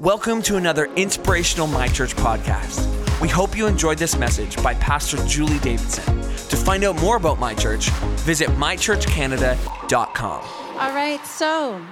Welcome 0.00 0.40
to 0.44 0.56
another 0.56 0.86
inspirational 0.96 1.66
My 1.66 1.86
Church 1.86 2.16
podcast. 2.16 2.88
We 3.20 3.28
hope 3.28 3.54
you 3.54 3.66
enjoyed 3.66 3.98
this 3.98 4.16
message 4.16 4.56
by 4.62 4.72
Pastor 4.72 5.18
Julie 5.26 5.58
Davidson. 5.58 6.06
To 6.22 6.56
find 6.56 6.84
out 6.84 6.98
more 7.02 7.18
about 7.18 7.38
My 7.38 7.52
Church, 7.52 7.90
visit 8.20 8.48
mychurchcanada.com. 8.48 10.42
All 10.78 10.94
right, 10.94 11.22
so 11.26 11.84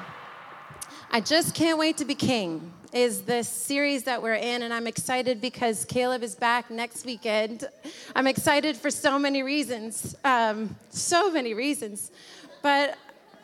I 1.10 1.20
just 1.20 1.54
can't 1.54 1.78
wait 1.78 1.98
to 1.98 2.06
be 2.06 2.14
king 2.14 2.72
is 2.94 3.24
this 3.24 3.46
series 3.46 4.04
that 4.04 4.22
we're 4.22 4.36
in, 4.36 4.62
and 4.62 4.72
I'm 4.72 4.86
excited 4.86 5.42
because 5.42 5.84
Caleb 5.84 6.22
is 6.22 6.34
back 6.34 6.70
next 6.70 7.04
weekend. 7.04 7.68
I'm 8.16 8.26
excited 8.26 8.78
for 8.78 8.90
so 8.90 9.18
many 9.18 9.42
reasons, 9.42 10.16
um, 10.24 10.74
so 10.88 11.30
many 11.30 11.52
reasons. 11.52 12.10
But 12.62 12.96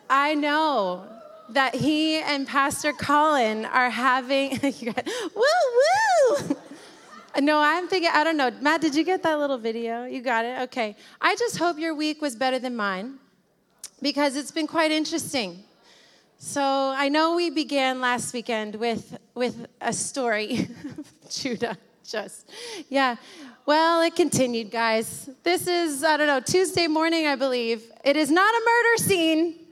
I 0.09 0.33
know 0.33 1.14
that 1.49 1.75
he 1.75 2.17
and 2.17 2.47
Pastor 2.47 2.93
Colin 2.93 3.65
are 3.65 3.89
having, 3.89 4.59
woo 4.63 5.43
woo. 5.79 6.57
No, 7.41 7.59
I'm 7.59 7.87
thinking, 7.87 8.11
I 8.13 8.23
don't 8.23 8.37
know. 8.37 8.49
Matt, 8.61 8.81
did 8.81 8.95
you 8.95 9.03
get 9.03 9.21
that 9.23 9.39
little 9.39 9.57
video? 9.57 10.05
You 10.05 10.21
got 10.21 10.45
it? 10.45 10.61
Okay. 10.63 10.95
I 11.19 11.35
just 11.35 11.57
hope 11.57 11.77
your 11.77 11.93
week 11.93 12.21
was 12.21 12.35
better 12.35 12.59
than 12.59 12.75
mine 12.75 13.15
because 14.01 14.37
it's 14.37 14.51
been 14.51 14.67
quite 14.67 14.91
interesting. 14.91 15.63
So 16.37 16.61
I 16.63 17.09
know 17.09 17.35
we 17.35 17.49
began 17.49 17.99
last 17.99 18.33
weekend 18.33 18.75
with, 18.75 19.17
with 19.33 19.67
a 19.81 19.91
story. 19.91 20.69
Judah, 21.29 21.77
just, 22.05 22.49
yeah. 22.89 23.17
Well, 23.65 24.01
it 24.01 24.15
continued, 24.15 24.71
guys. 24.71 25.29
This 25.43 25.67
is, 25.67 26.03
I 26.03 26.17
don't 26.17 26.27
know, 26.27 26.39
Tuesday 26.39 26.87
morning, 26.87 27.27
I 27.27 27.35
believe. 27.35 27.83
It 28.03 28.15
is 28.15 28.31
not 28.31 28.53
a 28.53 28.59
murder 28.59 29.03
scene 29.09 29.64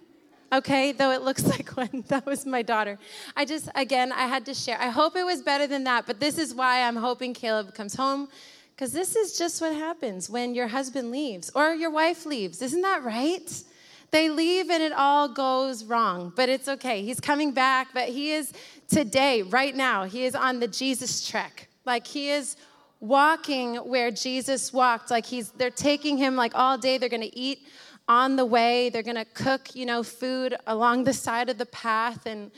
okay? 0.54 0.92
Though 0.92 1.12
it 1.12 1.22
looks 1.22 1.46
like 1.56 1.70
one. 1.76 2.04
That 2.08 2.26
was 2.26 2.46
my 2.46 2.62
daughter. 2.62 2.98
I 3.36 3.46
just, 3.46 3.70
again, 3.76 4.12
I 4.12 4.28
had 4.28 4.46
to 4.46 4.54
share. 4.54 4.80
I 4.80 4.90
hope 4.90 5.16
it 5.16 5.26
was 5.26 5.42
better 5.42 5.68
than 5.68 5.84
that, 5.86 6.06
but 6.06 6.20
this 6.20 6.38
is 6.38 6.54
why 6.54 6.84
I'm 6.84 6.96
hoping 6.96 7.34
Caleb 7.34 7.74
comes 7.74 7.96
home, 7.96 8.30
because 8.76 8.92
this 8.92 9.16
is 9.16 9.38
just 9.38 9.62
what 9.62 9.76
happens 9.76 10.30
when 10.30 10.56
your 10.56 10.68
husband 10.68 11.12
leaves 11.12 11.52
or 11.56 11.74
your 11.74 11.92
wife 11.92 12.26
leaves. 12.26 12.62
Isn't 12.62 12.82
that 12.82 13.04
right? 13.04 13.64
They 14.12 14.30
leave 14.30 14.70
and 14.70 14.84
it 14.84 14.94
all 14.94 15.28
goes 15.28 15.84
wrong, 15.84 16.32
but 16.36 16.48
it's 16.48 16.68
okay. 16.68 17.02
He's 17.04 17.20
coming 17.20 17.52
back, 17.52 17.90
but 17.94 18.10
he 18.10 18.32
is 18.32 18.54
today, 18.88 19.42
right 19.42 19.76
now, 19.76 20.04
he 20.04 20.26
is 20.26 20.36
on 20.36 20.60
the 20.60 20.68
Jesus 20.68 21.28
trek. 21.28 21.68
Like 21.84 22.06
he 22.06 22.30
is 22.30 22.56
walking 23.00 23.76
where 23.78 24.12
Jesus 24.12 24.72
walked. 24.72 25.10
Like 25.10 25.26
he's, 25.26 25.50
they're 25.52 25.70
taking 25.72 26.18
him 26.18 26.36
like 26.36 26.52
all 26.56 26.78
day. 26.78 26.98
They're 26.98 27.10
to 27.10 27.38
eat 27.38 27.68
on 28.08 28.36
the 28.36 28.46
way. 28.46 28.90
They're 28.90 29.04
going 29.04 29.16
to 29.16 29.26
cook, 29.26 29.76
you 29.76 29.86
know, 29.86 30.04
food 30.04 30.56
along 30.68 31.06
the 31.06 31.14
side 31.14 31.50
of 31.50 31.58
the 31.58 31.66
path. 31.66 32.26
And 32.26 32.52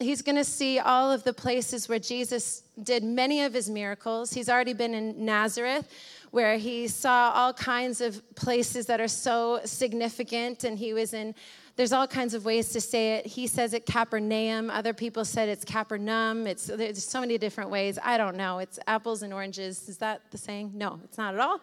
he's 0.00 0.22
going 0.22 0.36
to 0.36 0.44
see 0.44 0.78
all 0.78 1.10
of 1.10 1.24
the 1.24 1.32
places 1.32 1.88
where 1.88 1.98
Jesus 1.98 2.62
did 2.82 3.04
many 3.04 3.42
of 3.42 3.52
his 3.52 3.68
miracles. 3.68 4.32
He's 4.32 4.48
already 4.48 4.72
been 4.72 4.94
in 4.94 5.24
Nazareth, 5.24 5.90
where 6.30 6.58
he 6.58 6.88
saw 6.88 7.30
all 7.34 7.52
kinds 7.52 8.00
of 8.00 8.22
places 8.34 8.86
that 8.86 9.00
are 9.00 9.08
so 9.08 9.60
significant. 9.64 10.64
And 10.64 10.78
he 10.78 10.92
was 10.92 11.14
in, 11.14 11.34
there's 11.76 11.92
all 11.92 12.06
kinds 12.06 12.32
of 12.32 12.44
ways 12.44 12.70
to 12.70 12.80
say 12.80 13.16
it. 13.16 13.26
He 13.26 13.46
says 13.46 13.74
it 13.74 13.84
Capernaum. 13.84 14.70
Other 14.70 14.94
people 14.94 15.24
said 15.24 15.48
it's 15.48 15.64
Capernaum. 15.64 16.46
It's, 16.46 16.66
there's 16.66 17.04
so 17.04 17.20
many 17.20 17.36
different 17.36 17.70
ways. 17.70 17.98
I 18.02 18.16
don't 18.16 18.36
know. 18.36 18.58
It's 18.60 18.78
apples 18.86 19.22
and 19.22 19.32
oranges. 19.32 19.88
Is 19.88 19.98
that 19.98 20.22
the 20.30 20.38
saying? 20.38 20.72
No, 20.74 21.00
it's 21.04 21.18
not 21.18 21.34
at 21.34 21.40
all. 21.40 21.60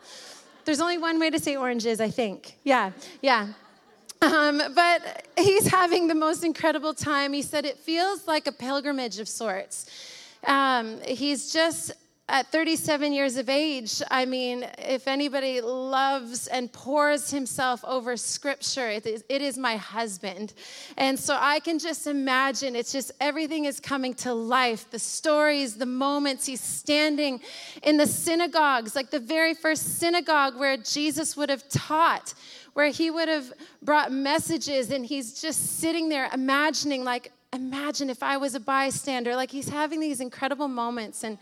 There's 0.65 0.79
only 0.79 0.97
one 0.97 1.19
way 1.19 1.29
to 1.29 1.39
say 1.39 1.55
oranges, 1.55 1.99
I 1.99 2.09
think. 2.09 2.57
Yeah, 2.63 2.91
yeah. 3.21 3.47
Um, 4.21 4.61
but 4.73 5.27
he's 5.37 5.67
having 5.67 6.07
the 6.07 6.15
most 6.15 6.43
incredible 6.43 6.93
time. 6.93 7.33
He 7.33 7.41
said 7.41 7.65
it 7.65 7.77
feels 7.77 8.25
like 8.27 8.47
a 8.47 8.51
pilgrimage 8.51 9.19
of 9.19 9.27
sorts. 9.27 9.89
Um, 10.47 10.99
he's 11.01 11.51
just 11.51 11.91
at 12.29 12.47
37 12.53 13.11
years 13.11 13.35
of 13.35 13.49
age, 13.49 14.01
I 14.09 14.23
mean, 14.23 14.65
if 14.77 15.09
anybody 15.09 15.59
loves 15.59 16.47
and 16.47 16.71
pours 16.71 17.29
himself 17.29 17.83
over 17.83 18.15
scripture, 18.15 18.89
it 18.89 19.05
is, 19.05 19.25
it 19.27 19.41
is, 19.41 19.57
my 19.57 19.75
husband. 19.75 20.53
And 20.95 21.19
so 21.19 21.37
I 21.37 21.59
can 21.59 21.79
just 21.79 22.07
imagine 22.07 22.77
it's 22.77 22.93
just 22.93 23.11
everything 23.19 23.65
is 23.65 23.81
coming 23.81 24.13
to 24.15 24.33
life 24.33 24.89
the 24.89 24.99
stories, 24.99 25.75
the 25.75 25.85
moments. 25.85 26.45
He's 26.45 26.61
standing 26.61 27.41
in 27.83 27.97
the 27.97 28.07
synagogues, 28.07 28.95
like 28.95 29.09
the 29.09 29.19
very 29.19 29.53
first 29.53 29.99
synagogue 29.99 30.57
where 30.57 30.77
Jesus 30.77 31.35
would 31.35 31.49
have 31.49 31.67
taught 31.67 32.33
where 32.73 32.89
he 32.89 33.11
would 33.11 33.27
have 33.27 33.53
brought 33.83 34.11
messages 34.11 34.89
and 34.89 35.05
he's 35.05 35.39
just 35.39 35.79
sitting 35.79 36.09
there 36.09 36.27
imagining 36.33 37.03
like 37.03 37.31
imagine 37.53 38.09
if 38.09 38.23
I 38.23 38.37
was 38.37 38.55
a 38.55 38.59
bystander. 38.59 39.35
Like 39.35 39.51
he's 39.51 39.69
having 39.69 39.99
these 39.99 40.19
incredible 40.19 40.67
moments. 40.67 41.23
And 41.23 41.37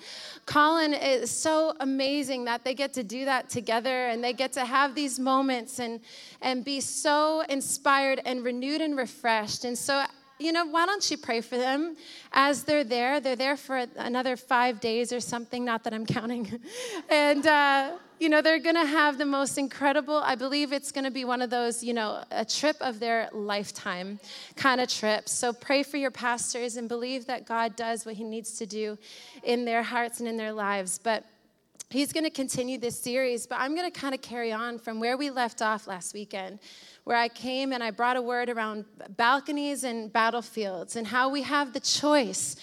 Colin 0.45 0.93
is 0.93 1.31
so 1.31 1.73
amazing 1.79 2.45
that 2.45 2.63
they 2.63 2.73
get 2.73 2.93
to 2.93 3.03
do 3.03 3.25
that 3.25 3.49
together 3.49 4.07
and 4.07 4.23
they 4.23 4.33
get 4.33 4.51
to 4.53 4.65
have 4.65 4.93
these 4.93 5.19
moments 5.19 5.79
and, 5.79 6.01
and 6.41 6.63
be 6.63 6.81
so 6.81 7.41
inspired 7.49 8.21
and 8.25 8.43
renewed 8.43 8.81
and 8.81 8.97
refreshed. 8.97 9.65
And 9.65 9.77
so 9.77 10.05
you 10.41 10.51
know, 10.51 10.65
why 10.65 10.85
don't 10.85 11.09
you 11.09 11.17
pray 11.17 11.41
for 11.41 11.57
them 11.57 11.95
as 12.31 12.63
they're 12.63 12.83
there? 12.83 13.19
They're 13.19 13.35
there 13.35 13.57
for 13.57 13.85
another 13.95 14.35
five 14.35 14.79
days 14.79 15.13
or 15.13 15.19
something, 15.19 15.63
not 15.63 15.83
that 15.83 15.93
I'm 15.93 16.05
counting. 16.05 16.59
and, 17.09 17.45
uh, 17.45 17.91
you 18.19 18.29
know, 18.29 18.41
they're 18.41 18.59
going 18.59 18.75
to 18.75 18.85
have 18.85 19.17
the 19.17 19.25
most 19.25 19.57
incredible, 19.57 20.17
I 20.17 20.35
believe 20.35 20.73
it's 20.73 20.91
going 20.91 21.05
to 21.05 21.11
be 21.11 21.25
one 21.25 21.41
of 21.41 21.49
those, 21.49 21.83
you 21.83 21.93
know, 21.93 22.23
a 22.31 22.45
trip 22.45 22.77
of 22.79 22.99
their 22.99 23.29
lifetime 23.33 24.19
kind 24.55 24.79
of 24.79 24.89
trips. 24.89 25.31
So 25.31 25.53
pray 25.53 25.83
for 25.83 25.97
your 25.97 26.11
pastors 26.11 26.77
and 26.77 26.87
believe 26.87 27.25
that 27.27 27.45
God 27.45 27.75
does 27.75 28.05
what 28.05 28.15
he 28.15 28.23
needs 28.23 28.57
to 28.59 28.65
do 28.65 28.97
in 29.43 29.65
their 29.65 29.83
hearts 29.83 30.19
and 30.19 30.29
in 30.29 30.37
their 30.37 30.53
lives. 30.53 30.99
But 31.03 31.25
he's 31.91 32.13
going 32.13 32.23
to 32.23 32.29
continue 32.29 32.77
this 32.77 32.99
series, 32.99 33.45
but 33.45 33.59
I'm 33.59 33.75
going 33.75 33.91
to 33.91 33.99
kind 33.99 34.13
of 34.13 34.21
carry 34.21 34.51
on 34.51 34.79
from 34.79 34.99
where 34.99 35.17
we 35.17 35.29
left 35.29 35.61
off 35.61 35.87
last 35.87 36.13
weekend, 36.13 36.59
where 37.03 37.17
I 37.17 37.27
came 37.27 37.73
and 37.73 37.83
I 37.83 37.91
brought 37.91 38.17
a 38.17 38.21
word 38.21 38.49
around 38.49 38.85
balconies 39.17 39.83
and 39.83 40.11
battlefields 40.11 40.95
and 40.95 41.07
how 41.07 41.29
we 41.29 41.41
have 41.41 41.73
the 41.73 41.79
choice 41.79 42.55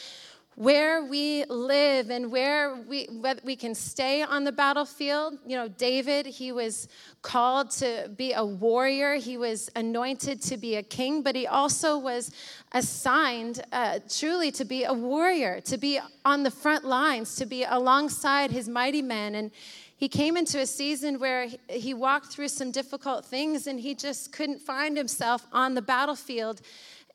where 0.59 1.04
we 1.04 1.44
live 1.44 2.10
and 2.10 2.32
where 2.32 2.75
we, 2.88 3.09
we 3.44 3.54
can 3.54 3.76
stay 3.76 4.22
on 4.22 4.43
the 4.43 4.50
battlefield. 4.50 5.38
You 5.47 5.56
know, 5.56 5.69
David, 5.69 6.26
he 6.26 6.50
was 6.50 6.88
called 7.22 7.71
to 7.72 8.10
be 8.16 8.32
a 8.32 8.44
warrior, 8.44 9.15
he 9.15 9.37
was 9.37 9.71
anointed 9.76 10.43
to 10.43 10.56
be 10.56 10.75
a 10.75 10.82
king, 10.82 11.22
but 11.22 11.37
he 11.37 11.47
also 11.47 11.97
was 11.97 12.32
assigned 12.72 13.62
uh, 13.70 14.00
truly 14.10 14.50
to 14.50 14.65
be 14.65 14.82
a 14.82 14.93
warrior, 14.93 15.60
to 15.60 15.78
be 15.78 16.00
on 16.25 16.43
the 16.43 16.50
front 16.50 16.84
lines, 16.84 17.37
to 17.37 17.47
be 17.47 17.62
alongside 17.62 18.50
his 18.50 18.69
mighty 18.69 19.00
men. 19.00 19.37
And 19.37 19.53
he 19.98 20.09
came 20.09 20.36
into 20.36 20.60
a 20.60 20.66
season 20.66 21.19
where 21.19 21.48
he 21.69 21.92
walked 21.92 22.26
through 22.26 22.48
some 22.48 22.70
difficult 22.70 23.25
things 23.25 23.66
and 23.66 23.81
he 23.81 23.97
just 23.97 24.31
couldn't 24.31 24.60
find 24.60 24.97
himself 24.97 25.44
on 25.53 25.75
the 25.75 25.82
battlefield 25.82 26.60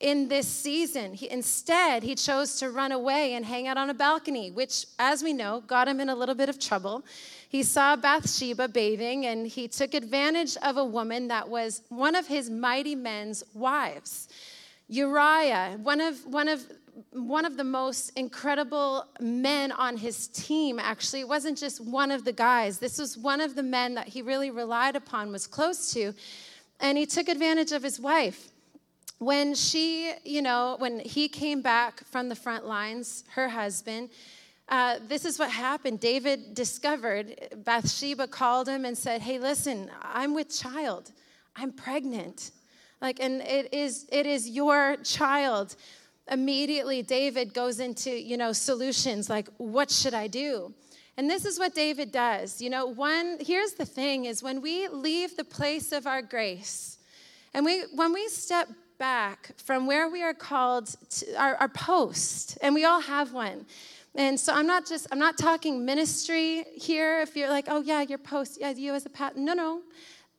in 0.00 0.28
this 0.28 0.46
season. 0.46 1.14
He, 1.14 1.30
instead, 1.30 2.02
he 2.02 2.14
chose 2.14 2.56
to 2.56 2.70
run 2.70 2.92
away 2.92 3.32
and 3.32 3.46
hang 3.46 3.66
out 3.66 3.78
on 3.78 3.88
a 3.88 3.94
balcony, 3.94 4.50
which, 4.50 4.84
as 4.98 5.22
we 5.22 5.32
know, 5.32 5.62
got 5.66 5.88
him 5.88 5.98
in 5.98 6.10
a 6.10 6.14
little 6.14 6.34
bit 6.34 6.50
of 6.50 6.58
trouble. 6.58 7.06
He 7.48 7.62
saw 7.62 7.96
Bathsheba 7.96 8.68
bathing 8.68 9.24
and 9.24 9.46
he 9.46 9.66
took 9.66 9.94
advantage 9.94 10.58
of 10.58 10.76
a 10.76 10.84
woman 10.84 11.28
that 11.28 11.48
was 11.48 11.80
one 11.88 12.14
of 12.14 12.26
his 12.26 12.50
mighty 12.50 12.94
men's 12.94 13.42
wives. 13.54 14.28
Uriah, 14.88 15.78
one 15.82 16.02
of, 16.02 16.26
one 16.26 16.48
of 16.48 16.66
one 17.10 17.44
of 17.44 17.56
the 17.56 17.64
most 17.64 18.10
incredible 18.16 19.06
men 19.20 19.72
on 19.72 19.96
his 19.96 20.28
team 20.28 20.78
actually 20.78 21.20
it 21.20 21.28
wasn't 21.28 21.56
just 21.58 21.80
one 21.80 22.10
of 22.10 22.24
the 22.24 22.32
guys 22.32 22.78
this 22.78 22.98
was 22.98 23.18
one 23.18 23.40
of 23.40 23.54
the 23.54 23.62
men 23.62 23.94
that 23.94 24.08
he 24.08 24.22
really 24.22 24.50
relied 24.50 24.94
upon 24.94 25.32
was 25.32 25.46
close 25.46 25.92
to 25.92 26.12
and 26.80 26.96
he 26.96 27.06
took 27.06 27.28
advantage 27.28 27.72
of 27.72 27.82
his 27.82 27.98
wife 27.98 28.52
when 29.18 29.54
she, 29.54 30.12
you 30.24 30.42
know, 30.42 30.76
when 30.78 30.98
he 30.98 31.28
came 31.28 31.62
back 31.62 32.04
from 32.06 32.28
the 32.28 32.34
front 32.34 32.66
lines, 32.66 33.24
her 33.30 33.48
husband, 33.48 34.10
uh, 34.68 34.98
this 35.08 35.24
is 35.24 35.38
what 35.38 35.50
happened. 35.50 36.00
David 36.00 36.54
discovered, 36.54 37.36
Bathsheba 37.64 38.26
called 38.28 38.68
him 38.68 38.84
and 38.84 38.96
said, 38.96 39.20
Hey, 39.20 39.38
listen, 39.38 39.90
I'm 40.02 40.34
with 40.34 40.50
child. 40.50 41.12
I'm 41.54 41.72
pregnant. 41.72 42.50
Like, 43.00 43.20
and 43.20 43.42
it 43.42 43.72
is, 43.72 44.06
it 44.10 44.26
is 44.26 44.48
your 44.48 44.96
child. 45.04 45.76
Immediately, 46.30 47.02
David 47.02 47.52
goes 47.52 47.80
into, 47.80 48.10
you 48.10 48.36
know, 48.36 48.52
solutions 48.52 49.28
like, 49.28 49.48
what 49.58 49.90
should 49.90 50.14
I 50.14 50.26
do? 50.26 50.72
And 51.16 51.30
this 51.30 51.44
is 51.44 51.58
what 51.58 51.74
David 51.74 52.10
does. 52.10 52.60
You 52.60 52.70
know, 52.70 52.86
one, 52.86 53.38
here's 53.40 53.74
the 53.74 53.84
thing 53.84 54.24
is 54.24 54.42
when 54.42 54.60
we 54.60 54.88
leave 54.88 55.36
the 55.36 55.44
place 55.44 55.92
of 55.92 56.06
our 56.06 56.22
grace, 56.22 56.98
and 57.52 57.64
we, 57.64 57.82
when 57.94 58.12
we 58.12 58.26
step 58.28 58.68
back 58.98 59.52
from 59.58 59.86
where 59.86 60.08
we 60.08 60.22
are 60.22 60.34
called 60.34 60.86
to 61.10 61.34
our, 61.36 61.56
our 61.56 61.68
post, 61.68 62.58
and 62.62 62.74
we 62.74 62.84
all 62.84 63.00
have 63.00 63.32
one. 63.32 63.66
And 64.16 64.38
so 64.38 64.52
I'm 64.52 64.66
not 64.66 64.86
just, 64.86 65.08
I'm 65.12 65.18
not 65.18 65.36
talking 65.36 65.84
ministry 65.84 66.64
here. 66.74 67.20
If 67.20 67.36
you're 67.36 67.50
like, 67.50 67.66
oh 67.68 67.82
yeah, 67.82 68.02
your 68.02 68.18
post, 68.18 68.58
yeah, 68.60 68.70
you 68.70 68.94
as 68.94 69.06
a 69.06 69.10
pat. 69.10 69.36
No, 69.36 69.54
no. 69.54 69.82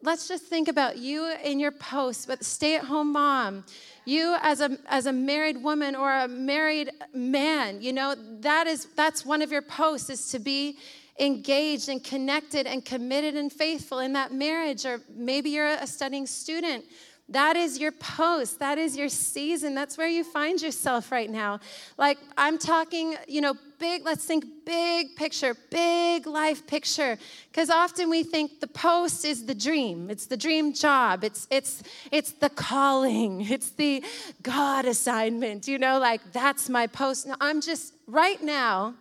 Let's 0.02 0.28
just 0.28 0.46
think 0.46 0.68
about 0.68 0.98
you 0.98 1.34
in 1.44 1.60
your 1.60 1.72
post, 1.72 2.28
but 2.28 2.44
stay 2.44 2.76
at 2.76 2.84
home 2.84 3.12
mom, 3.12 3.64
You 4.06 4.38
as 4.42 4.62
a 4.62 4.78
as 4.88 5.06
a 5.08 5.14
married 5.14 5.62
woman 5.62 5.96
or 5.96 6.12
a 6.12 6.28
married 6.28 6.92
man, 7.14 7.82
you 7.82 7.92
know, 7.92 8.16
that 8.42 8.68
is 8.68 8.88
that's 8.96 9.26
one 9.26 9.42
of 9.42 9.52
your 9.52 9.62
posts 9.62 10.10
is 10.10 10.30
to 10.32 10.40
be 10.40 10.78
engaged 11.20 11.90
and 11.90 12.04
connected 12.04 12.68
and 12.68 12.84
committed 12.84 13.36
and 13.36 13.52
faithful 13.52 14.00
in 14.00 14.14
that 14.14 14.34
marriage 14.34 14.86
or 14.86 15.02
maybe 15.16 15.50
you're 15.50 15.66
a 15.68 15.88
studying 15.88 16.28
student 16.28 16.84
that 17.30 17.56
is 17.56 17.80
your 17.80 17.92
post. 17.92 18.60
That 18.60 18.78
is 18.78 18.96
your 18.96 19.10
season. 19.10 19.74
That's 19.74 19.98
where 19.98 20.08
you 20.08 20.24
find 20.24 20.62
yourself 20.62 21.12
right 21.12 21.30
now. 21.30 21.60
Like, 21.98 22.20
I'm 22.38 22.58
talking, 22.58 23.16
you 23.28 23.42
know, 23.42 23.56
big, 23.80 24.06
let's 24.06 24.26
think 24.26 24.46
big 24.66 25.16
picture, 25.16 25.56
big 25.70 26.28
life 26.28 26.66
picture. 26.68 27.18
Because 27.52 27.70
often 27.70 28.10
we 28.10 28.24
think 28.24 28.60
the 28.60 28.68
post 28.68 29.26
is 29.26 29.46
the 29.46 29.56
dream. 29.56 30.10
It's 30.10 30.26
the 30.26 30.38
dream 30.38 30.74
job. 30.74 31.24
It's, 31.24 31.48
it's, 31.50 31.84
it's 32.12 32.32
the 32.34 32.50
calling. 32.50 33.46
It's 33.56 33.70
the 33.70 34.04
God 34.42 34.86
assignment, 34.86 35.68
you 35.68 35.78
know, 35.78 35.98
like 35.98 36.20
that's 36.34 36.68
my 36.68 36.88
post. 36.88 37.26
Now, 37.28 37.36
I'm 37.40 37.62
just, 37.62 37.94
right 38.06 38.42
now, 38.44 38.96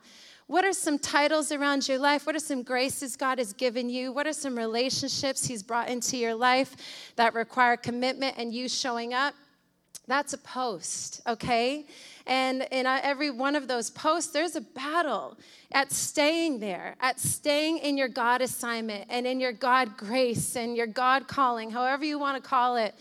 what 0.46 0.64
are 0.64 0.72
some 0.72 0.98
titles 0.98 1.50
around 1.50 1.88
your 1.88 1.98
life? 1.98 2.26
What 2.26 2.36
are 2.36 2.40
some 2.40 2.62
graces 2.62 3.16
God 3.16 3.38
has 3.38 3.52
given 3.52 3.88
you? 3.88 4.12
What 4.12 4.26
are 4.26 4.32
some 4.32 4.56
relationships 4.56 5.44
He's 5.44 5.62
brought 5.62 5.88
into 5.88 6.16
your 6.16 6.34
life 6.34 6.76
that 7.16 7.34
require 7.34 7.76
commitment 7.76 8.36
and 8.36 8.52
you 8.52 8.68
showing 8.68 9.14
up? 9.14 9.34
That's 10.06 10.34
a 10.34 10.38
post, 10.38 11.22
okay? 11.26 11.86
And 12.26 12.66
in 12.70 12.86
every 12.86 13.30
one 13.30 13.54
of 13.54 13.68
those 13.68 13.90
posts, 13.90 14.32
there's 14.32 14.56
a 14.56 14.60
battle 14.60 15.36
at 15.72 15.92
staying 15.92 16.60
there, 16.60 16.96
at 17.00 17.20
staying 17.20 17.78
in 17.78 17.98
your 17.98 18.08
God 18.08 18.40
assignment 18.40 19.06
and 19.10 19.26
in 19.26 19.40
your 19.40 19.52
God 19.52 19.96
grace 19.96 20.56
and 20.56 20.76
your 20.76 20.86
God 20.86 21.28
calling, 21.28 21.70
however 21.70 22.04
you 22.04 22.18
want 22.18 22.42
to 22.42 22.48
call 22.48 22.76
it. 22.76 22.94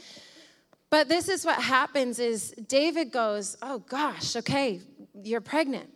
But 0.89 1.07
this 1.07 1.29
is 1.29 1.45
what 1.45 1.61
happens 1.61 2.19
is 2.19 2.51
David 2.67 3.11
goes, 3.11 3.57
"Oh 3.61 3.79
gosh, 3.79 4.35
okay, 4.35 4.81
you're 5.23 5.41
pregnant 5.41 5.89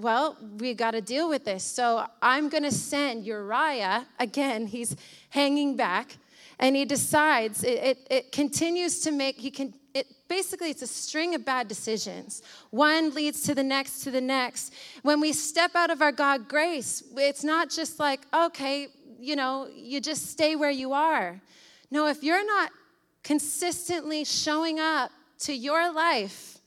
well, 0.00 0.36
we 0.58 0.74
got 0.74 0.92
to 0.92 1.00
deal 1.00 1.28
with 1.28 1.44
this. 1.44 1.64
So 1.64 2.04
I'm 2.22 2.48
going 2.48 2.62
to 2.62 2.70
send 2.70 3.24
Uriah, 3.24 4.06
again, 4.18 4.66
he's 4.66 4.96
hanging 5.30 5.76
back, 5.76 6.16
and 6.58 6.74
he 6.76 6.84
decides, 6.84 7.62
it, 7.64 7.78
it, 7.78 8.06
it, 8.10 8.32
continues 8.32 9.00
to 9.00 9.10
make, 9.10 9.38
he 9.38 9.50
can, 9.50 9.74
it 9.94 10.06
basically, 10.28 10.70
it's 10.70 10.82
a 10.82 10.86
string 10.86 11.34
of 11.34 11.44
bad 11.44 11.68
decisions. 11.68 12.42
One 12.70 13.14
leads 13.14 13.42
to 13.44 13.54
the 13.54 13.62
next, 13.62 14.00
to 14.04 14.10
the 14.10 14.20
next. 14.20 14.72
When 15.02 15.20
we 15.20 15.32
step 15.32 15.74
out 15.74 15.90
of 15.90 16.02
our 16.02 16.12
God 16.12 16.48
grace, 16.48 17.02
it's 17.16 17.44
not 17.44 17.70
just 17.70 17.98
like, 17.98 18.20
okay, 18.32 18.88
you 19.18 19.36
know, 19.36 19.68
you 19.74 20.00
just 20.00 20.30
stay 20.30 20.56
where 20.56 20.70
you 20.70 20.92
are. 20.92 21.40
No, 21.90 22.06
if 22.06 22.22
you're 22.22 22.46
not 22.46 22.70
consistently 23.22 24.24
showing 24.24 24.78
up 24.78 25.10
to 25.40 25.52
your 25.52 25.92
life, 25.92 26.58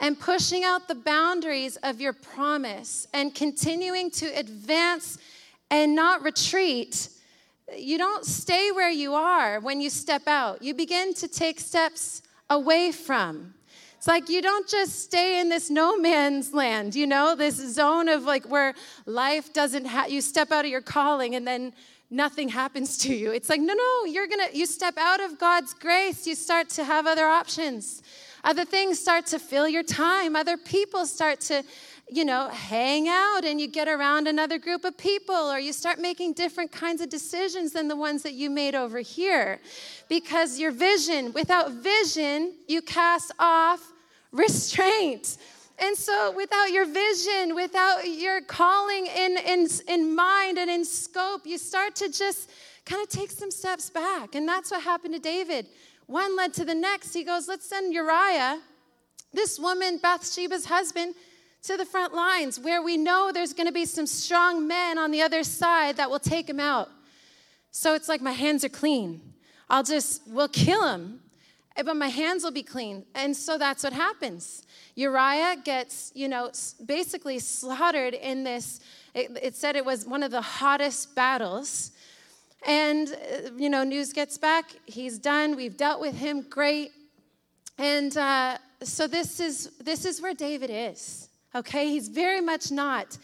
and 0.00 0.18
pushing 0.18 0.64
out 0.64 0.88
the 0.88 0.94
boundaries 0.94 1.76
of 1.82 2.00
your 2.00 2.14
promise 2.14 3.06
and 3.12 3.34
continuing 3.34 4.10
to 4.10 4.26
advance 4.26 5.18
and 5.70 5.94
not 5.94 6.22
retreat, 6.22 7.10
you 7.76 7.98
don't 7.98 8.24
stay 8.24 8.72
where 8.72 8.90
you 8.90 9.14
are 9.14 9.60
when 9.60 9.80
you 9.80 9.90
step 9.90 10.26
out. 10.26 10.62
You 10.62 10.74
begin 10.74 11.14
to 11.14 11.28
take 11.28 11.60
steps 11.60 12.22
away 12.50 12.92
from. 12.92 13.54
It's 13.96 14.08
like 14.08 14.28
you 14.28 14.42
don't 14.42 14.68
just 14.68 15.02
stay 15.02 15.40
in 15.40 15.48
this 15.48 15.70
no 15.70 15.98
man's 15.98 16.52
land, 16.52 16.94
you 16.94 17.06
know, 17.06 17.34
this 17.34 17.56
zone 17.56 18.08
of 18.08 18.24
like 18.24 18.46
where 18.46 18.74
life 19.06 19.52
doesn't 19.52 19.84
have, 19.84 20.10
you 20.10 20.20
step 20.20 20.50
out 20.50 20.64
of 20.64 20.70
your 20.70 20.80
calling 20.80 21.34
and 21.34 21.46
then 21.46 21.72
nothing 22.10 22.48
happens 22.48 22.98
to 22.98 23.14
you. 23.14 23.30
It's 23.30 23.48
like, 23.48 23.60
no, 23.60 23.74
no, 23.74 24.04
you're 24.06 24.26
gonna, 24.26 24.48
you 24.52 24.66
step 24.66 24.96
out 24.96 25.20
of 25.20 25.38
God's 25.38 25.74
grace, 25.74 26.26
you 26.26 26.34
start 26.34 26.70
to 26.70 26.84
have 26.84 27.06
other 27.06 27.26
options. 27.26 28.02
Other 28.42 28.64
things 28.64 28.98
start 28.98 29.26
to 29.26 29.38
fill 29.38 29.68
your 29.68 29.82
time. 29.82 30.34
Other 30.34 30.56
people 30.56 31.04
start 31.06 31.40
to, 31.42 31.62
you 32.12 32.24
know, 32.24 32.48
hang 32.48 33.08
out 33.08 33.44
and 33.44 33.60
you 33.60 33.68
get 33.68 33.88
around 33.88 34.26
another 34.26 34.58
group 34.58 34.84
of 34.84 34.96
people 34.98 35.34
or 35.34 35.58
you 35.58 35.72
start 35.72 35.98
making 35.98 36.32
different 36.32 36.72
kinds 36.72 37.00
of 37.00 37.08
decisions 37.08 37.72
than 37.72 37.88
the 37.88 37.96
ones 37.96 38.22
that 38.24 38.32
you 38.32 38.50
made 38.50 38.74
over 38.74 38.98
here. 38.98 39.60
Because 40.08 40.58
your 40.58 40.72
vision, 40.72 41.32
without 41.32 41.72
vision, 41.72 42.54
you 42.66 42.82
cast 42.82 43.32
off 43.38 43.92
restraint. 44.32 45.38
And 45.78 45.96
so, 45.96 46.32
without 46.36 46.70
your 46.70 46.84
vision, 46.84 47.54
without 47.54 48.06
your 48.06 48.42
calling 48.42 49.06
in, 49.06 49.38
in, 49.46 49.68
in 49.88 50.14
mind 50.14 50.58
and 50.58 50.68
in 50.68 50.84
scope, 50.84 51.46
you 51.46 51.56
start 51.56 51.94
to 51.96 52.10
just 52.10 52.50
kind 52.84 53.02
of 53.02 53.08
take 53.08 53.30
some 53.30 53.50
steps 53.50 53.88
back. 53.88 54.34
And 54.34 54.46
that's 54.46 54.70
what 54.70 54.82
happened 54.82 55.14
to 55.14 55.20
David. 55.20 55.66
One 56.06 56.36
led 56.36 56.52
to 56.54 56.64
the 56.64 56.74
next. 56.74 57.14
He 57.14 57.24
goes, 57.24 57.48
Let's 57.48 57.66
send 57.66 57.94
Uriah, 57.94 58.60
this 59.32 59.58
woman, 59.58 59.98
Bathsheba's 60.02 60.66
husband, 60.66 61.14
to 61.62 61.76
the 61.76 61.84
front 61.84 62.14
lines 62.14 62.58
where 62.58 62.82
we 62.82 62.96
know 62.96 63.30
there's 63.32 63.52
going 63.52 63.66
to 63.66 63.72
be 63.72 63.84
some 63.84 64.06
strong 64.06 64.66
men 64.66 64.98
on 64.98 65.10
the 65.10 65.22
other 65.22 65.44
side 65.44 65.96
that 65.96 66.10
will 66.10 66.18
take 66.18 66.48
him 66.48 66.60
out. 66.60 66.88
So 67.70 67.94
it's 67.94 68.08
like 68.08 68.20
my 68.20 68.32
hands 68.32 68.64
are 68.64 68.70
clean. 68.70 69.20
I'll 69.68 69.84
just, 69.84 70.22
we'll 70.26 70.48
kill 70.48 70.86
him, 70.92 71.20
eh, 71.76 71.82
but 71.82 71.96
my 71.96 72.08
hands 72.08 72.42
will 72.42 72.50
be 72.50 72.62
clean. 72.62 73.04
And 73.14 73.36
so 73.36 73.56
that's 73.56 73.84
what 73.84 73.92
happens. 73.92 74.66
Uriah 74.96 75.56
gets, 75.64 76.10
you 76.14 76.28
know, 76.28 76.50
basically 76.84 77.38
slaughtered 77.38 78.14
in 78.14 78.42
this, 78.42 78.80
it, 79.14 79.30
it 79.40 79.54
said 79.54 79.76
it 79.76 79.84
was 79.84 80.04
one 80.04 80.22
of 80.22 80.30
the 80.30 80.40
hottest 80.42 81.14
battles. 81.14 81.92
And, 82.66 83.08
uh, 83.08 83.50
you 83.56 83.70
know, 83.70 83.84
news 83.84 84.12
gets 84.12 84.36
back. 84.36 84.66
He's 84.86 85.18
done. 85.18 85.56
We've 85.56 85.76
dealt 85.76 86.00
with 86.00 86.16
him. 86.16 86.42
Great. 86.42 86.90
And 87.78 88.14
uh, 88.16 88.58
so 88.82 89.06
this 89.06 89.40
is, 89.40 89.70
this 89.78 90.04
is 90.04 90.20
where 90.20 90.34
David 90.34 90.68
is, 90.70 91.29
okay? 91.54 91.88
He's 91.88 92.08
very 92.08 92.40
much 92.40 92.70
not 92.70 93.18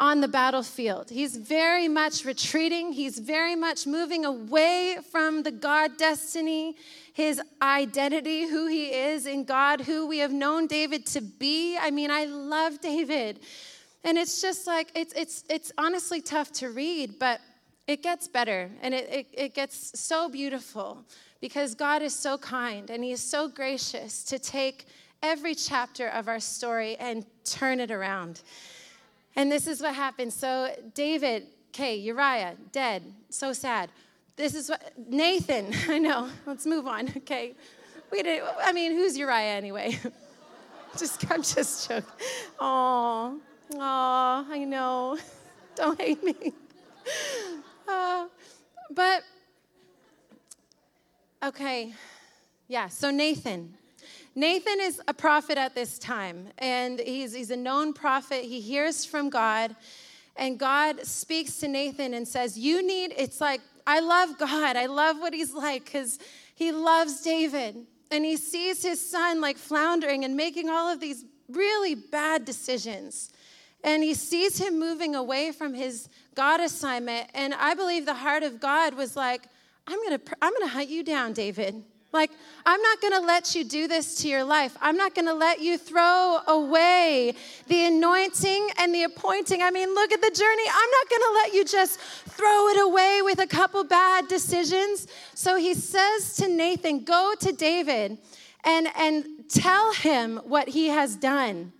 on 0.00 0.20
the 0.20 0.28
battlefield. 0.28 1.10
He's 1.10 1.36
very 1.36 1.88
much 1.88 2.24
retreating. 2.24 2.92
He's 2.92 3.18
very 3.18 3.54
much 3.54 3.86
moving 3.86 4.24
away 4.24 4.98
from 5.10 5.44
the 5.44 5.52
God 5.52 5.96
destiny, 5.96 6.76
his 7.12 7.40
identity, 7.62 8.48
who 8.48 8.66
he 8.66 8.86
is 8.86 9.26
in 9.26 9.44
God, 9.44 9.82
who 9.82 10.06
we 10.06 10.18
have 10.18 10.32
known 10.32 10.66
David 10.66 11.06
to 11.06 11.20
be. 11.20 11.76
I 11.78 11.90
mean, 11.90 12.10
I 12.10 12.24
love 12.24 12.80
David. 12.80 13.40
And 14.02 14.18
it's 14.18 14.42
just 14.42 14.66
like, 14.66 14.90
it's, 14.94 15.14
it's, 15.14 15.44
it's 15.48 15.72
honestly 15.78 16.20
tough 16.20 16.52
to 16.54 16.70
read, 16.70 17.18
but 17.18 17.40
it 17.86 18.02
gets 18.02 18.28
better 18.28 18.70
and 18.82 18.94
it, 18.94 19.08
it, 19.10 19.26
it, 19.32 19.54
gets 19.54 19.98
so 19.98 20.28
beautiful 20.28 21.04
because 21.40 21.74
God 21.74 22.02
is 22.02 22.14
so 22.14 22.38
kind 22.38 22.90
and 22.90 23.04
He 23.04 23.12
is 23.12 23.22
so 23.22 23.48
gracious 23.48 24.24
to 24.24 24.38
take 24.38 24.86
every 25.24 25.54
chapter 25.54 26.08
of 26.08 26.28
our 26.28 26.38
story 26.38 26.96
and 26.96 27.24
turn 27.44 27.80
it 27.80 27.90
around. 27.90 28.42
And 29.36 29.50
this 29.50 29.66
is 29.66 29.80
what 29.80 29.94
happened. 29.94 30.32
So, 30.32 30.70
David, 30.92 31.46
okay, 31.70 31.96
Uriah, 31.96 32.56
dead, 32.72 33.02
so 33.30 33.54
sad. 33.54 33.88
This 34.36 34.54
is 34.54 34.68
what, 34.68 34.92
Nathan, 35.08 35.72
I 35.88 35.98
know, 35.98 36.28
let's 36.44 36.66
move 36.66 36.86
on, 36.86 37.08
okay. 37.16 37.54
We 38.12 38.22
did, 38.22 38.42
I 38.62 38.72
mean, 38.72 38.92
who's 38.92 39.16
Uriah 39.16 39.56
anyway? 39.56 39.98
just, 40.98 41.28
I'm 41.32 41.42
just 41.42 41.88
joking. 41.88 42.04
Oh, 42.60 43.40
oh, 43.74 44.46
I 44.50 44.64
know. 44.64 45.18
Don't 45.74 45.98
hate 45.98 46.22
me. 46.22 46.52
Uh, 47.88 48.26
but, 48.90 49.22
okay, 51.42 51.94
yeah, 52.68 52.88
so 52.88 53.10
Nathan. 53.10 53.74
Nathan 54.34 54.80
is 54.80 55.00
a 55.06 55.14
prophet 55.14 55.58
at 55.58 55.74
this 55.74 55.98
time, 55.98 56.48
and 56.58 56.98
he's, 56.98 57.34
he's 57.34 57.50
a 57.50 57.56
known 57.56 57.92
prophet. 57.92 58.44
He 58.44 58.60
hears 58.60 59.04
from 59.04 59.30
God, 59.30 59.76
and 60.36 60.58
God 60.58 61.06
speaks 61.06 61.58
to 61.58 61.68
Nathan 61.68 62.14
and 62.14 62.26
says, 62.26 62.58
You 62.58 62.84
need, 62.84 63.14
it's 63.16 63.40
like, 63.40 63.60
I 63.86 64.00
love 64.00 64.38
God. 64.38 64.76
I 64.76 64.86
love 64.86 65.18
what 65.18 65.34
he's 65.34 65.54
like 65.54 65.84
because 65.84 66.18
he 66.54 66.72
loves 66.72 67.20
David. 67.20 67.86
And 68.10 68.24
he 68.24 68.36
sees 68.36 68.82
his 68.82 69.10
son 69.10 69.40
like 69.40 69.58
floundering 69.58 70.24
and 70.24 70.36
making 70.36 70.68
all 70.68 70.92
of 70.92 71.00
these 71.00 71.24
really 71.48 71.94
bad 71.94 72.44
decisions. 72.44 73.30
And 73.82 74.02
he 74.02 74.14
sees 74.14 74.58
him 74.58 74.78
moving 74.78 75.14
away 75.14 75.52
from 75.52 75.74
his 75.74 76.08
God 76.34 76.60
assignment. 76.60 77.28
And 77.34 77.54
I 77.54 77.74
believe 77.74 78.06
the 78.06 78.14
heart 78.14 78.42
of 78.42 78.60
God 78.60 78.94
was 78.94 79.16
like, 79.16 79.42
I'm 79.86 80.02
gonna, 80.02 80.20
I'm 80.40 80.52
gonna 80.54 80.70
hunt 80.70 80.88
you 80.88 81.02
down, 81.02 81.34
David. 81.34 81.84
Like, 82.14 82.30
I'm 82.64 82.80
not 82.80 83.02
gonna 83.02 83.26
let 83.26 83.56
you 83.56 83.64
do 83.64 83.88
this 83.88 84.14
to 84.22 84.28
your 84.28 84.44
life. 84.44 84.78
I'm 84.80 84.96
not 84.96 85.16
gonna 85.16 85.34
let 85.34 85.60
you 85.60 85.76
throw 85.76 86.38
away 86.46 87.34
the 87.66 87.86
anointing 87.86 88.70
and 88.78 88.94
the 88.94 89.02
appointing. 89.02 89.62
I 89.64 89.72
mean, 89.72 89.92
look 89.92 90.12
at 90.12 90.20
the 90.20 90.30
journey. 90.30 90.62
I'm 90.72 90.90
not 90.90 91.10
gonna 91.10 91.34
let 91.34 91.54
you 91.54 91.64
just 91.64 91.98
throw 91.98 92.68
it 92.68 92.80
away 92.80 93.20
with 93.22 93.40
a 93.40 93.48
couple 93.48 93.82
bad 93.82 94.28
decisions. 94.28 95.08
So 95.34 95.56
he 95.56 95.74
says 95.74 96.36
to 96.36 96.48
Nathan, 96.48 97.02
Go 97.02 97.34
to 97.40 97.50
David 97.50 98.16
and, 98.62 98.86
and 98.96 99.26
tell 99.48 99.92
him 99.92 100.36
what 100.44 100.68
he 100.68 100.86
has 100.90 101.16
done. 101.16 101.72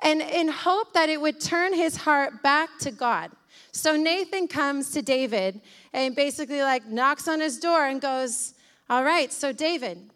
And 0.00 0.22
in 0.22 0.46
hope 0.46 0.92
that 0.94 1.08
it 1.08 1.20
would 1.20 1.40
turn 1.40 1.74
his 1.74 1.96
heart 1.96 2.40
back 2.40 2.78
to 2.80 2.92
God. 2.92 3.32
So 3.72 3.96
Nathan 3.96 4.46
comes 4.46 4.92
to 4.92 5.02
David 5.02 5.60
and 5.92 6.14
basically 6.14 6.62
like 6.62 6.86
knocks 6.86 7.26
on 7.26 7.40
his 7.40 7.58
door 7.58 7.84
and 7.84 8.00
goes, 8.00 8.54
All 8.90 9.04
right, 9.04 9.32
so 9.32 9.52
David, 9.52 10.10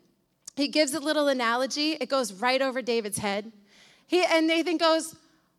he 0.56 0.68
gives 0.68 0.94
a 0.94 1.00
little 1.00 1.28
analogy. 1.28 1.92
It 1.92 2.08
goes 2.08 2.32
right 2.32 2.60
over 2.60 2.82
David's 2.82 3.18
head. 3.18 3.52
He, 4.06 4.24
and 4.24 4.46
Nathan 4.46 4.76
goes, 4.76 5.16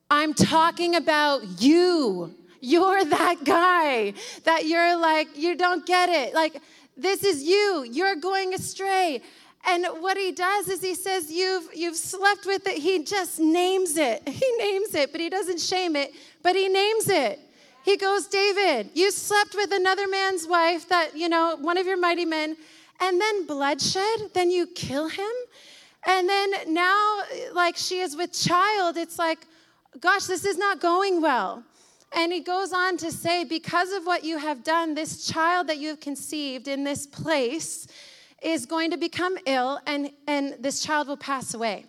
I'm 0.10 0.34
talking 0.34 0.96
about 0.96 1.62
you. 1.62 2.34
You're 2.60 3.06
that 3.06 3.44
guy 3.44 4.14
that 4.44 4.66
you're 4.66 4.98
like, 4.98 5.38
you 5.38 5.56
don't 5.56 5.86
get 5.86 6.10
it. 6.10 6.34
Like, 6.34 6.62
this 6.96 7.24
is 7.24 7.44
you. 7.44 7.86
You're 7.90 8.16
going 8.16 8.54
astray. 8.54 9.22
And 9.68 9.86
what 10.00 10.18
he 10.18 10.32
does 10.32 10.70
is 10.70 10.82
he 10.82 10.96
says, 10.96 11.30
You've, 11.32 11.70
you've 11.76 11.98
slept 11.98 12.46
with 12.46 12.66
it. 12.68 12.78
He 12.78 13.04
just 13.04 13.40
names 13.40 13.98
it. 13.98 14.24
He 14.28 14.52
names 14.58 14.96
it, 14.96 15.12
but 15.12 15.20
he 15.20 15.30
doesn't 15.30 15.60
shame 15.60 15.96
it, 15.96 16.14
but 16.42 16.56
he 16.56 16.70
names 16.70 17.10
it. 17.10 17.40
He 17.84 17.98
goes, 17.98 18.28
David, 18.28 18.90
you 18.94 19.12
slept 19.12 19.56
with 19.56 19.72
another 19.72 20.08
man's 20.08 20.46
wife 20.48 20.90
that, 20.90 21.16
you 21.16 21.30
know, 21.30 21.58
one 21.60 21.78
of 21.78 21.86
your 21.86 21.98
mighty 21.98 22.26
men, 22.26 22.58
and 23.00 23.20
then 23.22 23.46
bloodshed, 23.46 24.34
then 24.34 24.50
you 24.50 24.68
kill 24.68 25.08
him. 25.08 25.32
And 26.06 26.28
then 26.28 26.52
now, 26.74 27.22
like 27.54 27.76
she 27.76 28.00
is 28.00 28.16
with 28.16 28.32
child, 28.32 28.98
it's 28.98 29.20
like, 29.20 29.40
gosh, 30.00 30.26
this 30.26 30.46
is 30.46 30.58
not 30.58 30.80
going 30.80 31.22
well. 31.22 31.64
And 32.16 32.32
he 32.32 32.40
goes 32.40 32.72
on 32.72 32.98
to 32.98 33.12
say, 33.12 33.44
because 33.44 33.92
of 33.92 34.06
what 34.06 34.24
you 34.24 34.38
have 34.38 34.64
done, 34.64 34.96
this 34.96 35.28
child 35.28 35.68
that 35.68 35.78
you 35.78 35.90
have 35.90 36.00
conceived 36.00 36.68
in 36.68 36.84
this 36.84 37.06
place 37.06 37.88
is 38.42 38.66
going 38.66 38.92
to 38.92 38.98
become 38.98 39.38
ill 39.46 39.80
and, 39.86 40.12
and 40.28 40.56
this 40.60 40.82
child 40.82 41.08
will 41.08 41.18
pass 41.18 41.54
away. 41.54 41.86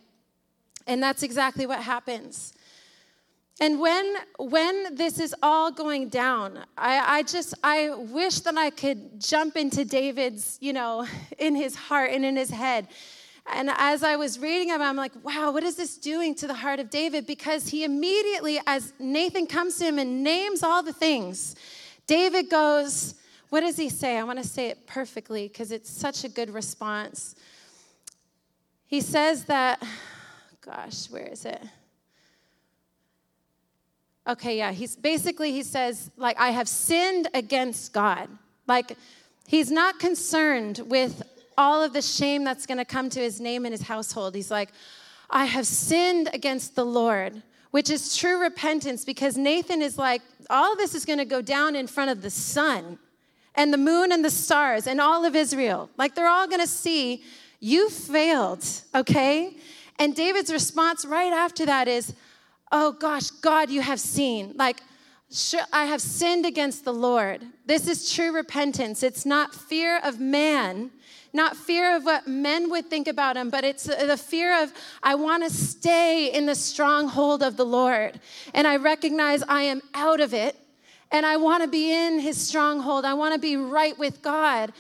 And 0.87 1.03
that's 1.03 1.23
exactly 1.23 1.67
what 1.67 1.81
happens. 1.81 2.55
And 3.61 3.81
when 3.81 4.17
when 4.39 4.95
this 4.95 5.19
is 5.19 5.35
all 5.43 5.73
going 5.73 6.09
down, 6.09 6.65
I, 6.77 7.19
I 7.19 7.23
just 7.25 7.55
I 7.65 7.91
wish 7.91 8.41
that 8.41 8.57
I 8.57 8.71
could 8.71 9.21
jump 9.21 9.57
into 9.57 9.85
David's, 9.85 10.59
you 10.61 10.73
know, 10.73 11.07
in 11.39 11.57
his 11.57 11.75
heart 11.75 12.13
and 12.13 12.25
in 12.25 12.37
his 12.37 12.51
head. 12.51 12.89
And 13.51 13.71
as 13.79 14.03
I 14.03 14.17
was 14.17 14.39
reading 14.39 14.69
him, 14.69 14.83
I'm 14.83 14.97
like, 14.97 15.13
wow, 15.25 15.53
what 15.53 15.63
is 15.63 15.75
this 15.75 15.97
doing 15.97 16.35
to 16.37 16.47
the 16.47 16.55
heart 16.55 16.81
of 16.81 16.91
David? 16.91 17.27
Because 17.27 17.69
he 17.69 17.83
immediately, 17.83 18.61
as 18.67 18.93
Nathan 18.99 19.47
comes 19.47 19.79
to 19.79 19.87
him 19.87 19.99
and 19.99 20.23
names 20.23 20.63
all 20.63 20.83
the 20.83 20.93
things, 20.93 21.57
David 22.07 22.51
goes, 22.51 23.15
what 23.49 23.61
does 23.61 23.79
he 23.79 23.89
say? 23.89 24.19
I 24.19 24.25
want 24.25 24.39
to 24.39 24.47
say 24.47 24.67
it 24.67 24.87
perfectly 24.87 25.49
because 25.49 25.73
it's 25.73 25.91
such 25.91 26.25
a 26.25 26.29
good 26.29 26.51
response. 26.51 27.35
He 28.87 29.01
says 29.01 29.47
that, 29.47 29.83
gosh, 30.61 31.09
where 31.11 31.27
is 31.27 31.47
it? 31.47 31.63
Okay, 34.29 34.59
yeah, 34.59 34.73
he's 34.73 34.95
basically, 34.95 35.53
he 35.53 35.63
says, 35.63 36.11
like, 36.19 36.39
I 36.39 36.51
have 36.51 36.69
sinned 36.69 37.29
against 37.33 37.95
God. 37.95 38.29
Like, 38.67 38.99
he's 39.47 39.71
not 39.71 39.99
concerned 39.99 40.83
with 40.85 41.23
all 41.57 41.83
of 41.83 41.95
the 41.95 42.03
shame 42.03 42.45
that's 42.45 42.67
going 42.67 42.77
to 42.77 42.85
come 42.85 43.09
to 43.11 43.21
his 43.21 43.41
name 43.41 43.65
and 43.65 43.73
his 43.73 43.83
household. 43.83 44.35
He's 44.35 44.51
like, 44.51 44.69
I 45.31 45.47
have 45.47 45.67
sinned 45.67 46.29
against 46.35 46.77
the 46.77 46.85
Lord, 46.85 47.43
which 47.71 47.89
is 47.89 48.17
true 48.17 48.41
repentance 48.43 49.03
because 49.03 49.39
Nathan 49.39 49.81
is 49.81 49.97
like, 49.97 50.21
all 50.51 50.77
this 50.77 50.95
is 50.95 51.07
going 51.07 51.19
to 51.19 51.25
go 51.25 51.41
down 51.41 51.75
in 51.75 51.87
front 51.87 52.11
of 52.11 52.21
the 52.21 52.31
sun 52.31 52.99
and 53.55 53.73
the 53.73 53.79
moon 53.79 54.13
and 54.13 54.23
the 54.23 54.31
stars 54.31 54.87
and 54.87 55.01
all 55.01 55.25
of 55.25 55.35
Israel. 55.35 55.89
Like, 55.97 56.15
they're 56.15 56.29
all 56.29 56.47
going 56.47 56.61
to 56.61 56.67
see 56.67 57.23
you 57.61 57.89
failed, 57.89 58.65
okay? 58.95 59.57
And 59.99 60.15
David's 60.15 60.53
response 60.53 61.07
right 61.07 61.33
after 61.33 61.65
that 61.65 61.89
is, 61.89 62.13
oh 62.73 62.93
gosh, 62.93 63.31
God, 63.31 63.71
you 63.71 63.81
have 63.81 64.01
seen. 64.01 64.55
Like, 64.57 64.81
I 65.73 65.85
have 65.85 66.01
sinned 66.01 66.47
against 66.47 66.85
the 66.85 66.93
Lord. 66.93 67.43
This 67.67 67.87
is 67.87 68.13
true 68.13 68.33
repentance. 68.33 69.03
It's 69.03 69.27
not 69.27 69.55
fear 69.55 70.01
of 70.03 70.19
man, 70.19 70.91
not 71.35 71.57
fear 71.57 71.95
of 71.95 72.05
what 72.05 72.27
men 72.27 72.71
would 72.71 72.87
think 72.87 73.09
about 73.09 73.37
him, 73.37 73.51
but 73.51 73.63
it's 73.63 73.85
the 73.85 74.17
fear 74.17 74.63
of, 74.63 74.73
I 75.03 75.17
want 75.17 75.45
to 75.45 75.51
stay 75.51 76.33
in 76.33 76.47
the 76.47 76.55
stronghold 76.55 77.43
of 77.43 77.59
the 77.59 77.67
Lord. 77.67 78.21
And 78.55 78.67
I 78.67 78.77
recognize 78.77 79.43
I 79.49 79.63
am 79.63 79.83
out 79.93 80.21
of 80.21 80.33
it, 80.33 80.57
and 81.11 81.27
I 81.27 81.37
want 81.37 81.63
to 81.63 81.69
be 81.69 81.93
in 81.93 82.21
his 82.21 82.41
stronghold. 82.41 83.05
I 83.05 83.15
want 83.15 83.35
to 83.35 83.41
be 83.41 83.57
right 83.57 83.99
with 83.99 84.23
God. 84.23 84.73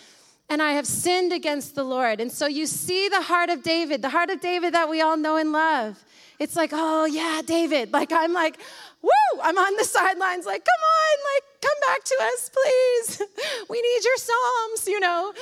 And 0.50 0.62
I 0.62 0.72
have 0.72 0.86
sinned 0.86 1.34
against 1.34 1.74
the 1.74 1.84
Lord. 1.84 2.22
And 2.22 2.32
so 2.32 2.46
you 2.46 2.64
see 2.64 3.10
the 3.10 3.20
heart 3.20 3.50
of 3.50 3.62
David, 3.62 4.00
the 4.00 4.08
heart 4.08 4.30
of 4.30 4.40
David 4.40 4.72
that 4.72 4.88
we 4.88 5.02
all 5.02 5.18
know 5.18 5.36
and 5.36 5.52
love. 5.52 6.02
It's 6.38 6.54
like, 6.54 6.70
oh, 6.72 7.04
yeah, 7.06 7.42
David. 7.44 7.92
Like, 7.92 8.12
I'm 8.12 8.32
like, 8.32 8.58
woo, 9.02 9.40
I'm 9.42 9.58
on 9.58 9.76
the 9.76 9.84
sidelines, 9.84 10.46
like, 10.46 10.64
come 10.64 10.82
on, 10.84 11.18
like, 11.34 11.44
come 11.60 11.80
back 11.86 12.04
to 12.04 12.16
us, 12.22 12.50
please. 12.50 13.22
we 13.68 13.82
need 13.82 14.04
your 14.04 14.16
Psalms, 14.16 14.86
you 14.86 15.00
know? 15.00 15.32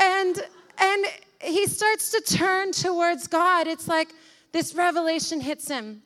And, 0.00 0.42
and 0.78 1.06
he 1.40 1.66
starts 1.66 2.10
to 2.10 2.20
turn 2.20 2.72
towards 2.72 3.26
God. 3.28 3.66
It's 3.66 3.88
like 3.88 4.12
this 4.52 4.74
revelation 4.74 5.40
hits 5.40 5.68
him. 5.68 6.02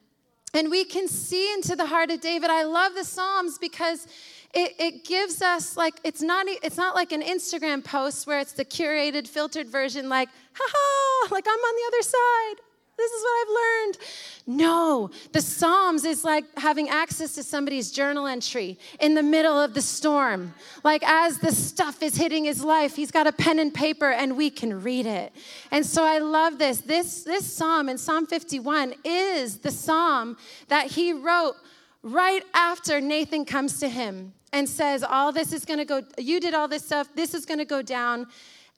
And 0.52 0.70
we 0.70 0.84
can 0.84 1.06
see 1.06 1.52
into 1.54 1.76
the 1.76 1.86
heart 1.86 2.10
of 2.10 2.20
David. 2.20 2.50
I 2.50 2.64
love 2.64 2.94
the 2.94 3.04
Psalms 3.04 3.56
because 3.58 4.06
it, 4.52 4.74
it, 4.80 5.04
gives 5.04 5.42
us 5.42 5.76
like 5.76 5.94
it's 6.02 6.20
not 6.20 6.46
it's 6.48 6.76
not 6.76 6.96
like 6.96 7.12
an 7.12 7.22
Instagram 7.22 7.84
post 7.84 8.26
where 8.26 8.40
it's 8.40 8.52
the 8.52 8.64
curated, 8.64 9.28
filtered 9.28 9.68
version, 9.68 10.08
like, 10.08 10.28
haha, 10.54 11.32
like 11.32 11.46
I'm 11.46 11.52
on 11.52 11.74
the 11.76 11.96
other 11.96 12.02
side. 12.02 12.69
This 12.96 13.10
is 13.12 13.22
what 13.22 13.40
I've 13.40 13.54
learned. 13.54 13.98
No, 14.46 15.10
the 15.32 15.40
Psalms 15.40 16.04
is 16.04 16.24
like 16.24 16.44
having 16.58 16.88
access 16.88 17.34
to 17.36 17.42
somebody's 17.42 17.90
journal 17.90 18.26
entry 18.26 18.78
in 19.00 19.14
the 19.14 19.22
middle 19.22 19.58
of 19.58 19.74
the 19.74 19.80
storm. 19.80 20.54
Like 20.84 21.02
as 21.04 21.38
the 21.38 21.52
stuff 21.52 22.02
is 22.02 22.16
hitting 22.16 22.44
his 22.44 22.62
life, 22.62 22.96
he's 22.96 23.10
got 23.10 23.26
a 23.26 23.32
pen 23.32 23.58
and 23.58 23.72
paper 23.72 24.10
and 24.10 24.36
we 24.36 24.50
can 24.50 24.82
read 24.82 25.06
it. 25.06 25.32
And 25.70 25.86
so 25.86 26.04
I 26.04 26.18
love 26.18 26.58
this. 26.58 26.80
This 26.80 27.22
this 27.24 27.50
psalm 27.50 27.88
in 27.88 27.96
Psalm 27.96 28.26
51 28.26 28.94
is 29.04 29.58
the 29.58 29.70
psalm 29.70 30.36
that 30.68 30.88
he 30.88 31.12
wrote 31.12 31.54
right 32.02 32.42
after 32.54 33.00
Nathan 33.00 33.44
comes 33.44 33.78
to 33.80 33.88
him 33.88 34.32
and 34.52 34.68
says, 34.68 35.02
All 35.02 35.32
this 35.32 35.52
is 35.52 35.64
gonna 35.64 35.84
go, 35.84 36.02
you 36.18 36.40
did 36.40 36.54
all 36.54 36.68
this 36.68 36.84
stuff, 36.84 37.08
this 37.14 37.34
is 37.34 37.46
gonna 37.46 37.64
go 37.64 37.82
down 37.82 38.26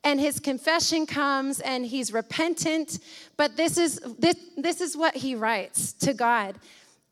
and 0.04 0.20
his 0.20 0.40
confession 0.40 1.06
comes 1.06 1.60
and 1.60 1.86
he's 1.86 2.12
repentant 2.12 2.98
but 3.36 3.56
this 3.56 3.78
is 3.78 4.00
this, 4.18 4.36
this 4.56 4.80
is 4.80 4.96
what 4.96 5.16
he 5.16 5.34
writes 5.34 5.92
to 5.92 6.12
god. 6.12 6.56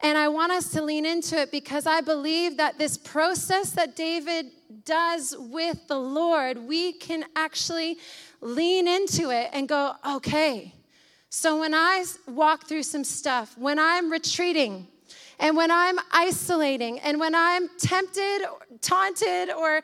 And 0.02 0.16
i 0.16 0.28
want 0.28 0.52
us 0.52 0.70
to 0.70 0.82
lean 0.82 1.04
into 1.04 1.38
it 1.38 1.50
because 1.50 1.86
i 1.86 2.00
believe 2.00 2.56
that 2.56 2.78
this 2.78 2.96
process 2.96 3.70
that 3.72 3.96
david 3.96 4.46
does 4.84 5.34
with 5.38 5.86
the 5.88 5.98
lord 5.98 6.58
we 6.58 6.92
can 6.92 7.24
actually 7.36 7.98
lean 8.40 8.88
into 8.88 9.30
it 9.30 9.50
and 9.52 9.68
go 9.68 9.92
okay 10.06 10.74
so 11.28 11.60
when 11.60 11.74
i 11.74 12.04
walk 12.26 12.66
through 12.66 12.82
some 12.82 13.04
stuff 13.04 13.56
when 13.58 13.78
i'm 13.78 14.10
retreating 14.10 14.86
and 15.40 15.56
when 15.56 15.70
I'm 15.70 15.98
isolating 16.12 17.00
and 17.00 17.18
when 17.18 17.34
I'm 17.34 17.68
tempted, 17.78 18.42
taunted, 18.82 19.50
or 19.50 19.80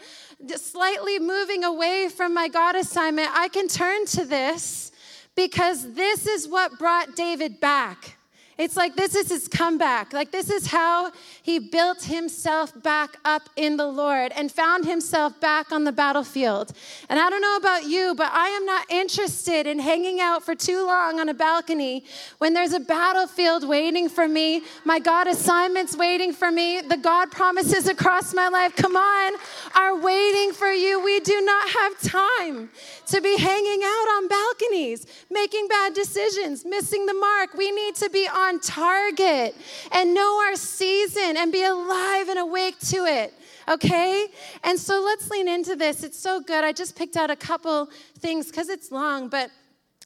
slightly 0.56 1.18
moving 1.18 1.64
away 1.64 2.08
from 2.14 2.34
my 2.34 2.48
God 2.48 2.76
assignment, 2.76 3.30
I 3.32 3.48
can 3.48 3.66
turn 3.66 4.04
to 4.06 4.24
this 4.24 4.92
because 5.34 5.94
this 5.94 6.26
is 6.26 6.46
what 6.46 6.78
brought 6.78 7.16
David 7.16 7.58
back. 7.58 8.15
It's 8.58 8.76
like 8.76 8.96
this 8.96 9.14
is 9.14 9.28
his 9.28 9.48
comeback. 9.48 10.14
Like 10.14 10.30
this 10.30 10.48
is 10.48 10.68
how 10.68 11.12
he 11.42 11.58
built 11.58 12.04
himself 12.04 12.72
back 12.82 13.18
up 13.22 13.50
in 13.56 13.76
the 13.76 13.86
Lord 13.86 14.32
and 14.34 14.50
found 14.50 14.86
himself 14.86 15.38
back 15.40 15.72
on 15.72 15.84
the 15.84 15.92
battlefield. 15.92 16.72
And 17.10 17.20
I 17.20 17.28
don't 17.28 17.42
know 17.42 17.56
about 17.56 17.84
you, 17.84 18.14
but 18.16 18.32
I 18.32 18.48
am 18.48 18.64
not 18.64 18.90
interested 18.90 19.66
in 19.66 19.78
hanging 19.78 20.20
out 20.20 20.42
for 20.42 20.54
too 20.54 20.86
long 20.86 21.20
on 21.20 21.28
a 21.28 21.34
balcony 21.34 22.04
when 22.38 22.54
there's 22.54 22.72
a 22.72 22.80
battlefield 22.80 23.68
waiting 23.68 24.08
for 24.08 24.26
me, 24.26 24.62
my 24.84 25.00
God 25.00 25.26
assignments 25.26 25.94
waiting 25.94 26.32
for 26.32 26.50
me, 26.50 26.80
the 26.80 26.96
God 26.96 27.30
promises 27.30 27.86
across 27.88 28.32
my 28.32 28.48
life, 28.48 28.74
come 28.74 28.96
on, 28.96 29.32
are 29.74 30.00
waiting 30.00 30.52
for 30.52 30.72
you. 30.72 31.04
We 31.04 31.20
do 31.20 31.42
not 31.42 31.68
have 31.68 32.00
time 32.00 32.70
to 33.08 33.20
be 33.20 33.36
hanging 33.36 33.82
out 33.82 34.06
on 34.16 34.28
balconies, 34.28 35.06
making 35.30 35.68
bad 35.68 35.92
decisions, 35.92 36.64
missing 36.64 37.04
the 37.04 37.14
mark. 37.14 37.54
We 37.54 37.70
need 37.70 37.94
to 37.96 38.08
be 38.08 38.26
on 38.26 38.45
on 38.46 38.60
target 38.60 39.56
and 39.92 40.14
know 40.14 40.42
our 40.46 40.56
season 40.56 41.36
and 41.36 41.52
be 41.52 41.64
alive 41.64 42.28
and 42.28 42.38
awake 42.38 42.78
to 42.80 43.04
it. 43.04 43.32
Okay? 43.68 44.26
And 44.62 44.78
so 44.78 45.02
let's 45.02 45.28
lean 45.30 45.48
into 45.48 45.74
this. 45.74 46.04
It's 46.04 46.18
so 46.18 46.40
good. 46.40 46.64
I 46.64 46.72
just 46.72 46.96
picked 46.96 47.16
out 47.16 47.30
a 47.30 47.36
couple 47.36 47.90
things 48.18 48.46
because 48.46 48.68
it's 48.68 48.92
long, 48.92 49.28
but 49.28 49.50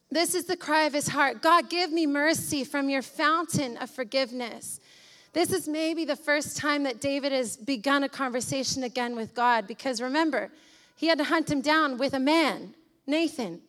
this 0.09 0.35
is 0.35 0.45
the 0.45 0.57
cry 0.57 0.83
of 0.83 0.93
his 0.93 1.07
heart 1.07 1.41
God, 1.41 1.69
give 1.69 1.91
me 1.91 2.05
mercy 2.05 2.63
from 2.63 2.89
your 2.89 3.01
fountain 3.01 3.77
of 3.77 3.89
forgiveness. 3.89 4.79
This 5.33 5.53
is 5.53 5.67
maybe 5.67 6.03
the 6.03 6.17
first 6.17 6.57
time 6.57 6.83
that 6.83 6.99
David 6.99 7.31
has 7.31 7.55
begun 7.55 8.03
a 8.03 8.09
conversation 8.09 8.83
again 8.83 9.15
with 9.15 9.33
God 9.33 9.65
because 9.65 10.01
remember, 10.01 10.51
he 10.97 11.07
had 11.07 11.17
to 11.19 11.23
hunt 11.23 11.49
him 11.49 11.61
down 11.61 11.97
with 11.97 12.13
a 12.13 12.19
man, 12.19 12.75
Nathan. 13.07 13.61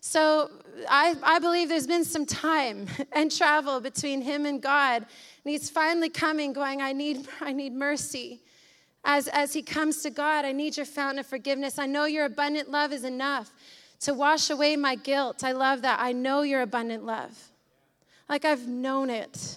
So 0.00 0.50
I, 0.88 1.14
I 1.22 1.38
believe 1.38 1.68
there's 1.68 1.86
been 1.86 2.04
some 2.04 2.24
time 2.26 2.86
and 3.12 3.30
travel 3.30 3.80
between 3.80 4.22
him 4.22 4.46
and 4.46 4.60
God. 4.60 5.02
And 5.02 5.50
he's 5.50 5.70
finally 5.70 6.08
coming, 6.08 6.52
going, 6.52 6.80
I 6.80 6.92
need, 6.92 7.28
I 7.40 7.52
need 7.52 7.72
mercy. 7.72 8.40
As, 9.04 9.28
as 9.28 9.52
he 9.52 9.62
comes 9.62 10.02
to 10.02 10.10
God, 10.10 10.44
I 10.44 10.52
need 10.52 10.76
your 10.76 10.86
fountain 10.86 11.20
of 11.20 11.26
forgiveness. 11.26 11.78
I 11.78 11.86
know 11.86 12.04
your 12.04 12.26
abundant 12.26 12.70
love 12.70 12.92
is 12.92 13.04
enough 13.04 13.50
to 14.00 14.14
wash 14.14 14.50
away 14.50 14.76
my 14.76 14.94
guilt. 14.94 15.44
I 15.44 15.52
love 15.52 15.82
that. 15.82 16.00
I 16.00 16.12
know 16.12 16.42
your 16.42 16.62
abundant 16.62 17.04
love. 17.04 17.50
Like 18.28 18.44
I've 18.44 18.66
known 18.68 19.10
it. 19.10 19.56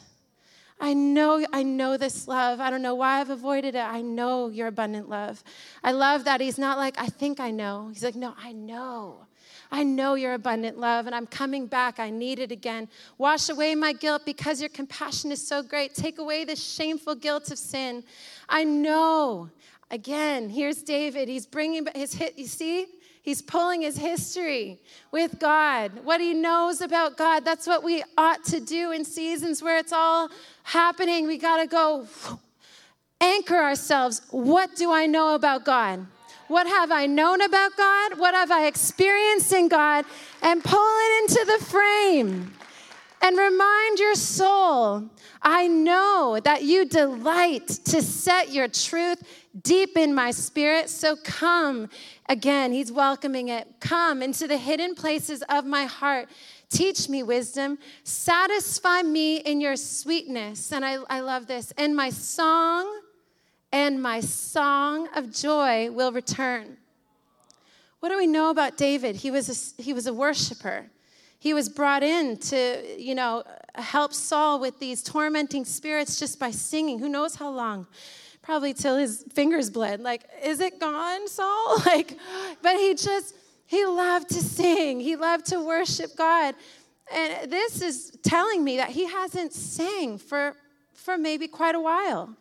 I 0.80 0.94
know, 0.94 1.46
I 1.54 1.64
know 1.64 1.96
this 1.96 2.28
love. 2.28 2.60
I 2.60 2.70
don't 2.70 2.82
know 2.82 2.96
why 2.96 3.22
I've 3.22 3.30
avoided 3.30 3.76
it. 3.76 3.80
I 3.80 4.02
know 4.02 4.50
your 4.50 4.68
abundant 4.68 5.08
love. 5.08 5.44
I 5.84 5.92
love 5.92 6.26
that 6.26 6.42
he's 6.42 6.58
not 6.58 6.78
like, 6.78 7.00
I 7.00 7.08
think 7.08 7.40
I 7.40 7.52
know. 7.52 7.90
He's 7.94 8.04
like, 8.04 8.16
no, 8.16 8.34
I 8.38 8.52
know. 8.52 9.26
I 9.74 9.82
know 9.82 10.14
your 10.14 10.36
abundant 10.36 10.78
love, 10.78 11.08
and 11.08 11.16
I'm 11.16 11.26
coming 11.26 11.66
back. 11.66 12.00
I 12.00 12.12
need 12.12 12.38
it 12.38 12.52
again. 12.52 12.88
Wash 13.18 13.50
away 13.50 13.74
my 13.74 13.92
guilt 13.92 14.22
because 14.24 14.62
your 14.62 14.70
compassion 14.70 15.32
is 15.32 15.46
so 15.46 15.64
great. 15.64 15.96
Take 15.96 16.20
away 16.20 16.46
the 16.46 16.56
shameful 16.56 17.16
guilt 17.16 17.50
of 17.50 17.58
sin. 17.58 18.04
I 18.48 18.66
know. 18.66 19.50
Again, 19.90 20.48
here's 20.50 20.84
David. 20.84 21.28
He's 21.28 21.48
bringing 21.48 21.88
his 21.96 22.14
hit. 22.14 22.38
You 22.38 22.46
see? 22.46 22.86
He's 23.24 23.42
pulling 23.42 23.82
his 23.82 23.98
history 23.98 24.80
with 25.12 25.40
God, 25.40 25.92
what 26.04 26.22
he 26.22 26.36
knows 26.36 26.82
about 26.82 27.18
God. 27.18 27.44
That's 27.44 27.66
what 27.66 27.84
we 27.84 28.04
ought 28.16 28.44
to 28.46 28.60
do 28.60 28.92
in 28.92 29.04
seasons 29.04 29.64
where 29.64 29.80
it's 29.80 29.94
all 29.94 30.30
happening. 30.62 31.26
We 31.26 31.40
got 31.40 31.62
to 31.62 31.68
go 31.68 32.06
anchor 33.20 33.56
ourselves. 33.56 34.22
What 34.30 34.76
do 34.76 34.92
I 34.92 35.08
know 35.08 35.34
about 35.34 35.66
God? 35.66 36.06
What 36.48 36.68
have 36.68 36.92
I 36.92 37.06
known 37.06 37.42
about 37.42 37.76
God? 37.78 38.20
What 38.20 38.34
have 38.34 38.52
I 38.52 38.68
experienced 38.68 39.54
in 39.54 39.68
God? 39.70 40.06
And 40.42 40.64
pull 40.64 40.80
it 40.80 41.22
into 41.22 41.58
the 41.58 41.66
frame 41.66 42.54
and 43.24 43.38
remind 43.38 44.00
your 44.00 44.16
soul 44.16 45.10
I 45.42 45.68
know 45.68 46.40
that 46.44 46.64
you 46.64 46.86
delight 46.86 47.68
to 47.68 48.02
set 48.02 48.52
your 48.52 48.68
truth 48.68 49.24
deep 49.62 49.98
in 49.98 50.14
my 50.14 50.32
spirit. 50.32 50.90
So 50.90 51.16
come 51.16 51.90
again, 52.28 52.72
he's 52.72 52.92
welcoming 52.92 53.50
it. 53.50 53.68
Come 53.80 54.22
into 54.22 54.48
the 54.48 54.58
hidden 54.58 54.96
places 54.96 55.44
of 55.50 55.66
my 55.66 55.86
heart. 55.86 56.30
Teach 56.70 57.08
me 57.08 57.24
wisdom. 57.24 57.78
Satisfy 58.04 59.04
me 59.04 59.38
in 59.38 59.62
your 59.62 59.76
sweetness. 59.76 60.72
And 60.72 60.84
I, 60.84 60.98
I 61.10 61.20
love 61.20 61.48
this. 61.48 61.72
And 61.78 61.96
my 61.96 62.10
song 62.10 63.03
and 63.74 64.00
my 64.00 64.20
song 64.20 65.10
of 65.16 65.34
joy 65.34 65.90
will 65.90 66.12
return. 66.12 66.78
What 68.00 68.10
do 68.10 68.18
we 68.18 68.28
know 68.28 68.52
about 68.52 68.78
David? 68.78 69.16
He 69.16 69.32
was 69.32 69.50
a, 69.80 69.82
he 69.82 69.94
was 69.94 70.06
a 70.06 70.14
worshiper. 70.14 70.86
He 71.40 71.56
was 71.56 71.70
brought 71.70 72.04
in 72.04 72.38
to, 72.38 73.02
you 73.02 73.16
know, 73.16 73.44
help 73.74 74.14
Saul 74.14 74.60
with 74.60 74.80
these 74.80 75.02
tormenting 75.02 75.66
spirits 75.66 76.20
just 76.20 76.40
by 76.40 76.52
singing. 76.52 77.00
Who 77.00 77.10
knows 77.10 77.36
how 77.36 77.50
long? 77.50 77.88
Probably 78.44 78.76
till 78.76 78.96
his 78.96 79.26
fingers 79.34 79.72
bled. 79.72 80.02
Like, 80.02 80.30
is 80.44 80.60
it 80.60 80.80
gone, 80.80 81.28
Saul? 81.28 81.82
Like, 81.86 82.16
but 82.62 82.76
he 82.76 82.94
just, 82.94 83.34
he 83.66 83.86
loved 83.86 84.30
to 84.30 84.42
sing. 84.42 85.00
He 85.00 85.16
loved 85.16 85.48
to 85.48 85.60
worship 85.60 86.16
God. 86.16 86.54
And 87.12 87.52
this 87.52 87.82
is 87.82 88.18
telling 88.22 88.64
me 88.64 88.78
that 88.78 88.90
he 88.90 89.08
hasn't 89.08 89.52
sang 89.52 90.20
for, 90.20 90.56
for 90.94 91.18
maybe 91.18 91.48
quite 91.48 91.74
a 91.74 91.82
while 91.82 92.38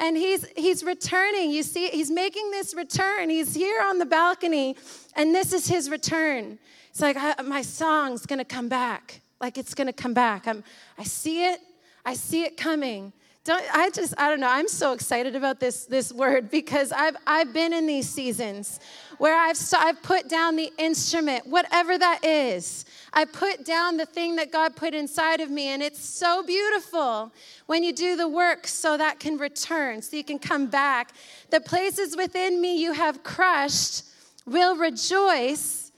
and 0.00 0.16
he's 0.16 0.44
he's 0.56 0.82
returning 0.82 1.52
you 1.52 1.62
see 1.62 1.88
he's 1.88 2.10
making 2.10 2.50
this 2.50 2.74
return 2.74 3.30
he's 3.30 3.54
here 3.54 3.80
on 3.82 3.98
the 3.98 4.06
balcony 4.06 4.76
and 5.14 5.32
this 5.32 5.52
is 5.52 5.68
his 5.68 5.88
return 5.88 6.58
it's 6.90 7.00
like, 7.00 7.16
my 7.44 7.62
song's 7.62 8.26
gonna 8.26 8.44
come 8.44 8.68
back. 8.68 9.20
Like 9.40 9.56
it's 9.56 9.74
gonna 9.74 9.92
come 9.92 10.12
back. 10.12 10.46
I'm, 10.46 10.64
I 10.98 11.04
see 11.04 11.44
it. 11.46 11.60
I 12.04 12.14
see 12.14 12.42
it 12.42 12.56
coming. 12.56 13.12
Don't, 13.44 13.64
I 13.74 13.90
just, 13.90 14.12
I 14.18 14.28
don't 14.28 14.40
know. 14.40 14.50
I'm 14.50 14.68
so 14.68 14.92
excited 14.92 15.34
about 15.34 15.60
this, 15.60 15.86
this 15.86 16.12
word 16.12 16.50
because 16.50 16.92
I've, 16.92 17.16
I've 17.26 17.52
been 17.52 17.72
in 17.72 17.86
these 17.86 18.08
seasons 18.08 18.80
where 19.20 19.36
I've, 19.38 19.58
I've 19.76 20.02
put 20.02 20.30
down 20.30 20.56
the 20.56 20.72
instrument, 20.78 21.46
whatever 21.46 21.98
that 21.98 22.24
is. 22.24 22.86
I 23.12 23.26
put 23.26 23.66
down 23.66 23.98
the 23.98 24.06
thing 24.06 24.36
that 24.36 24.50
God 24.50 24.74
put 24.74 24.94
inside 24.94 25.42
of 25.42 25.50
me, 25.50 25.66
and 25.66 25.82
it's 25.82 26.02
so 26.02 26.42
beautiful 26.42 27.30
when 27.66 27.82
you 27.82 27.92
do 27.92 28.16
the 28.16 28.26
work 28.26 28.66
so 28.66 28.96
that 28.96 29.20
can 29.20 29.36
return, 29.36 30.00
so 30.00 30.16
you 30.16 30.24
can 30.24 30.38
come 30.38 30.68
back. 30.68 31.12
The 31.50 31.60
places 31.60 32.16
within 32.16 32.62
me 32.62 32.80
you 32.80 32.94
have 32.94 33.22
crushed 33.22 34.04
will 34.46 34.74
rejoice 34.74 35.92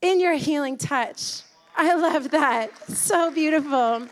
in 0.00 0.18
your 0.18 0.36
healing 0.36 0.78
touch. 0.78 1.42
I 1.76 1.94
love 1.94 2.30
that. 2.30 2.70
So 2.88 3.30
beautiful. 3.30 4.08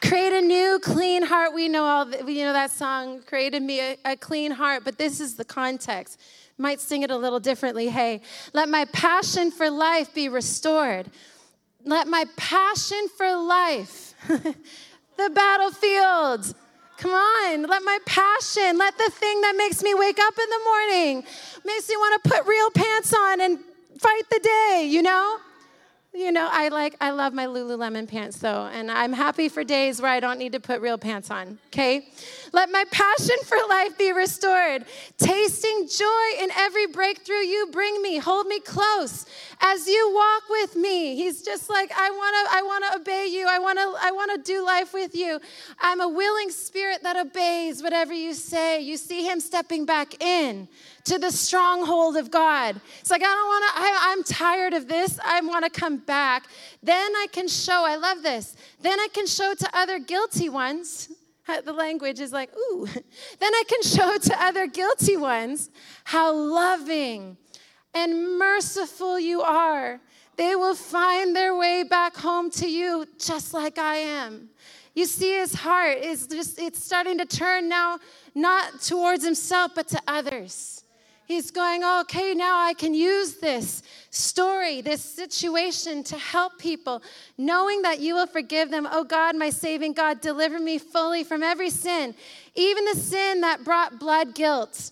Create 0.00 0.32
a 0.32 0.40
new 0.40 0.78
clean 0.82 1.22
heart. 1.22 1.54
We 1.54 1.68
know 1.68 1.84
all 1.84 2.06
we 2.24 2.38
know 2.38 2.52
that 2.52 2.70
song, 2.70 3.22
created 3.22 3.62
me 3.62 3.80
a, 3.80 3.96
a 4.04 4.16
clean 4.16 4.52
heart, 4.52 4.82
but 4.84 4.98
this 4.98 5.20
is 5.20 5.36
the 5.36 5.44
context. 5.44 6.20
Might 6.56 6.80
sing 6.80 7.02
it 7.02 7.10
a 7.10 7.16
little 7.16 7.40
differently. 7.40 7.88
Hey, 7.88 8.20
let 8.52 8.68
my 8.68 8.84
passion 8.86 9.50
for 9.50 9.70
life 9.70 10.14
be 10.14 10.28
restored. 10.28 11.10
Let 11.84 12.06
my 12.06 12.24
passion 12.36 13.08
for 13.16 13.34
life, 13.36 14.14
the 14.28 15.30
battlefield, 15.30 16.54
Come 16.98 17.12
on, 17.12 17.62
let 17.62 17.84
my 17.84 17.98
passion, 18.06 18.76
let 18.76 18.98
the 18.98 19.08
thing 19.08 19.40
that 19.42 19.54
makes 19.56 19.84
me 19.84 19.94
wake 19.94 20.18
up 20.18 20.34
in 20.36 20.50
the 20.50 20.60
morning, 20.64 21.24
makes 21.64 21.88
me 21.88 21.96
want 21.96 22.24
to 22.24 22.28
put 22.28 22.44
real 22.44 22.70
pants 22.72 23.14
on 23.14 23.40
and 23.40 23.60
fight 24.00 24.22
the 24.28 24.40
day, 24.40 24.88
you 24.90 25.02
know? 25.02 25.38
You 26.18 26.32
know, 26.32 26.48
I 26.50 26.66
like, 26.70 26.96
I 27.00 27.10
love 27.10 27.32
my 27.32 27.46
Lululemon 27.46 28.08
pants 28.08 28.38
though, 28.38 28.66
and 28.72 28.90
I'm 28.90 29.12
happy 29.12 29.48
for 29.48 29.62
days 29.62 30.02
where 30.02 30.10
I 30.10 30.18
don't 30.18 30.36
need 30.36 30.50
to 30.50 30.58
put 30.58 30.80
real 30.80 30.98
pants 30.98 31.30
on, 31.30 31.60
okay? 31.68 32.08
Let 32.52 32.70
my 32.70 32.84
passion 32.90 33.36
for 33.44 33.58
life 33.68 33.98
be 33.98 34.12
restored, 34.12 34.84
tasting 35.18 35.88
joy 35.88 36.42
in 36.42 36.50
every 36.56 36.86
breakthrough 36.86 37.36
you 37.36 37.68
bring 37.72 38.00
me. 38.02 38.18
Hold 38.18 38.46
me 38.46 38.60
close 38.60 39.26
as 39.60 39.86
you 39.86 40.12
walk 40.14 40.42
with 40.48 40.76
me. 40.76 41.16
He's 41.16 41.42
just 41.42 41.68
like, 41.68 41.90
I 41.96 42.10
wanna, 42.10 42.48
I 42.50 42.62
wanna 42.62 43.00
obey 43.00 43.26
you. 43.26 43.46
I 43.48 43.58
wanna, 43.58 43.92
I 44.00 44.10
wanna 44.12 44.38
do 44.38 44.64
life 44.64 44.94
with 44.94 45.14
you. 45.14 45.40
I'm 45.80 46.00
a 46.00 46.08
willing 46.08 46.50
spirit 46.50 47.02
that 47.02 47.16
obeys 47.16 47.82
whatever 47.82 48.12
you 48.12 48.34
say. 48.34 48.80
You 48.80 48.96
see 48.96 49.24
him 49.26 49.40
stepping 49.40 49.84
back 49.84 50.22
in 50.22 50.68
to 51.04 51.18
the 51.18 51.30
stronghold 51.30 52.16
of 52.16 52.30
God. 52.30 52.80
It's 53.00 53.10
like, 53.10 53.22
I 53.22 53.26
don't 53.26 53.48
want 53.48 53.64
to, 53.64 53.82
I'm 54.08 54.22
tired 54.24 54.74
of 54.74 54.88
this. 54.88 55.18
I 55.24 55.40
want 55.40 55.64
to 55.64 55.70
come 55.70 55.98
back. 55.98 56.46
Then 56.82 57.16
I 57.16 57.26
can 57.32 57.48
show, 57.48 57.84
I 57.86 57.96
love 57.96 58.22
this. 58.22 58.56
Then 58.80 58.98
I 59.00 59.08
can 59.12 59.26
show 59.26 59.54
to 59.54 59.68
other 59.72 59.98
guilty 59.98 60.48
ones. 60.48 61.08
The 61.64 61.72
language 61.72 62.20
is 62.20 62.32
like, 62.32 62.50
ooh. 62.56 62.86
Then 63.38 63.54
I 63.54 63.62
can 63.68 63.82
show 63.82 64.16
to 64.18 64.42
other 64.42 64.66
guilty 64.66 65.16
ones 65.16 65.70
how 66.04 66.34
loving 66.34 67.36
and 67.94 68.38
merciful 68.38 69.18
you 69.18 69.42
are. 69.42 70.00
They 70.36 70.54
will 70.54 70.74
find 70.74 71.34
their 71.34 71.56
way 71.56 71.82
back 71.82 72.16
home 72.16 72.50
to 72.52 72.68
you 72.70 73.06
just 73.18 73.52
like 73.52 73.78
I 73.78 73.96
am. 73.96 74.50
You 74.94 75.06
see, 75.06 75.38
his 75.38 75.54
heart 75.54 75.98
is 75.98 76.26
just, 76.26 76.60
it's 76.60 76.84
starting 76.84 77.18
to 77.18 77.24
turn 77.24 77.68
now, 77.68 77.98
not 78.34 78.80
towards 78.80 79.24
himself, 79.24 79.72
but 79.74 79.88
to 79.88 80.00
others. 80.06 80.84
He's 81.26 81.50
going, 81.50 81.84
okay, 81.84 82.34
now 82.34 82.58
I 82.58 82.72
can 82.74 82.94
use 82.94 83.34
this 83.36 83.82
story, 84.10 84.80
this 84.80 85.02
situation 85.02 86.02
to 86.04 86.16
help 86.16 86.58
people, 86.58 87.02
knowing 87.36 87.82
that 87.82 88.00
you 88.00 88.14
will 88.14 88.26
forgive 88.26 88.70
them. 88.70 88.88
Oh 88.90 89.04
God, 89.04 89.36
my 89.36 89.50
saving 89.50 89.92
God, 89.92 90.20
deliver 90.20 90.58
me 90.58 90.78
fully 90.78 91.24
from 91.24 91.42
every 91.42 91.70
sin, 91.70 92.14
even 92.54 92.84
the 92.86 92.96
sin 92.96 93.40
that 93.42 93.64
brought 93.64 93.98
blood 93.98 94.34
guilt. 94.34 94.90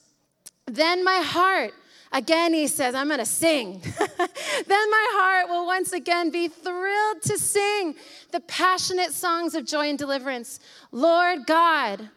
Then 0.66 1.04
my 1.04 1.20
heart, 1.24 1.72
again, 2.12 2.52
he 2.52 2.66
says, 2.66 2.94
I'm 2.94 3.08
going 3.08 3.20
to 3.20 3.26
sing. 3.26 3.80
then 4.18 4.90
my 4.90 5.06
heart 5.12 5.48
will 5.48 5.66
once 5.66 5.92
again 5.92 6.30
be 6.30 6.48
thrilled 6.48 7.22
to 7.22 7.38
sing 7.38 7.94
the 8.32 8.40
passionate 8.40 9.12
songs 9.12 9.54
of 9.54 9.64
joy 9.64 9.88
and 9.88 9.98
deliverance. 9.98 10.60
Lord 10.92 11.46
God, 11.46 12.10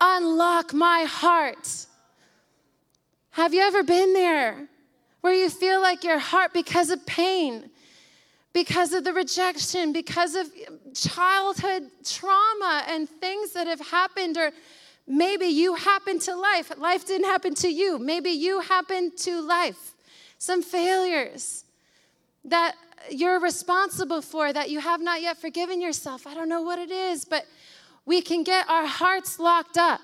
unlock 0.00 0.72
my 0.72 1.04
heart 1.04 1.86
have 3.32 3.54
you 3.54 3.60
ever 3.60 3.82
been 3.82 4.12
there 4.12 4.68
where 5.20 5.34
you 5.34 5.50
feel 5.50 5.80
like 5.80 6.04
your 6.04 6.18
heart, 6.18 6.52
because 6.52 6.90
of 6.90 7.04
pain, 7.06 7.70
because 8.52 8.92
of 8.92 9.04
the 9.04 9.12
rejection, 9.12 9.92
because 9.92 10.34
of 10.34 10.46
childhood 10.94 11.90
trauma 12.04 12.84
and 12.88 13.08
things 13.08 13.52
that 13.52 13.66
have 13.66 13.80
happened, 13.80 14.36
or 14.36 14.50
maybe 15.06 15.46
you 15.46 15.74
happened 15.74 16.20
to 16.22 16.34
life, 16.34 16.72
life 16.78 17.06
didn't 17.06 17.26
happen 17.26 17.54
to 17.54 17.68
you, 17.68 17.98
maybe 17.98 18.30
you 18.30 18.60
happened 18.60 19.16
to 19.18 19.40
life, 19.40 19.94
some 20.38 20.62
failures 20.62 21.64
that 22.44 22.74
you're 23.10 23.40
responsible 23.40 24.22
for 24.22 24.52
that 24.52 24.70
you 24.70 24.80
have 24.80 25.00
not 25.00 25.20
yet 25.20 25.36
forgiven 25.36 25.80
yourself. 25.80 26.26
I 26.26 26.34
don't 26.34 26.48
know 26.48 26.62
what 26.62 26.78
it 26.78 26.90
is, 26.90 27.24
but 27.24 27.46
we 28.06 28.20
can 28.22 28.42
get 28.42 28.68
our 28.68 28.86
hearts 28.86 29.38
locked 29.38 29.76
up 29.76 30.00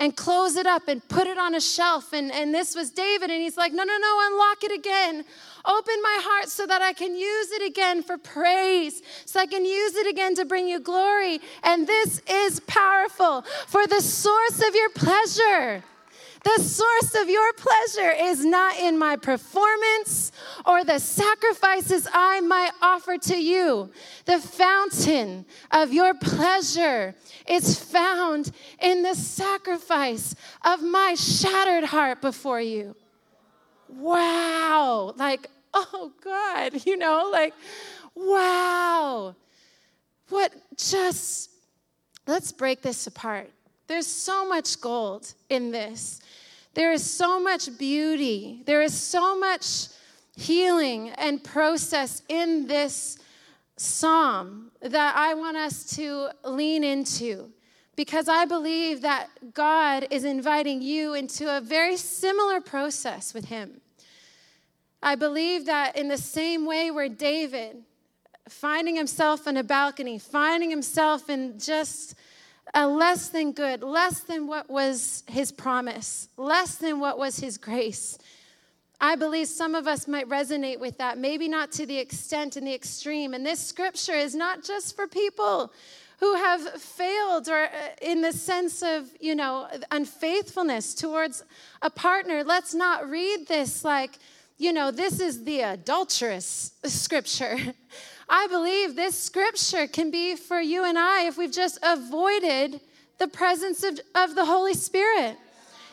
and 0.00 0.16
close 0.16 0.56
it 0.56 0.66
up 0.66 0.86
and 0.88 1.06
put 1.08 1.26
it 1.26 1.38
on 1.38 1.54
a 1.54 1.60
shelf. 1.60 2.12
And, 2.12 2.30
and 2.32 2.54
this 2.54 2.74
was 2.74 2.90
David, 2.90 3.30
and 3.30 3.42
he's 3.42 3.56
like, 3.56 3.72
No, 3.72 3.84
no, 3.84 3.96
no, 3.98 4.18
unlock 4.30 4.64
it 4.64 4.72
again. 4.72 5.24
Open 5.64 5.94
my 6.02 6.20
heart 6.22 6.48
so 6.48 6.66
that 6.66 6.82
I 6.82 6.92
can 6.92 7.14
use 7.16 7.50
it 7.52 7.66
again 7.66 8.02
for 8.02 8.16
praise, 8.16 9.02
so 9.24 9.40
I 9.40 9.46
can 9.46 9.64
use 9.64 9.96
it 9.96 10.06
again 10.06 10.34
to 10.36 10.44
bring 10.44 10.68
you 10.68 10.80
glory. 10.80 11.40
And 11.62 11.86
this 11.86 12.22
is 12.28 12.60
powerful 12.60 13.42
for 13.66 13.86
the 13.86 14.00
source 14.00 14.66
of 14.66 14.74
your 14.74 14.90
pleasure. 14.90 15.82
The 16.44 16.62
source 16.62 17.14
of 17.20 17.28
your 17.28 17.52
pleasure 17.54 18.12
is 18.12 18.44
not 18.44 18.78
in 18.78 18.98
my 18.98 19.16
performance 19.16 20.32
or 20.64 20.84
the 20.84 20.98
sacrifices 20.98 22.08
I 22.12 22.40
might 22.40 22.70
offer 22.80 23.18
to 23.18 23.36
you. 23.36 23.90
The 24.24 24.38
fountain 24.38 25.46
of 25.70 25.92
your 25.92 26.14
pleasure 26.14 27.14
is 27.48 27.78
found 27.78 28.52
in 28.80 29.02
the 29.02 29.14
sacrifice 29.14 30.34
of 30.64 30.82
my 30.82 31.14
shattered 31.14 31.84
heart 31.84 32.20
before 32.20 32.60
you. 32.60 32.94
Wow. 33.88 35.14
Like, 35.16 35.50
oh 35.74 36.12
God, 36.22 36.86
you 36.86 36.96
know, 36.96 37.30
like, 37.32 37.54
wow. 38.14 39.34
What 40.28 40.52
just, 40.76 41.50
let's 42.26 42.52
break 42.52 42.82
this 42.82 43.06
apart. 43.06 43.50
There's 43.86 44.06
so 44.06 44.46
much 44.46 44.80
gold 44.80 45.32
in 45.48 45.70
this. 45.70 46.20
There 46.78 46.92
is 46.92 47.02
so 47.02 47.40
much 47.40 47.76
beauty. 47.76 48.62
There 48.64 48.82
is 48.82 48.94
so 48.94 49.36
much 49.36 49.88
healing 50.36 51.08
and 51.08 51.42
process 51.42 52.22
in 52.28 52.68
this 52.68 53.18
psalm 53.76 54.70
that 54.80 55.16
I 55.16 55.34
want 55.34 55.56
us 55.56 55.96
to 55.96 56.28
lean 56.44 56.84
into 56.84 57.50
because 57.96 58.28
I 58.28 58.44
believe 58.44 59.00
that 59.00 59.28
God 59.54 60.06
is 60.12 60.22
inviting 60.22 60.80
you 60.80 61.14
into 61.14 61.52
a 61.52 61.60
very 61.60 61.96
similar 61.96 62.60
process 62.60 63.34
with 63.34 63.46
Him. 63.46 63.80
I 65.02 65.16
believe 65.16 65.66
that 65.66 65.96
in 65.96 66.06
the 66.06 66.16
same 66.16 66.64
way 66.64 66.92
where 66.92 67.08
David, 67.08 67.78
finding 68.48 68.94
himself 68.94 69.48
in 69.48 69.56
a 69.56 69.64
balcony, 69.64 70.20
finding 70.20 70.70
himself 70.70 71.28
in 71.28 71.58
just 71.58 72.14
a 72.74 72.86
less 72.86 73.28
than 73.28 73.52
good, 73.52 73.82
less 73.82 74.20
than 74.20 74.46
what 74.46 74.68
was 74.68 75.24
his 75.26 75.52
promise, 75.52 76.28
less 76.36 76.76
than 76.76 77.00
what 77.00 77.18
was 77.18 77.38
his 77.38 77.58
grace. 77.58 78.18
I 79.00 79.14
believe 79.14 79.46
some 79.46 79.74
of 79.74 79.86
us 79.86 80.08
might 80.08 80.28
resonate 80.28 80.80
with 80.80 80.98
that, 80.98 81.18
maybe 81.18 81.48
not 81.48 81.70
to 81.72 81.86
the 81.86 81.98
extent 81.98 82.56
and 82.56 82.66
the 82.66 82.74
extreme. 82.74 83.32
And 83.32 83.46
this 83.46 83.60
scripture 83.60 84.14
is 84.14 84.34
not 84.34 84.64
just 84.64 84.96
for 84.96 85.06
people 85.06 85.72
who 86.18 86.34
have 86.34 86.68
failed 86.82 87.48
or 87.48 87.64
uh, 87.64 87.70
in 88.02 88.22
the 88.22 88.32
sense 88.32 88.82
of, 88.82 89.08
you 89.20 89.36
know, 89.36 89.68
unfaithfulness 89.92 90.94
towards 90.94 91.44
a 91.80 91.90
partner. 91.90 92.42
Let's 92.42 92.74
not 92.74 93.08
read 93.08 93.46
this 93.46 93.84
like, 93.84 94.18
you 94.58 94.72
know, 94.72 94.90
this 94.90 95.20
is 95.20 95.44
the 95.44 95.60
adulterous 95.60 96.72
scripture. 96.84 97.56
I 98.28 98.46
believe 98.48 98.96
this 98.96 99.18
scripture 99.18 99.86
can 99.86 100.10
be 100.10 100.34
for 100.34 100.60
you 100.60 100.84
and 100.84 100.98
I 100.98 101.26
if 101.26 101.38
we've 101.38 101.52
just 101.52 101.78
avoided 101.82 102.80
the 103.18 103.28
presence 103.28 103.82
of, 103.84 103.98
of 104.14 104.34
the 104.34 104.44
Holy 104.44 104.74
Spirit. 104.74 105.36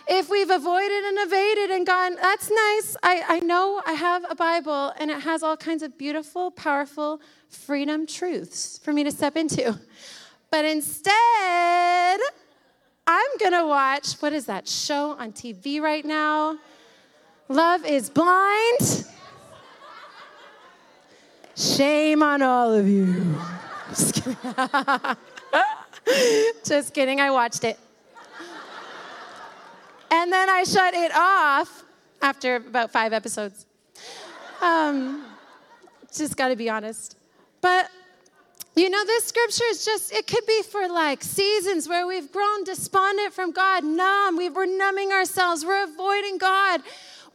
If 0.08 0.30
we've 0.30 0.50
avoided 0.50 1.04
and 1.04 1.18
evaded 1.20 1.72
and 1.72 1.88
gone, 1.88 2.16
that's 2.16 2.50
nice. 2.50 2.98
I, 3.02 3.24
I 3.28 3.40
know 3.40 3.82
I 3.86 3.94
have 3.94 4.26
a 4.30 4.36
Bible 4.36 4.94
and 5.00 5.10
it 5.10 5.22
has 5.22 5.42
all 5.42 5.58
kinds 5.58 5.82
of 5.82 5.98
beautiful, 5.98 6.52
powerful 6.52 7.22
freedom 7.48 8.06
truths 8.06 8.80
for 8.80 8.94
me 8.94 9.04
to 9.04 9.12
step 9.12 9.38
into. 9.38 9.80
But 10.52 10.66
instead, 10.66 12.20
I'm 13.08 13.38
gonna 13.40 13.66
watch 13.66 14.14
what 14.22 14.34
is 14.34 14.46
that 14.48 14.68
show 14.68 15.12
on 15.12 15.32
TV 15.32 15.82
right 15.82 16.06
now? 16.06 16.58
Love 17.48 17.86
is 17.86 18.10
blind. 18.10 19.06
Shame 21.56 22.24
on 22.24 22.42
all 22.42 22.74
of 22.74 22.88
you. 22.88 23.38
Just 23.90 24.16
kidding. 24.16 24.38
Just 26.66 26.94
kidding. 26.94 27.22
I 27.22 27.30
watched 27.30 27.64
it. 27.64 27.80
And 30.10 30.34
then 30.34 30.50
I 30.50 30.64
shut 30.64 30.94
it 30.96 31.12
off 31.16 31.84
after 32.22 32.56
about 32.56 32.92
five 32.92 33.14
episodes. 33.14 33.66
Um, 34.62 35.26
just 36.12 36.36
got 36.38 36.48
to 36.48 36.56
be 36.56 36.70
honest. 36.70 37.16
But 37.62 37.90
you 38.76 38.90
know, 38.90 39.06
this 39.06 39.26
scripture 39.26 39.64
is 39.70 39.86
just, 39.86 40.12
it 40.12 40.28
could 40.28 40.46
be 40.46 40.62
for 40.64 40.90
like 40.90 41.24
seasons 41.24 41.88
where 41.88 42.06
we've 42.06 42.30
grown 42.32 42.66
despondent 42.66 43.34
from 43.34 43.52
God, 43.52 43.86
numb, 43.86 44.36
we 44.36 44.50
we're 44.50 44.66
numbing 44.66 45.12
ourselves, 45.12 45.64
we're 45.64 45.86
avoiding 45.86 46.38
God. 46.38 46.82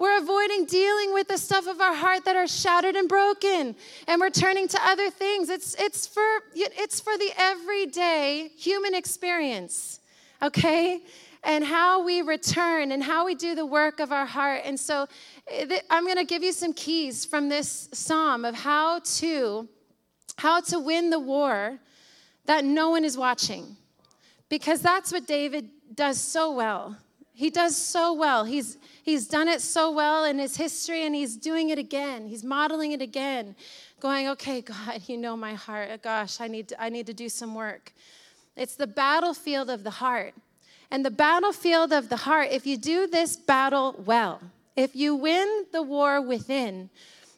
We're 0.01 0.17
avoiding 0.17 0.65
dealing 0.65 1.13
with 1.13 1.29
the 1.29 1.37
stuff 1.37 1.67
of 1.67 1.79
our 1.79 1.95
heart 1.95 2.25
that 2.25 2.35
are 2.35 2.49
shattered 2.49 2.97
and 2.97 3.07
broken, 3.07 3.77
and 4.09 4.19
we're 4.19 4.31
turning 4.31 4.67
to 4.69 4.79
other 4.83 5.11
things. 5.11 5.51
It's, 5.51 5.75
it's, 5.79 6.07
for, 6.07 6.25
it's 6.55 7.01
for 7.01 7.19
the 7.19 7.31
everyday 7.37 8.49
human 8.57 8.95
experience, 8.95 10.01
okay? 10.41 11.03
And 11.45 11.63
how 11.63 12.03
we 12.03 12.23
return 12.23 12.93
and 12.93 13.03
how 13.03 13.27
we 13.27 13.35
do 13.35 13.55
the 13.55 13.67
work 13.67 14.01
of 14.01 14.11
our 14.11 14.25
heart. 14.25 14.63
And 14.65 14.81
so 14.81 15.07
eh, 15.51 15.81
I'm 15.91 16.05
going 16.05 16.17
to 16.17 16.25
give 16.25 16.43
you 16.43 16.53
some 16.53 16.73
keys 16.73 17.27
from 17.27 17.51
this 17.51 17.91
psalm 17.93 18.47
of 18.47 18.55
how 18.55 19.01
to 19.01 19.69
how 20.39 20.63
to 20.63 20.79
win 20.81 21.11
the 21.11 21.21
war 21.21 21.79
that 22.47 22.65
no 22.65 22.89
one 22.89 23.05
is 23.05 23.19
watching. 23.19 23.77
Because 24.49 24.81
that's 24.81 25.13
what 25.13 25.27
David 25.27 25.69
does 25.95 26.19
so 26.19 26.53
well. 26.53 26.97
He 27.35 27.51
does 27.51 27.77
so 27.77 28.15
well. 28.15 28.45
He's 28.45 28.79
He's 29.11 29.27
done 29.27 29.49
it 29.49 29.61
so 29.61 29.91
well 29.91 30.25
in 30.25 30.39
his 30.39 30.57
history 30.57 31.05
and 31.05 31.13
he's 31.17 31.37
doing 31.37 31.71
it 31.71 31.81
again. 31.81 32.29
He's 32.29 32.45
modeling 32.45 32.93
it 32.93 33.03
again, 33.03 33.57
going, 33.99 34.29
okay, 34.29 34.61
God, 34.61 35.03
you 35.09 35.17
know 35.17 35.37
my 35.37 35.55
heart. 35.55 36.01
Gosh, 36.01 36.41
I 36.41 36.47
need 36.47 36.69
to, 36.69 36.81
I 36.81 36.91
need 36.91 37.07
to 37.07 37.13
do 37.13 37.29
some 37.29 37.57
work. 37.57 37.93
It's 38.55 38.77
the 38.77 38.87
battlefield 38.87 39.69
of 39.69 39.83
the 39.83 39.91
heart. 39.91 40.35
And 40.93 41.05
the 41.05 41.11
battlefield 41.11 41.93
of 41.93 42.09
the 42.09 42.19
heart, 42.19 42.51
if 42.53 42.69
you 42.69 42.77
do 42.77 43.09
this 43.09 43.35
battle 43.35 43.97
well, 44.07 44.43
if 44.77 44.95
you 44.95 45.17
win 45.17 45.65
the 45.73 45.83
war 45.83 46.23
within, 46.23 46.89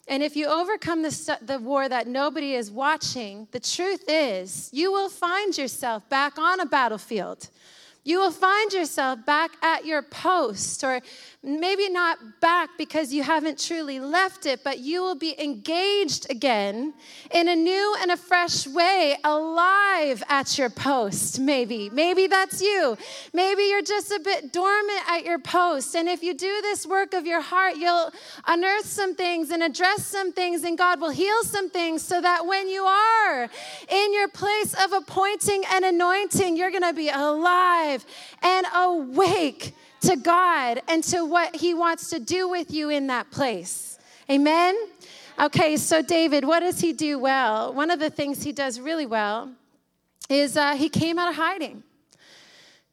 and 0.06 0.22
if 0.22 0.36
you 0.36 0.48
overcome 0.48 1.00
the, 1.00 1.38
the 1.40 1.58
war 1.58 1.88
that 1.88 2.06
nobody 2.06 2.52
is 2.54 2.70
watching, 2.70 3.48
the 3.50 3.60
truth 3.60 4.04
is 4.08 4.68
you 4.74 4.92
will 4.92 5.08
find 5.08 5.56
yourself 5.56 6.06
back 6.10 6.36
on 6.38 6.60
a 6.60 6.66
battlefield. 6.66 7.48
You 8.04 8.18
will 8.18 8.32
find 8.32 8.72
yourself 8.72 9.24
back 9.24 9.52
at 9.62 9.86
your 9.86 10.02
post, 10.02 10.82
or 10.82 11.00
maybe 11.42 11.88
not 11.88 12.40
back 12.40 12.70
because 12.78 13.12
you 13.12 13.22
haven't 13.22 13.58
truly 13.58 13.98
left 13.98 14.46
it, 14.46 14.62
but 14.62 14.78
you 14.78 15.02
will 15.02 15.14
be 15.14 15.34
engaged 15.42 16.30
again 16.30 16.94
in 17.32 17.48
a 17.48 17.56
new 17.56 17.96
and 18.00 18.10
a 18.10 18.16
fresh 18.16 18.66
way, 18.66 19.16
alive 19.24 20.22
at 20.28 20.56
your 20.56 20.70
post, 20.70 21.40
maybe. 21.40 21.90
Maybe 21.90 22.26
that's 22.26 22.60
you. 22.60 22.96
Maybe 23.32 23.64
you're 23.64 23.82
just 23.82 24.10
a 24.10 24.20
bit 24.20 24.52
dormant 24.52 25.00
at 25.08 25.24
your 25.24 25.38
post. 25.38 25.94
And 25.96 26.08
if 26.08 26.22
you 26.22 26.34
do 26.34 26.60
this 26.62 26.86
work 26.86 27.14
of 27.14 27.26
your 27.26 27.40
heart, 27.40 27.76
you'll 27.76 28.12
unearth 28.46 28.86
some 28.86 29.14
things 29.14 29.50
and 29.50 29.62
address 29.62 30.06
some 30.06 30.32
things, 30.32 30.64
and 30.64 30.78
God 30.78 31.00
will 31.00 31.10
heal 31.10 31.42
some 31.42 31.70
things 31.70 32.02
so 32.02 32.20
that 32.20 32.46
when 32.46 32.68
you 32.68 32.84
are 32.84 33.48
in 33.88 34.14
your 34.14 34.28
place 34.28 34.74
of 34.74 34.92
appointing 34.92 35.64
and 35.72 35.84
anointing, 35.84 36.56
you're 36.56 36.70
gonna 36.70 36.92
be 36.92 37.08
alive 37.08 37.32
alive 37.32 38.06
and 38.42 38.66
awake 38.74 39.74
to 40.02 40.16
God 40.16 40.82
and 40.88 41.02
to 41.04 41.24
what 41.24 41.56
He 41.56 41.74
wants 41.74 42.10
to 42.10 42.18
do 42.18 42.48
with 42.48 42.70
you 42.70 42.90
in 42.90 43.06
that 43.08 43.30
place. 43.30 43.98
Amen? 44.30 44.76
Okay, 45.40 45.76
so 45.76 46.02
David, 46.02 46.44
what 46.44 46.60
does 46.60 46.80
he 46.80 46.92
do 46.92 47.18
well? 47.18 47.72
One 47.72 47.90
of 47.90 47.98
the 47.98 48.10
things 48.10 48.42
he 48.42 48.52
does 48.52 48.78
really 48.78 49.06
well 49.06 49.50
is 50.28 50.56
uh, 50.56 50.74
he 50.74 50.88
came 50.88 51.18
out 51.18 51.28
of 51.28 51.36
hiding. 51.36 51.82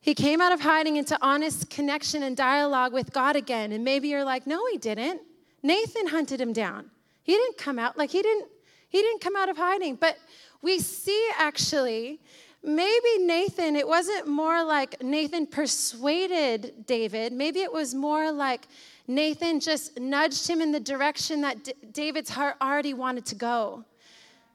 He 0.01 0.13
came 0.13 0.39
out 0.39 0.51
of 0.51 0.61
hiding 0.61 0.95
into 0.95 1.17
honest 1.21 1.69
connection 1.69 2.23
and 2.23 2.35
dialogue 2.35 2.93
with 2.93 3.11
God 3.11 3.35
again. 3.35 3.73
And 3.73 3.83
maybe 3.83 4.07
you're 4.07 4.23
like, 4.23 4.47
no, 4.47 4.65
he 4.71 4.77
didn't. 4.77 5.21
Nathan 5.61 6.07
hunted 6.07 6.39
him 6.39 6.53
down. 6.53 6.89
He 7.23 7.33
didn't 7.33 7.57
come 7.57 7.77
out 7.77 7.97
like 7.97 8.09
he 8.09 8.21
didn't. 8.21 8.47
He 8.87 9.01
didn't 9.01 9.21
come 9.21 9.35
out 9.35 9.49
of 9.49 9.57
hiding. 9.57 9.95
But 9.95 10.17
we 10.61 10.79
see 10.79 11.29
actually 11.37 12.19
maybe 12.63 13.17
Nathan, 13.19 13.75
it 13.75 13.87
wasn't 13.87 14.27
more 14.27 14.63
like 14.63 15.01
Nathan 15.01 15.47
persuaded 15.47 16.85
David. 16.85 17.33
Maybe 17.33 17.61
it 17.61 17.71
was 17.71 17.95
more 17.95 18.31
like 18.31 18.67
Nathan 19.07 19.59
just 19.59 19.99
nudged 19.99 20.47
him 20.47 20.61
in 20.61 20.71
the 20.71 20.79
direction 20.79 21.41
that 21.41 21.63
D- 21.63 21.73
David's 21.91 22.29
heart 22.29 22.55
already 22.61 22.93
wanted 22.93 23.25
to 23.27 23.35
go. 23.35 23.85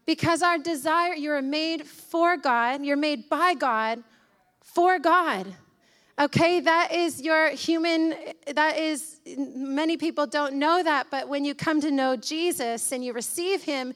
Because 0.06 0.42
our 0.42 0.58
desire, 0.58 1.14
you're 1.14 1.42
made 1.42 1.86
for 1.86 2.36
God, 2.36 2.84
you're 2.84 2.96
made 2.96 3.28
by 3.28 3.54
God 3.54 4.02
for 4.62 4.98
God. 4.98 5.46
Okay, 6.16 6.60
that 6.60 6.92
is 6.92 7.20
your 7.20 7.48
human, 7.50 8.14
that 8.54 8.78
is, 8.78 9.18
many 9.36 9.96
people 9.96 10.28
don't 10.28 10.54
know 10.54 10.80
that, 10.80 11.08
but 11.10 11.28
when 11.28 11.44
you 11.44 11.56
come 11.56 11.80
to 11.80 11.90
know 11.90 12.14
Jesus 12.14 12.92
and 12.92 13.04
you 13.04 13.12
receive 13.12 13.64
Him, 13.64 13.94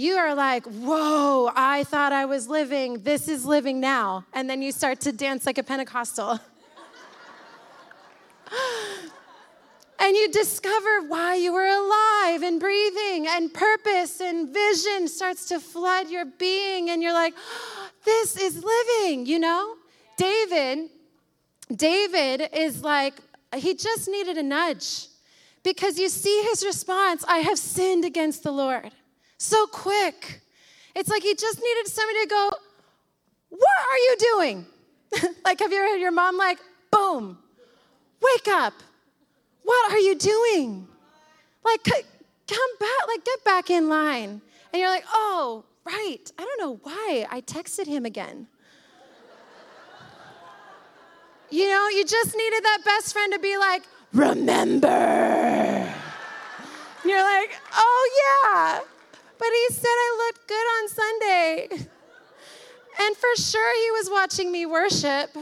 you 0.00 0.16
are 0.16 0.34
like, 0.34 0.64
whoa, 0.66 1.50
I 1.54 1.84
thought 1.84 2.12
I 2.12 2.24
was 2.24 2.48
living. 2.48 3.02
This 3.02 3.28
is 3.28 3.44
living 3.44 3.80
now. 3.80 4.24
And 4.32 4.48
then 4.48 4.62
you 4.62 4.72
start 4.72 5.00
to 5.00 5.12
dance 5.12 5.44
like 5.44 5.58
a 5.58 5.62
Pentecostal. 5.62 6.30
and 10.00 10.16
you 10.16 10.32
discover 10.32 11.02
why 11.06 11.34
you 11.34 11.52
were 11.52 11.68
alive 11.68 12.42
and 12.42 12.58
breathing, 12.58 13.26
and 13.28 13.52
purpose 13.52 14.22
and 14.22 14.48
vision 14.54 15.06
starts 15.06 15.46
to 15.48 15.60
flood 15.60 16.08
your 16.08 16.24
being. 16.24 16.88
And 16.88 17.02
you're 17.02 17.12
like, 17.12 17.34
this 18.04 18.38
is 18.38 18.64
living, 18.64 19.26
you 19.26 19.38
know? 19.38 19.74
David, 20.16 20.88
David 21.74 22.48
is 22.54 22.82
like 22.82 23.14
he 23.54 23.74
just 23.74 24.08
needed 24.08 24.38
a 24.38 24.42
nudge 24.42 25.08
because 25.62 25.98
you 25.98 26.08
see 26.08 26.42
his 26.50 26.64
response 26.64 27.24
I 27.26 27.38
have 27.38 27.58
sinned 27.58 28.04
against 28.04 28.42
the 28.42 28.52
Lord. 28.52 28.92
So 29.40 29.66
quick. 29.66 30.42
It's 30.94 31.08
like 31.08 31.22
he 31.22 31.34
just 31.34 31.62
needed 31.62 31.88
somebody 31.88 32.20
to 32.24 32.28
go, 32.28 32.50
What 33.48 33.78
are 33.90 33.96
you 33.96 34.16
doing? 34.18 34.66
like, 35.46 35.60
have 35.60 35.72
you 35.72 35.78
ever 35.78 35.88
heard 35.88 36.00
your 36.00 36.12
mom, 36.12 36.36
like, 36.36 36.58
boom, 36.90 37.38
wake 38.20 38.48
up. 38.48 38.74
What 39.62 39.92
are 39.92 39.98
you 39.98 40.14
doing? 40.14 40.86
Like, 41.64 41.82
come 41.84 42.70
back, 42.78 43.08
like, 43.08 43.24
get 43.24 43.42
back 43.42 43.70
in 43.70 43.88
line. 43.88 44.42
And 44.74 44.80
you're 44.80 44.90
like, 44.90 45.06
Oh, 45.10 45.64
right. 45.84 46.30
I 46.38 46.44
don't 46.44 46.60
know 46.60 46.78
why 46.82 47.26
I 47.30 47.40
texted 47.40 47.86
him 47.86 48.04
again. 48.04 48.46
you 51.50 51.66
know, 51.66 51.88
you 51.88 52.04
just 52.04 52.36
needed 52.36 52.62
that 52.62 52.80
best 52.84 53.14
friend 53.14 53.32
to 53.32 53.38
be 53.38 53.56
like, 53.56 53.84
Remember. 54.12 54.86
And 54.86 55.94
you're 57.06 57.24
like, 57.24 57.58
Oh, 57.72 58.42
yeah. 58.44 58.80
But 59.40 59.48
he 59.48 59.74
said 59.74 59.88
I 59.88 60.26
looked 60.26 60.46
good 60.46 60.54
on 60.54 60.88
Sunday. 60.88 61.68
And 62.98 63.16
for 63.16 63.34
sure, 63.36 63.74
he 63.82 63.90
was 63.92 64.10
watching 64.10 64.52
me 64.52 64.66
worship. 64.66 65.34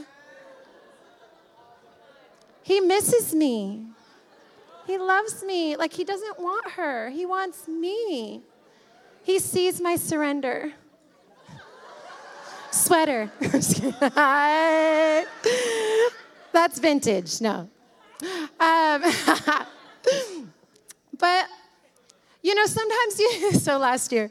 He 2.62 2.78
misses 2.78 3.34
me. 3.34 3.86
He 4.86 4.96
loves 4.96 5.42
me. 5.42 5.74
Like, 5.74 5.92
he 5.92 6.04
doesn't 6.04 6.38
want 6.38 6.72
her, 6.72 7.10
he 7.10 7.26
wants 7.26 7.66
me. 7.66 8.42
He 9.24 9.40
sees 9.40 9.80
my 9.80 9.96
surrender. 9.96 10.72
Sweater. 12.70 13.32
That's 16.52 16.78
vintage. 16.78 17.40
No. 17.40 17.68
Um, 18.60 19.02
but 21.18 21.48
you 22.48 22.54
know, 22.54 22.64
sometimes 22.64 23.20
you, 23.20 23.52
so 23.66 23.76
last 23.76 24.10
year, 24.10 24.30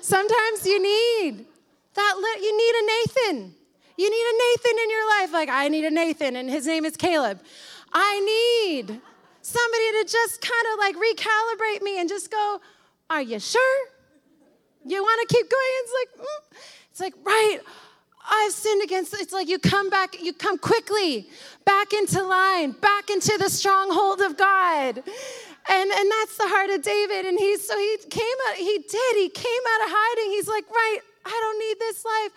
sometimes 0.00 0.64
you 0.64 0.80
need 0.80 1.44
that, 1.94 2.14
you 2.40 2.56
need 2.56 2.74
a 2.80 2.84
Nathan. 2.94 3.54
You 3.98 4.08
need 4.08 4.26
a 4.32 4.36
Nathan 4.44 4.78
in 4.84 4.90
your 4.90 5.08
life. 5.18 5.32
Like, 5.32 5.48
I 5.48 5.66
need 5.66 5.84
a 5.84 5.90
Nathan, 5.90 6.36
and 6.36 6.48
his 6.48 6.64
name 6.64 6.84
is 6.84 6.96
Caleb. 6.96 7.40
I 7.92 8.20
need 8.20 9.00
somebody 9.42 9.86
to 9.98 10.04
just 10.08 10.40
kind 10.40 10.66
of 10.72 10.78
like 10.78 10.94
recalibrate 10.94 11.82
me 11.82 11.98
and 11.98 12.08
just 12.08 12.30
go, 12.30 12.60
Are 13.10 13.22
you 13.22 13.40
sure? 13.40 13.78
You 14.84 15.02
want 15.02 15.28
to 15.28 15.34
keep 15.34 15.50
going? 15.50 15.72
It's 15.80 15.92
like, 15.92 16.26
mm. 16.26 16.58
it's 16.90 17.00
like, 17.00 17.14
right. 17.24 17.58
I've 18.28 18.52
sinned 18.52 18.82
against. 18.82 19.14
It's 19.14 19.32
like 19.32 19.48
you 19.48 19.58
come 19.58 19.88
back, 19.88 20.20
you 20.20 20.32
come 20.32 20.58
quickly 20.58 21.28
back 21.64 21.92
into 21.92 22.22
line, 22.22 22.72
back 22.72 23.08
into 23.08 23.36
the 23.38 23.48
stronghold 23.48 24.20
of 24.20 24.36
God. 24.36 25.02
And, 25.68 25.90
and 25.90 26.10
that's 26.10 26.36
the 26.36 26.48
heart 26.48 26.70
of 26.70 26.82
David. 26.82 27.26
And 27.26 27.38
he 27.38 27.56
so 27.56 27.76
he 27.76 27.98
came 28.08 28.36
out, 28.48 28.56
he 28.56 28.78
did, 28.78 29.16
he 29.16 29.28
came 29.28 29.62
out 29.74 29.86
of 29.86 29.92
hiding. 29.94 30.30
He's 30.32 30.48
like, 30.48 30.68
right, 30.70 30.98
I 31.24 31.30
don't 31.30 31.58
need 31.58 31.78
this 31.78 32.04
life. 32.04 32.32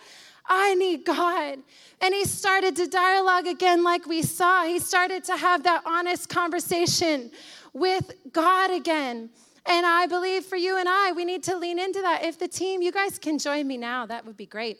I 0.48 0.74
need 0.74 1.04
God. 1.04 1.58
And 2.00 2.14
he 2.14 2.24
started 2.24 2.74
to 2.76 2.86
dialogue 2.86 3.46
again, 3.46 3.84
like 3.84 4.06
we 4.06 4.22
saw. 4.22 4.64
He 4.64 4.80
started 4.80 5.22
to 5.24 5.36
have 5.36 5.62
that 5.62 5.82
honest 5.86 6.28
conversation 6.28 7.30
with 7.72 8.12
God 8.32 8.72
again. 8.72 9.30
And 9.66 9.86
I 9.86 10.06
believe 10.06 10.44
for 10.44 10.56
you 10.56 10.78
and 10.78 10.88
I, 10.88 11.12
we 11.12 11.24
need 11.24 11.44
to 11.44 11.56
lean 11.56 11.78
into 11.78 12.00
that. 12.00 12.24
If 12.24 12.38
the 12.38 12.48
team, 12.48 12.82
you 12.82 12.90
guys 12.90 13.18
can 13.18 13.38
join 13.38 13.68
me 13.68 13.76
now, 13.76 14.06
that 14.06 14.26
would 14.26 14.36
be 14.36 14.46
great. 14.46 14.78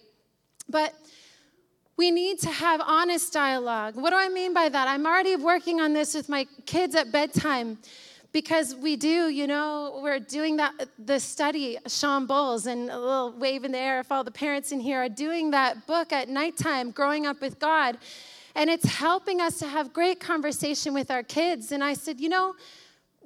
But 0.69 0.95
we 1.97 2.11
need 2.11 2.41
to 2.41 2.51
have 2.51 2.81
honest 2.81 3.33
dialogue. 3.33 3.95
What 3.95 4.11
do 4.11 4.17
I 4.17 4.29
mean 4.29 4.55
by 4.55 4.69
that? 4.71 4.89
I'm 4.89 5.07
already 5.07 5.37
working 5.37 5.81
on 5.81 5.93
this 5.93 6.15
with 6.15 6.29
my 6.29 6.47
kids 6.65 6.95
at 6.95 7.13
bedtime 7.13 7.79
because 8.33 8.75
we 8.75 8.97
do, 8.97 9.29
you 9.29 9.47
know, 9.47 10.01
we're 10.03 10.21
doing 10.21 10.57
that 10.57 10.89
the 10.99 11.19
study, 11.19 11.79
Sean 11.87 12.27
Bowles, 12.27 12.67
and 12.67 12.91
a 12.91 12.99
little 12.99 13.33
wave 13.33 13.65
in 13.65 13.73
the 13.73 13.79
air 13.79 14.01
if 14.01 14.13
all 14.13 14.23
the 14.23 14.31
parents 14.31 14.73
in 14.73 14.81
here 14.81 15.03
are 15.03 15.09
doing 15.09 15.51
that 15.51 15.87
book 15.87 16.13
at 16.13 16.29
nighttime, 16.29 16.91
Growing 16.91 17.27
Up 17.27 17.41
with 17.41 17.59
God. 17.59 17.99
And 18.55 18.69
it's 18.69 18.85
helping 18.85 19.41
us 19.41 19.59
to 19.61 19.67
have 19.67 19.93
great 19.93 20.21
conversation 20.21 20.95
with 20.95 21.11
our 21.11 21.23
kids. 21.23 21.73
And 21.73 21.83
I 21.83 21.95
said, 21.95 22.21
you 22.21 22.29
know, 22.29 22.55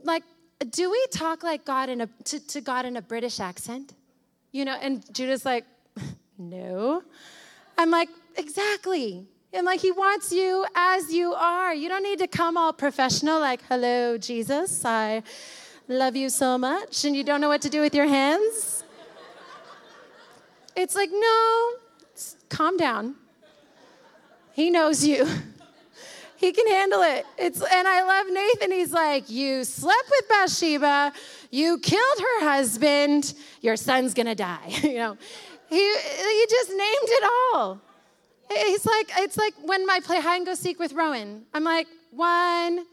like, 0.03 0.23
do 0.71 0.91
we 0.91 1.07
talk 1.11 1.43
like 1.43 1.65
God 1.65 1.89
in 1.89 2.03
a 2.03 2.09
to, 2.25 2.47
to 2.49 2.61
God 2.61 2.87
in 2.87 2.97
a 2.97 3.03
British 3.03 3.41
accent? 3.41 3.95
You 4.53 4.65
know, 4.65 4.77
and 4.81 5.05
Judah's 5.13 5.45
like, 5.45 5.65
no. 6.39 7.03
I'm 7.77 7.91
like, 7.91 8.09
exactly. 8.37 9.27
And 9.55 9.65
like 9.65 9.79
he 9.79 9.93
wants 9.93 10.33
you 10.33 10.67
as 10.75 11.13
you 11.13 11.33
are. 11.33 11.73
You 11.73 11.89
don't 11.89 12.03
need 12.03 12.19
to 12.19 12.27
come 12.27 12.57
all 12.57 12.73
professional, 12.73 13.39
like, 13.39 13.61
hello, 13.69 14.19
Jesus, 14.19 14.85
I 14.85 15.23
love 15.87 16.17
you 16.17 16.29
so 16.29 16.59
much, 16.59 17.05
and 17.05 17.15
you 17.17 17.23
don't 17.23 17.41
know 17.41 17.49
what 17.49 17.63
to 17.63 17.71
do 17.71 17.81
with 17.81 17.95
your 17.95 18.09
hands. 18.09 18.83
It's 20.75 20.97
like, 20.97 21.11
no, 21.13 21.69
calm 22.49 22.77
down. 22.77 23.15
He 24.55 24.71
knows 24.71 25.07
you. 25.07 25.27
He 26.37 26.53
can 26.53 26.67
handle 26.67 27.01
it. 27.01 27.25
It's 27.39 27.63
and 27.63 27.89
I 27.89 28.03
love 28.03 28.27
Nathan. 28.31 28.71
He's 28.71 28.93
like, 28.93 29.31
you 29.31 29.65
slept 29.65 30.11
with 30.11 30.29
Bathsheba, 30.29 31.13
you 31.51 31.79
killed 31.79 32.19
her 32.19 32.45
husband, 32.45 33.33
your 33.63 33.77
son's 33.77 34.13
gonna 34.13 34.35
die. 34.35 34.67
you 34.83 34.97
know, 34.97 35.17
he 35.71 35.77
he 35.79 36.47
just 36.51 36.69
named 36.69 37.09
it 37.09 37.31
all. 37.55 37.81
He's 38.51 38.87
like, 38.87 39.11
it's 39.19 39.37
like 39.37 39.55
when 39.63 39.89
I 39.89 40.01
play 40.01 40.21
hide 40.21 40.37
and 40.37 40.47
go 40.47 40.55
seek 40.55 40.79
with 40.79 40.93
Rowan. 40.93 41.45
I'm 41.55 41.65
like, 41.65 41.87
one, 42.11 42.85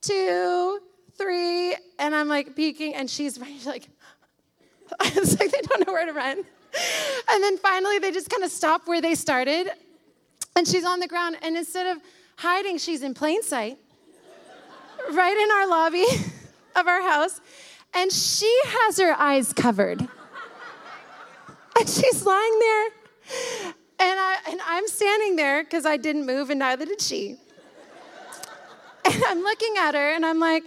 two, 0.00 0.80
three, 1.16 1.74
and 1.98 2.14
I'm 2.14 2.28
like 2.28 2.56
peeking, 2.56 2.94
and 2.94 3.08
she's 3.08 3.38
running. 3.38 3.56
She's 3.56 3.66
like, 3.66 3.88
it's 5.00 5.38
like 5.38 5.50
they 5.50 5.60
don't 5.62 5.86
know 5.86 5.92
where 5.92 6.06
to 6.06 6.12
run. 6.12 6.38
And 7.30 7.42
then 7.42 7.58
finally, 7.58 7.98
they 7.98 8.10
just 8.10 8.28
kind 8.28 8.44
of 8.44 8.50
stop 8.50 8.86
where 8.86 9.00
they 9.00 9.14
started, 9.14 9.70
and 10.56 10.66
she's 10.66 10.84
on 10.84 11.00
the 11.00 11.08
ground. 11.08 11.36
And 11.42 11.56
instead 11.56 11.96
of 11.96 12.02
hiding, 12.36 12.78
she's 12.78 13.02
in 13.02 13.14
plain 13.14 13.42
sight, 13.42 13.78
right 15.12 15.36
in 15.36 15.50
our 15.50 15.68
lobby 15.68 16.06
of 16.76 16.86
our 16.86 17.02
house, 17.02 17.40
and 17.94 18.12
she 18.12 18.52
has 18.66 18.98
her 18.98 19.12
eyes 19.12 19.52
covered. 19.52 20.06
And 21.78 21.86
she's 21.88 22.24
lying 22.24 22.58
there 22.58 23.74
and, 23.98 24.20
I, 24.20 24.36
and 24.50 24.60
I'm 24.66 24.86
standing 24.88 25.36
there 25.36 25.64
because 25.64 25.86
I 25.86 25.96
didn't 25.96 26.26
move 26.26 26.50
and 26.50 26.58
neither 26.58 26.84
did 26.84 27.00
she. 27.00 27.36
And 29.08 29.22
I'm 29.28 29.40
looking 29.40 29.74
at 29.78 29.94
her 29.94 30.10
and 30.10 30.26
I'm 30.26 30.40
like, 30.40 30.64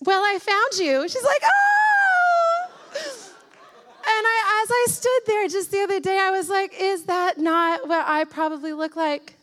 Well, 0.00 0.22
I 0.22 0.38
found 0.38 0.86
you. 0.86 1.08
She's 1.08 1.24
like, 1.24 1.42
Oh! 1.42 2.66
And 2.94 4.24
I, 4.24 4.62
as 4.62 4.70
I 4.70 4.86
stood 4.88 5.20
there 5.26 5.48
just 5.48 5.72
the 5.72 5.80
other 5.80 5.98
day, 5.98 6.16
I 6.16 6.30
was 6.30 6.48
like, 6.48 6.72
Is 6.78 7.04
that 7.06 7.38
not 7.38 7.88
what 7.88 8.06
I 8.06 8.22
probably 8.24 8.72
look 8.72 8.94
like 8.94 9.34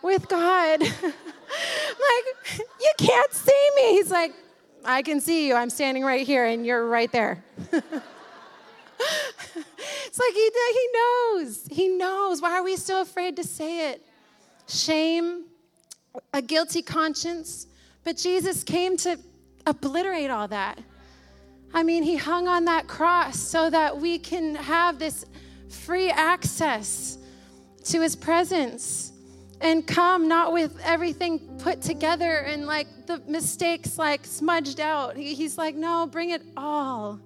with 0.00 0.28
God? 0.28 0.80
like, 1.02 2.60
you 2.80 2.92
can't 2.98 3.32
see 3.32 3.70
me. 3.74 3.94
He's 3.94 4.12
like, 4.12 4.32
I 4.84 5.02
can 5.02 5.20
see 5.20 5.48
you. 5.48 5.54
I'm 5.54 5.70
standing 5.70 6.04
right 6.04 6.26
here 6.26 6.44
and 6.44 6.64
you're 6.64 6.86
right 6.86 7.10
there. 7.10 7.42
it's 10.06 10.18
like 10.18 10.32
he, 10.32 10.50
he 10.72 10.88
knows. 10.92 11.66
He 11.70 11.88
knows. 11.88 12.40
Why 12.40 12.58
are 12.58 12.62
we 12.62 12.76
so 12.76 13.00
afraid 13.00 13.36
to 13.36 13.44
say 13.44 13.90
it? 13.90 14.02
Shame, 14.68 15.44
a 16.32 16.42
guilty 16.42 16.82
conscience. 16.82 17.66
But 18.04 18.16
Jesus 18.16 18.62
came 18.62 18.96
to 18.98 19.18
obliterate 19.66 20.30
all 20.30 20.48
that. 20.48 20.78
I 21.72 21.82
mean, 21.82 22.02
he 22.02 22.16
hung 22.16 22.46
on 22.46 22.66
that 22.66 22.86
cross 22.86 23.38
so 23.38 23.68
that 23.70 23.98
we 23.98 24.18
can 24.18 24.54
have 24.54 24.98
this 24.98 25.26
free 25.68 26.10
access 26.10 27.18
to 27.84 28.00
his 28.00 28.14
presence 28.14 29.12
and 29.60 29.86
come 29.86 30.28
not 30.28 30.52
with 30.52 30.78
everything 30.84 31.38
put 31.58 31.80
together 31.82 32.38
and 32.38 32.66
like 32.66 32.86
the 33.06 33.20
mistakes 33.26 33.98
like 33.98 34.24
smudged 34.24 34.78
out. 34.78 35.16
He's 35.16 35.58
like, 35.58 35.74
no, 35.74 36.06
bring 36.06 36.30
it 36.30 36.42
all 36.56 37.20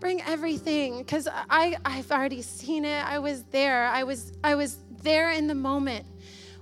bring 0.00 0.20
everything 0.22 0.98
because 0.98 1.28
I, 1.32 1.76
I've 1.84 2.10
already 2.10 2.42
seen 2.42 2.84
it. 2.84 3.04
I 3.04 3.18
was 3.18 3.44
there. 3.44 3.86
I 3.86 4.02
was, 4.02 4.32
I 4.44 4.54
was 4.54 4.78
there 5.02 5.32
in 5.32 5.46
the 5.46 5.54
moment 5.54 6.06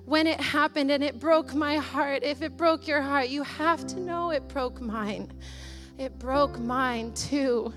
when 0.05 0.27
it 0.27 0.41
happened 0.41 0.91
and 0.91 1.03
it 1.03 1.19
broke 1.19 1.55
my 1.55 1.77
heart. 1.77 2.23
If 2.23 2.43
it 2.43 2.57
broke 2.57 2.87
your 2.87 3.03
heart, 3.03 3.29
you 3.29 3.43
have 3.43 3.87
to 3.89 4.01
know 4.01 4.31
it 4.31 4.49
broke 4.49 4.81
mine. 4.81 5.33
It 5.99 6.19
broke 6.19 6.59
mine 6.59 7.13
too. 7.15 7.73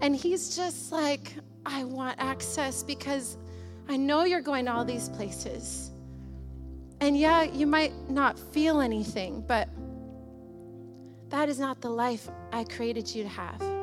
And 0.00 0.16
he's 0.16 0.56
just 0.56 0.92
like, 0.92 1.34
I 1.66 1.84
want 1.84 2.16
access 2.18 2.82
because 2.82 3.36
I 3.88 3.96
know 3.96 4.24
you're 4.24 4.40
going 4.40 4.64
to 4.66 4.72
all 4.72 4.84
these 4.84 5.08
places. 5.10 5.90
And 7.00 7.16
yeah, 7.16 7.42
you 7.42 7.66
might 7.66 7.92
not 8.10 8.38
feel 8.38 8.80
anything, 8.80 9.44
but 9.46 9.68
that 11.28 11.48
is 11.48 11.58
not 11.58 11.80
the 11.80 11.90
life 11.90 12.28
I 12.52 12.64
created 12.64 13.14
you 13.14 13.22
to 13.22 13.28
have. 13.28 13.79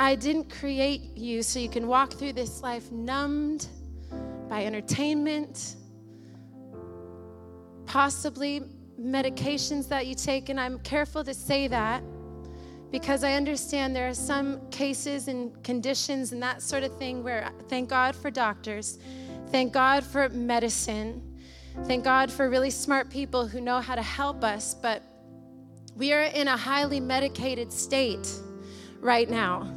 I 0.00 0.14
didn't 0.14 0.48
create 0.48 1.16
you 1.16 1.42
so 1.42 1.58
you 1.58 1.68
can 1.68 1.88
walk 1.88 2.12
through 2.12 2.34
this 2.34 2.62
life 2.62 2.92
numbed 2.92 3.66
by 4.48 4.64
entertainment, 4.64 5.74
possibly 7.84 8.62
medications 8.96 9.88
that 9.88 10.06
you 10.06 10.14
take, 10.14 10.50
and 10.50 10.60
I'm 10.60 10.78
careful 10.78 11.24
to 11.24 11.34
say 11.34 11.66
that 11.66 12.04
because 12.92 13.24
I 13.24 13.32
understand 13.32 13.94
there 13.96 14.08
are 14.08 14.14
some 14.14 14.70
cases 14.70 15.26
and 15.26 15.60
conditions 15.64 16.30
and 16.30 16.40
that 16.44 16.62
sort 16.62 16.84
of 16.84 16.96
thing 16.96 17.24
where 17.24 17.50
thank 17.68 17.88
God 17.88 18.14
for 18.14 18.30
doctors, 18.30 19.00
thank 19.48 19.72
God 19.72 20.04
for 20.04 20.28
medicine, 20.28 21.20
thank 21.86 22.04
God 22.04 22.30
for 22.30 22.48
really 22.48 22.70
smart 22.70 23.10
people 23.10 23.48
who 23.48 23.60
know 23.60 23.80
how 23.80 23.96
to 23.96 24.02
help 24.02 24.44
us, 24.44 24.74
but 24.74 25.02
we 25.96 26.12
are 26.12 26.22
in 26.22 26.46
a 26.46 26.56
highly 26.56 27.00
medicated 27.00 27.72
state 27.72 28.32
right 29.00 29.28
now. 29.28 29.74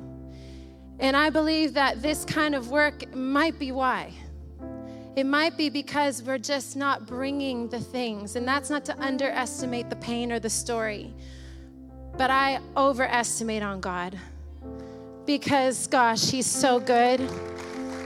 And 1.01 1.17
I 1.17 1.31
believe 1.31 1.73
that 1.73 2.03
this 2.03 2.23
kind 2.23 2.53
of 2.53 2.69
work 2.69 3.13
might 3.15 3.57
be 3.57 3.71
why. 3.71 4.13
It 5.15 5.25
might 5.25 5.57
be 5.57 5.69
because 5.69 6.21
we're 6.21 6.37
just 6.37 6.77
not 6.77 7.07
bringing 7.07 7.67
the 7.67 7.79
things, 7.79 8.35
and 8.35 8.47
that's 8.47 8.69
not 8.69 8.85
to 8.85 8.97
underestimate 9.01 9.89
the 9.89 9.95
pain 9.97 10.31
or 10.31 10.39
the 10.39 10.49
story. 10.49 11.13
But 12.17 12.29
I 12.29 12.59
overestimate 12.77 13.63
on 13.63 13.81
God 13.81 14.17
because, 15.25 15.87
gosh, 15.87 16.29
He's 16.29 16.45
so 16.45 16.79
good. 16.79 17.19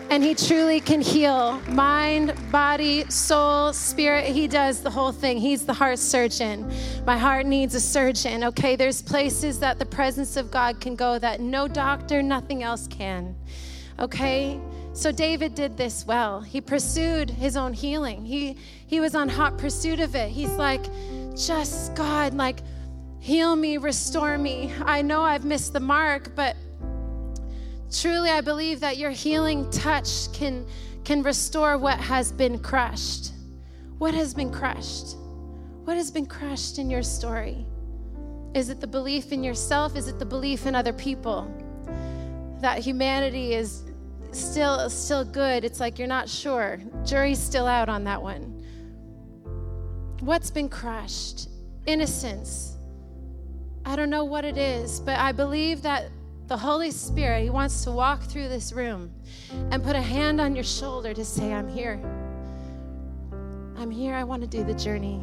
And 0.09 0.23
He 0.23 0.35
truly 0.35 0.79
can 0.79 1.01
heal 1.01 1.59
mind, 1.67 2.33
body, 2.51 3.09
soul, 3.09 3.73
spirit. 3.73 4.25
He 4.25 4.47
does 4.47 4.81
the 4.81 4.89
whole 4.89 5.11
thing. 5.11 5.37
He's 5.37 5.65
the 5.65 5.73
heart 5.73 5.99
surgeon. 5.99 6.71
My 7.05 7.17
heart 7.17 7.45
needs 7.45 7.75
a 7.75 7.81
surgeon. 7.81 8.43
Okay, 8.43 8.75
there's 8.75 9.01
places 9.01 9.59
that 9.59 9.79
the 9.79 9.85
presence 9.85 10.37
of 10.37 10.51
God 10.51 10.79
can 10.79 10.95
go 10.95 11.19
that 11.19 11.39
no 11.39 11.67
doctor, 11.67 12.21
nothing 12.21 12.63
else 12.63 12.87
can. 12.87 13.35
Okay? 13.99 14.59
So 14.93 15.11
David 15.11 15.55
did 15.55 15.75
this 15.75 16.05
well. 16.05 16.39
He 16.39 16.61
pursued 16.61 17.29
his 17.29 17.57
own 17.57 17.73
healing. 17.73 18.25
He 18.25 18.57
he 18.87 19.01
was 19.01 19.13
on 19.15 19.27
hot 19.27 19.57
pursuit 19.57 19.99
of 19.99 20.15
it. 20.15 20.29
He's 20.29 20.53
like, 20.53 20.85
just 21.35 21.93
God, 21.95 22.33
like 22.33 22.59
Heal 23.25 23.55
me, 23.55 23.77
restore 23.77 24.37
me. 24.37 24.71
I 24.85 25.01
know 25.01 25.23
I've 25.23 25.45
missed 25.45 25.73
the 25.73 25.79
mark, 25.79 26.35
but 26.35 26.55
truly 28.01 28.29
I 28.29 28.41
believe 28.41 28.79
that 28.79 28.97
your 28.97 29.11
healing 29.11 29.69
touch 29.71 30.31
can, 30.33 30.65
can 31.03 31.23
restore 31.23 31.77
what 31.77 31.99
has 31.99 32.31
been 32.31 32.59
crushed. 32.59 33.31
What 33.97 34.13
has 34.13 34.33
been 34.33 34.51
crushed? 34.51 35.15
What 35.85 35.97
has 35.97 36.11
been 36.11 36.25
crushed 36.25 36.79
in 36.79 36.89
your 36.89 37.03
story? 37.03 37.65
Is 38.53 38.69
it 38.69 38.79
the 38.79 38.87
belief 38.87 39.31
in 39.31 39.43
yourself? 39.43 39.95
Is 39.95 40.07
it 40.07 40.19
the 40.19 40.25
belief 40.25 40.65
in 40.65 40.75
other 40.75 40.93
people? 40.93 41.51
That 42.61 42.79
humanity 42.79 43.53
is 43.53 43.83
still 44.31 44.89
still 44.89 45.23
good. 45.23 45.63
It's 45.63 45.79
like 45.79 45.99
you're 45.99 46.07
not 46.07 46.29
sure. 46.29 46.79
Jury's 47.03 47.39
still 47.39 47.67
out 47.67 47.89
on 47.89 48.03
that 48.05 48.21
one. 48.21 48.63
What's 50.21 50.49
been 50.49 50.69
crushed? 50.69 51.49
Innocence 51.85 52.75
I 53.87 53.95
don't 53.95 54.09
know 54.09 54.23
what 54.23 54.45
it 54.45 54.57
is, 54.57 54.99
but 54.99 55.19
I 55.19 55.31
believe 55.31 55.83
that 55.83 56.09
the 56.47 56.57
Holy 56.57 56.91
Spirit, 56.91 57.43
He 57.43 57.49
wants 57.49 57.83
to 57.85 57.91
walk 57.91 58.23
through 58.23 58.49
this 58.49 58.71
room 58.71 59.11
and 59.71 59.83
put 59.83 59.95
a 59.95 60.01
hand 60.01 60.39
on 60.39 60.55
your 60.55 60.63
shoulder 60.63 61.13
to 61.13 61.25
say, 61.25 61.51
I'm 61.51 61.67
here. 61.67 61.99
I'm 63.77 63.89
here. 63.89 64.13
I 64.13 64.23
want 64.23 64.41
to 64.41 64.47
do 64.47 64.63
the 64.63 64.73
journey. 64.73 65.21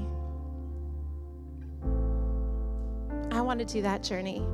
I 3.31 3.41
want 3.41 3.61
to 3.61 3.65
do 3.65 3.83
that 3.83 4.03
journey. 4.03 4.45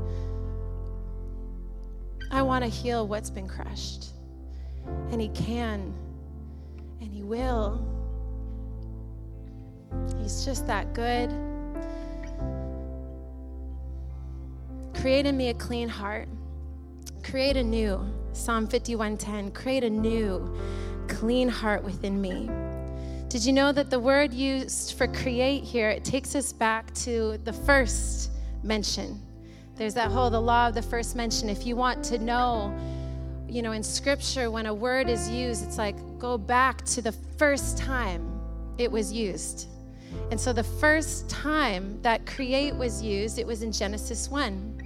I 2.31 2.43
want 2.43 2.65
to 2.65 2.71
heal 2.71 3.09
what's 3.09 3.31
been 3.31 3.49
crushed. 3.49 4.11
And 5.11 5.21
He 5.21 5.29
can, 5.31 5.95
and 7.01 7.13
He 7.13 7.23
will. 7.23 7.85
He's 10.19 10.45
just 10.45 10.67
that 10.67 10.93
good. 10.93 11.33
Create 14.95 15.27
in 15.27 15.37
me 15.37 15.49
a 15.49 15.55
clean 15.55 15.89
heart. 15.89 16.29
Create 17.23 17.57
a 17.57 17.63
new, 17.63 18.01
Psalm 18.33 18.67
51:10, 18.67 19.53
create 19.53 19.85
a 19.85 19.91
new, 19.91 20.57
clean 21.09 21.49
heart 21.49 21.83
within 21.83 22.21
me. 22.21 22.49
Did 23.29 23.45
you 23.45 23.53
know 23.53 23.73
that 23.73 23.91
the 23.91 24.01
word 24.01 24.33
used 24.33 24.95
for 24.97 25.07
create 25.07 25.63
here, 25.63 25.91
it 25.91 26.05
takes 26.05 26.35
us 26.35 26.53
back 26.53 26.95
to 26.95 27.39
the 27.45 27.53
first 27.53 28.31
mention. 28.63 29.21
There's 29.75 29.95
that 29.95 30.11
whole 30.11 30.31
the 30.31 30.41
law 30.41 30.69
of 30.69 30.75
the 30.75 30.83
first 30.83 31.15
mention. 31.15 31.49
If 31.49 31.67
you 31.67 31.77
want 31.77 32.03
to 32.05 32.19
know, 32.19 32.75
you 33.49 33.63
know, 33.63 33.73
in 33.73 33.83
scripture 33.83 34.51
when 34.51 34.67
a 34.67 34.75
word 34.75 35.09
is 35.09 35.29
used, 35.29 35.65
it's 35.65 35.79
like 35.79 35.97
go 36.19 36.39
back 36.39 36.85
to 36.87 37.03
the 37.03 37.13
first 37.13 37.77
time 37.77 38.41
it 38.79 38.91
was 38.91 39.13
used. 39.13 39.69
And 40.31 40.41
so 40.41 40.53
the 40.53 40.65
first 40.65 41.29
time 41.29 42.01
that 42.03 42.25
create 42.27 42.75
was 42.75 43.03
used, 43.03 43.39
it 43.39 43.47
was 43.47 43.63
in 43.63 43.73
Genesis 43.73 44.31
1 44.31 44.78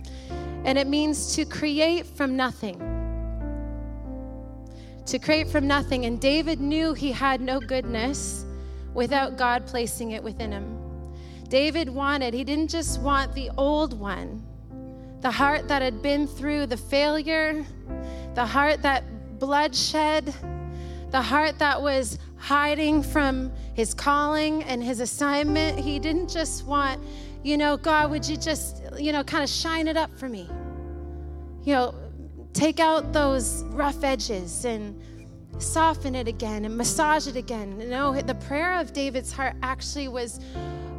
and 0.65 0.79
it 0.79 0.87
means 0.87 1.35
to 1.37 1.45
create 1.45 2.07
from 2.07 2.37
nothing. 2.37 2.79
To 5.07 5.19
create 5.19 5.49
from 5.49 5.67
nothing. 5.67 6.05
And 6.05 6.21
David 6.21 6.61
knew 6.61 6.95
he 6.95 7.11
had 7.11 7.41
no 7.41 7.61
goodness 7.61 8.45
without 8.95 9.37
God 9.37 9.67
placing 9.67 10.13
it 10.13 10.23
within 10.23 10.53
him. 10.53 10.79
David 11.49 11.89
wanted, 11.89 12.33
he 12.33 12.45
didn't 12.45 12.69
just 12.69 13.01
want 13.01 13.35
the 13.35 13.51
old 13.59 13.99
one, 13.99 14.43
the 15.21 15.31
heart 15.31 15.69
that 15.69 15.83
had 15.83 16.01
been 16.01 16.27
through 16.27 16.67
the 16.67 16.77
failure, 16.77 17.65
the 18.35 18.47
heart 18.47 18.81
that 18.83 19.05
bloodshed, 19.39 20.33
the 21.11 21.21
heart 21.21 21.59
that 21.59 21.83
was 21.83 22.19
hiding 22.37 23.03
from 23.03 23.53
his 23.75 23.93
calling 23.93 24.63
and 24.65 24.83
his 24.83 25.01
assignment. 25.01 25.79
He 25.79 25.99
didn't 25.99 26.31
just 26.31 26.65
want 26.65 27.03
you 27.45 27.57
know, 27.57 27.77
God, 27.77 28.11
would 28.11 28.29
you 28.29 28.37
just, 28.37 28.82
you 28.99 29.13
know, 29.13 29.23
kind 29.25 29.43
of 29.43 29.51
shine 29.51 29.89
it 29.89 29.97
up 29.97 30.17
for 30.19 30.29
me? 30.29 30.49
You 31.65 31.75
know, 31.75 31.95
take 32.53 32.81
out 32.81 33.13
those 33.13 33.63
rough 33.71 34.03
edges 34.05 34.65
and 34.65 35.01
soften 35.59 36.15
it 36.15 36.29
again 36.29 36.65
and 36.65 36.77
massage 36.77 37.27
it 37.27 37.37
again. 37.37 37.81
You 37.81 37.89
know, 37.89 38.21
the 38.21 38.35
prayer 38.35 38.79
of 38.81 38.93
David's 38.93 39.33
heart 39.33 39.55
actually 39.63 40.09
was 40.09 40.41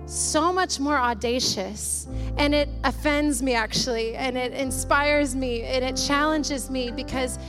so 0.05 0.51
much 0.51 0.79
more 0.79 0.97
audacious 0.97 2.07
and 2.37 2.53
it 2.53 2.69
offends 2.83 3.41
me 3.41 3.53
actually 3.53 4.15
and 4.15 4.37
it 4.37 4.51
inspires 4.53 5.35
me 5.35 5.63
and 5.63 5.83
it 5.83 5.95
challenges 5.95 6.69
me 6.69 6.91
because 6.91 7.39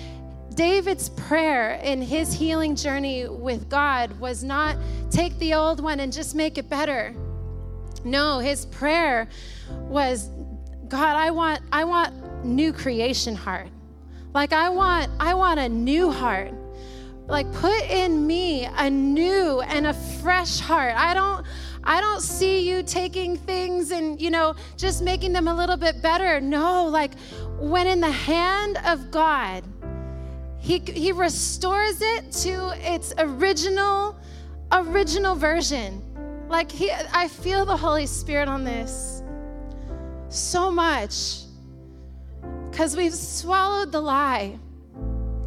David's 0.54 1.08
prayer 1.10 1.80
in 1.82 2.00
his 2.00 2.32
healing 2.32 2.76
journey 2.76 3.26
with 3.26 3.68
God 3.68 4.18
was 4.20 4.44
not 4.44 4.76
take 5.10 5.36
the 5.38 5.54
old 5.54 5.82
one 5.82 6.00
and 6.00 6.12
just 6.12 6.34
make 6.34 6.58
it 6.58 6.68
better. 6.68 7.14
No, 8.04 8.38
his 8.38 8.66
prayer 8.66 9.28
was, 9.88 10.28
God, 10.88 11.16
I 11.16 11.30
want, 11.30 11.60
I 11.72 11.84
want 11.84 12.44
new 12.44 12.72
creation 12.72 13.34
heart. 13.34 13.68
Like 14.34 14.52
I 14.52 14.68
want, 14.68 15.10
I 15.18 15.34
want 15.34 15.60
a 15.60 15.68
new 15.68 16.10
heart. 16.10 16.52
Like 17.26 17.50
put 17.52 17.82
in 17.84 18.26
me 18.26 18.64
a 18.66 18.90
new 18.90 19.60
and 19.62 19.86
a 19.86 19.94
fresh 19.94 20.58
heart. 20.58 20.94
I 20.96 21.14
don't, 21.14 21.46
I 21.84 22.00
don't 22.00 22.20
see 22.20 22.68
you 22.68 22.82
taking 22.82 23.36
things 23.36 23.92
and, 23.92 24.20
you 24.20 24.30
know, 24.30 24.56
just 24.76 25.02
making 25.02 25.32
them 25.32 25.48
a 25.48 25.54
little 25.54 25.76
bit 25.76 26.02
better. 26.02 26.40
No, 26.40 26.86
like 26.86 27.12
when 27.58 27.86
in 27.86 28.00
the 28.00 28.10
hand 28.10 28.78
of 28.84 29.10
God, 29.10 29.64
he, 30.58 30.78
he 30.78 31.12
restores 31.12 32.00
it 32.02 32.32
to 32.32 32.72
its 32.92 33.14
original, 33.18 34.18
original 34.72 35.34
version. 35.34 36.02
Like 36.48 36.70
he, 36.70 36.90
I 36.90 37.28
feel 37.28 37.64
the 37.64 37.76
Holy 37.76 38.06
Spirit 38.06 38.48
on 38.48 38.64
this 38.64 39.13
so 40.34 40.70
much 40.70 41.40
because 42.70 42.96
we've 42.96 43.14
swallowed 43.14 43.92
the 43.92 44.00
lie. 44.00 44.58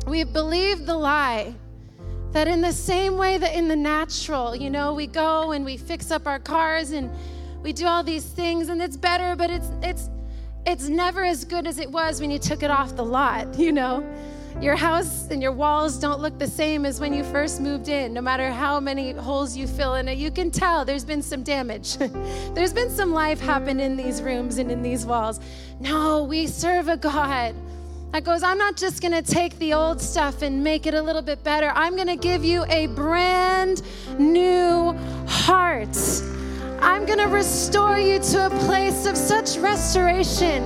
We've 0.08 0.32
believed 0.32 0.86
the 0.86 0.96
lie 0.96 1.54
that 2.32 2.48
in 2.48 2.62
the 2.62 2.72
same 2.72 3.18
way 3.18 3.38
that 3.38 3.54
in 3.54 3.68
the 3.68 3.76
natural, 3.76 4.56
you 4.56 4.70
know, 4.70 4.94
we 4.94 5.08
go 5.08 5.52
and 5.52 5.66
we 5.66 5.76
fix 5.76 6.12
up 6.12 6.28
our 6.28 6.40
cars 6.40 6.92
and 6.92 7.12
we 7.62 7.74
do 7.74 7.86
all 7.86 8.04
these 8.04 8.26
things 8.26 8.70
and 8.70 8.82
it's 8.82 8.96
better, 8.96 9.36
but 9.36 9.50
it's 9.50 9.70
it's 9.82 10.10
it's 10.66 10.88
never 10.88 11.24
as 11.24 11.46
good 11.46 11.68
as 11.68 11.80
it 11.80 11.90
was 11.90 12.20
when 12.22 12.30
you 12.30 12.40
took 12.40 12.64
it 12.64 12.72
off 12.72 12.96
the 12.96 13.04
lot, 13.04 13.58
you 13.60 13.72
know. 13.72 14.08
Your 14.62 14.76
house 14.76 15.30
and 15.30 15.40
your 15.40 15.52
walls 15.52 16.00
don't 16.00 16.20
look 16.20 16.40
the 16.40 16.48
same 16.48 16.84
as 16.84 17.00
when 17.00 17.14
you 17.14 17.24
first 17.24 17.62
moved 17.62 17.90
in, 17.90 18.12
no 18.12 18.22
matter 18.22 18.50
how 18.50 18.80
many 18.80 19.12
holes 19.12 19.56
you 19.56 19.68
fill 19.68 19.94
in 19.94 20.08
it. 20.08 20.18
You 20.18 20.32
can 20.32 20.50
tell 20.50 20.84
there's 20.84 21.06
been 21.06 21.22
some 21.22 21.44
damage. 21.44 21.98
there's 22.56 22.74
been 22.74 22.90
some 22.90 23.14
life 23.14 23.40
happen 23.40 23.80
in 23.80 23.96
these 23.96 24.20
rooms 24.20 24.58
and 24.58 24.72
in 24.72 24.82
these 24.82 25.06
walls. 25.06 25.40
No, 25.80 26.24
we 26.24 26.48
serve 26.48 26.88
a 26.88 26.98
God 26.98 27.54
that 28.14 28.24
goes, 28.24 28.42
I'm 28.42 28.58
not 28.58 28.76
just 28.78 29.00
to 29.14 29.22
take 29.22 29.60
the 29.60 29.74
old 29.74 30.02
stuff 30.02 30.42
and 30.42 30.64
make 30.64 30.88
it 30.88 30.96
a 30.96 31.02
little 31.04 31.22
bit 31.22 31.44
better. 31.44 31.72
I'm 31.76 31.96
to 32.08 32.16
give 32.16 32.44
you 32.44 32.66
a 32.68 32.88
brand 32.88 33.84
new 34.18 34.94
heart. 35.28 35.96
I'm 36.82 37.06
to 37.20 37.28
restore 37.28 38.00
you 38.00 38.18
to 38.20 38.48
a 38.48 38.50
place 38.66 39.06
of 39.06 39.16
such 39.16 39.58
restoration 39.58 40.64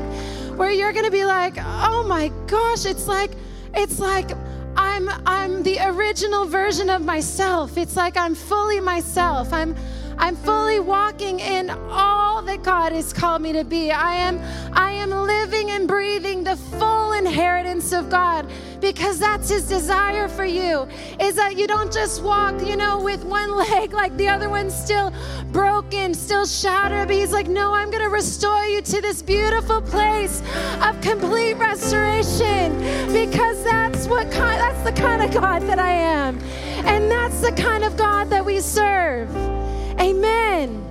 where 0.56 0.72
you're 0.72 0.94
to 1.06 1.12
be 1.12 1.26
like, 1.26 1.56
oh 1.58 2.06
my 2.08 2.30
gosh, 2.48 2.86
it's 2.86 3.08
like, 3.08 3.32
it's 3.74 4.00
like 4.00 4.32
I'm 4.76 5.10
I'm 5.26 5.64
the 5.64 5.80
original 5.80 6.46
version 6.46 6.90
of 6.90 7.04
myself. 7.04 7.78
It's 7.78 7.96
like 7.96 8.18
I'm 8.18 8.36
fully 8.36 8.80
myself. 8.80 9.52
I'm 9.54 9.76
I'm 10.22 10.36
fully 10.36 10.80
walking 10.80 11.40
in 11.40 11.72
all 11.72 12.44
that 12.44 12.62
God 12.62 12.92
has 12.92 13.12
called 13.12 13.42
me 13.42 13.54
to 13.54 13.64
be. 13.64 13.90
I 13.90 14.14
am 14.14 14.40
I 14.72 14.92
am 14.92 15.10
living 15.10 15.72
and 15.72 15.88
breathing 15.88 16.44
the 16.44 16.56
full 16.56 17.14
inheritance 17.14 17.92
of 17.92 18.08
God 18.12 18.48
because 18.80 19.18
that's 19.18 19.50
his 19.50 19.68
desire 19.68 20.28
for 20.28 20.46
you 20.46 20.88
is 21.20 21.34
that 21.36 21.58
you 21.58 21.66
don't 21.66 21.92
just 21.92 22.22
walk, 22.22 22.54
you 22.64 22.76
know, 22.76 23.02
with 23.02 23.24
one 23.24 23.58
leg 23.70 23.94
like 23.94 24.16
the 24.16 24.30
other 24.30 24.48
one's 24.48 24.76
still 24.76 25.12
broken, 25.52 26.14
still 26.14 26.46
shattered. 26.46 27.08
But 27.08 27.18
he's 27.18 27.34
like, 27.34 27.48
"No, 27.48 27.74
I'm 27.74 27.90
going 27.90 28.04
to 28.04 28.10
restore 28.10 28.66
you 28.66 28.84
to 28.84 29.02
this 29.02 29.24
beautiful 29.24 29.82
place 29.82 30.44
of 30.84 31.02
complete 31.02 31.56
restoration 31.56 32.78
because 33.12 33.64
that's 33.64 34.06
what 34.06 34.32
kind, 34.32 34.62
that's 34.62 34.84
the 34.84 35.02
kind 35.02 35.24
of 35.24 35.34
God 35.34 35.64
that 35.64 35.80
I 35.80 35.94
am. 35.94 36.38
And 36.86 37.10
that's 37.10 37.42
the 37.42 37.54
kind 37.54 37.84
of 37.84 37.98
God 37.98 38.30
that 38.30 38.46
we 38.46 38.60
serve." 38.60 39.61
Amen. 40.00 40.84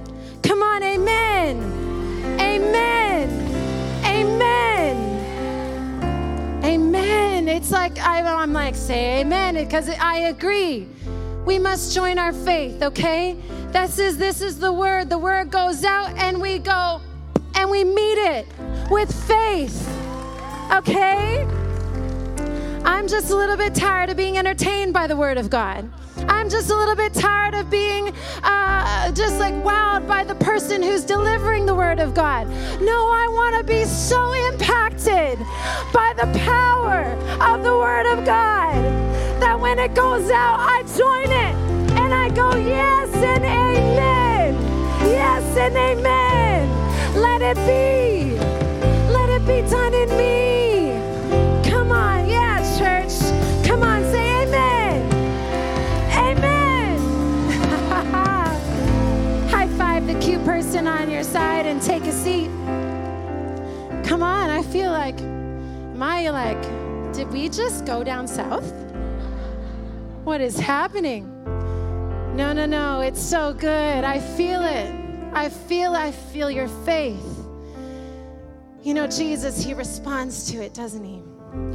Come 0.43 0.63
on, 0.63 0.83
amen. 0.83 1.57
Amen. 2.41 4.05
Amen. 4.05 4.97
Amen. 6.65 7.49
It's 7.49 7.71
like 7.71 7.99
I, 7.99 8.43
am 8.43 8.53
like, 8.53 8.75
say 8.75 9.21
amen, 9.21 9.55
because 9.55 9.89
I 9.89 10.17
agree. 10.29 10.89
We 11.45 11.59
must 11.59 11.95
join 11.95 12.19
our 12.19 12.33
faith, 12.33 12.83
okay? 12.83 13.37
This 13.73 13.99
is 13.99 14.19
this 14.19 14.41
is 14.41 14.59
the 14.59 14.73
word. 14.73 15.09
The 15.09 15.19
word 15.19 15.51
goes 15.51 15.85
out 15.85 16.17
and 16.19 16.41
we 16.41 16.59
go 16.59 17.01
and 17.55 17.71
we 17.71 17.85
meet 17.85 18.19
it 18.19 18.47
with 18.91 19.13
faith. 19.27 19.89
Okay? 20.73 21.47
I'm 22.85 23.07
just 23.07 23.31
a 23.31 23.37
little 23.37 23.57
bit 23.57 23.75
tired 23.75 24.11
of 24.11 24.17
being 24.17 24.39
entertained 24.39 24.93
by 24.93 25.07
the 25.07 25.17
word 25.17 25.39
of 25.39 25.51
God. 25.51 25.89
I'm 26.29 26.49
just 26.49 26.71
a 26.71 26.77
little 26.77 26.97
bit 26.97 27.15
tired 27.15 27.55
of 27.55 27.71
being 27.71 28.13
uh, 28.43 29.13
just 29.13 29.39
like 29.39 29.55
wowed 29.55 30.07
by 30.07 30.25
the 30.25 30.35
person 30.37 30.83
who's 30.83 31.05
delivering 31.05 31.67
the 31.67 31.75
word 31.75 32.01
of 32.01 32.15
God. 32.15 32.49
No, 32.81 33.09
I 33.09 33.27
want 33.31 33.57
to 33.57 33.65
be 33.65 33.85
so 33.85 34.33
impacted 34.49 35.39
by 35.93 36.15
the 36.17 36.27
power 36.45 37.05
of 37.41 37.63
the 37.63 37.77
word 37.77 38.07
of 38.07 38.25
God 38.25 38.75
that 39.41 39.59
when 39.59 39.79
it 39.79 39.95
goes 39.95 40.31
out, 40.31 40.59
I 40.61 40.83
join 40.97 41.31
it 41.31 41.55
and 41.99 42.15
I 42.15 42.29
go, 42.31 42.57
yes 42.57 43.15
and 43.15 43.45
amen. 43.45 44.55
Yes 45.09 45.57
and 45.57 45.77
amen. 45.77 46.69
Let 47.21 47.43
it 47.43 47.57
be. 47.67 48.39
Let 49.13 49.29
it 49.31 49.47
be 49.47 49.69
done 49.69 49.95
in 49.95 50.09
me. 50.17 50.50
Person 60.71 60.87
on 60.87 61.11
your 61.11 61.25
side 61.25 61.67
and 61.67 61.83
take 61.83 62.05
a 62.05 62.13
seat. 62.13 62.49
Come 64.09 64.23
on, 64.23 64.51
I 64.51 64.63
feel 64.63 64.93
like, 64.93 65.21
am 65.21 66.01
I 66.01 66.31
like, 66.31 66.63
did 67.13 67.29
we 67.33 67.49
just 67.49 67.85
go 67.85 68.05
down 68.05 68.29
south? 68.29 68.73
What 70.23 70.41
is 70.41 70.61
happening? 70.61 71.27
No, 72.37 72.53
no, 72.53 72.67
no, 72.67 73.01
it's 73.01 73.21
so 73.21 73.53
good. 73.53 74.05
I 74.05 74.21
feel 74.21 74.63
it. 74.63 74.95
I 75.33 75.49
feel 75.49 75.93
I 75.97 76.13
feel 76.13 76.49
your 76.49 76.69
faith. 76.69 77.45
You 78.85 78.95
know, 78.95 79.09
Jesus, 79.09 79.61
he 79.61 79.75
responds 79.75 80.53
to 80.53 80.63
it, 80.63 80.73
doesn't 80.73 81.05
he? 81.05 81.21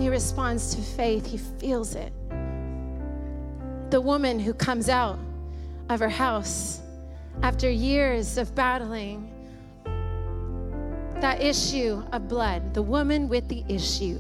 He 0.01 0.07
responds 0.07 0.73
to 0.73 0.81
faith, 0.81 1.25
he 1.25 1.37
feels 1.37 1.95
it. 1.95 2.13
The 3.89 3.99
woman 3.99 4.39
who 4.39 4.53
comes 4.53 4.87
out 4.87 5.19
of 5.89 5.99
her 5.99 6.07
house 6.07 6.79
after 7.41 7.69
years 7.69 8.38
of 8.38 8.53
battling 8.55 9.31
that 11.21 11.41
issue 11.41 12.03
of 12.11 12.27
blood, 12.27 12.73
the 12.73 12.81
woman 12.81 13.29
with 13.29 13.47
the 13.47 13.63
issue. 13.67 14.19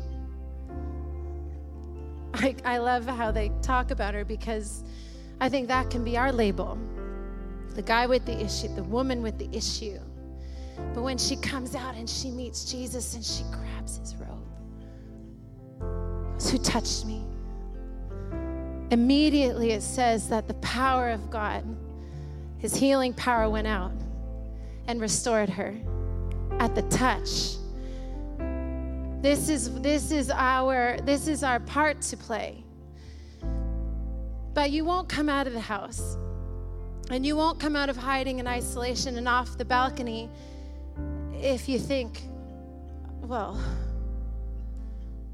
I, 2.33 2.55
I 2.65 2.77
love 2.77 3.05
how 3.05 3.31
they 3.31 3.51
talk 3.61 3.91
about 3.91 4.13
her 4.13 4.25
because 4.25 4.83
I 5.39 5.49
think 5.49 5.67
that 5.67 5.89
can 5.89 6.03
be 6.03 6.17
our 6.17 6.31
label. 6.31 6.77
The 7.75 7.81
guy 7.81 8.07
with 8.07 8.25
the 8.25 8.39
issue, 8.39 8.73
the 8.75 8.83
woman 8.83 9.21
with 9.21 9.37
the 9.37 9.49
issue. 9.55 9.99
But 10.93 11.03
when 11.03 11.17
she 11.17 11.35
comes 11.35 11.75
out 11.75 11.95
and 11.95 12.09
she 12.09 12.31
meets 12.31 12.71
Jesus 12.71 13.15
and 13.15 13.23
she 13.23 13.43
grabs 13.51 13.97
his 13.97 14.15
robe, 14.15 14.45
who 16.49 16.57
touched 16.57 17.05
me? 17.05 17.23
Immediately 18.91 19.71
it 19.71 19.81
says 19.81 20.29
that 20.29 20.47
the 20.47 20.53
power 20.55 21.09
of 21.09 21.29
God 21.29 21.63
his 22.65 22.75
healing 22.75 23.13
power 23.13 23.47
went 23.47 23.67
out 23.67 23.91
and 24.87 24.99
restored 24.99 25.51
her 25.51 25.71
at 26.57 26.73
the 26.73 26.81
touch. 26.89 27.57
This 29.21 29.49
is, 29.49 29.71
this 29.81 30.09
is 30.09 30.31
our 30.31 30.97
this 31.03 31.27
is 31.27 31.43
our 31.43 31.59
part 31.59 32.01
to 32.01 32.17
play. 32.17 32.63
But 34.55 34.71
you 34.71 34.83
won't 34.83 35.07
come 35.07 35.29
out 35.29 35.45
of 35.45 35.53
the 35.53 35.59
house. 35.59 36.17
And 37.11 37.23
you 37.23 37.35
won't 37.35 37.59
come 37.59 37.75
out 37.75 37.89
of 37.89 37.97
hiding 37.97 38.39
in 38.39 38.47
isolation 38.47 39.19
and 39.19 39.27
off 39.27 39.59
the 39.59 39.65
balcony 39.65 40.27
if 41.33 41.69
you 41.69 41.77
think, 41.77 42.23
well, 43.21 43.61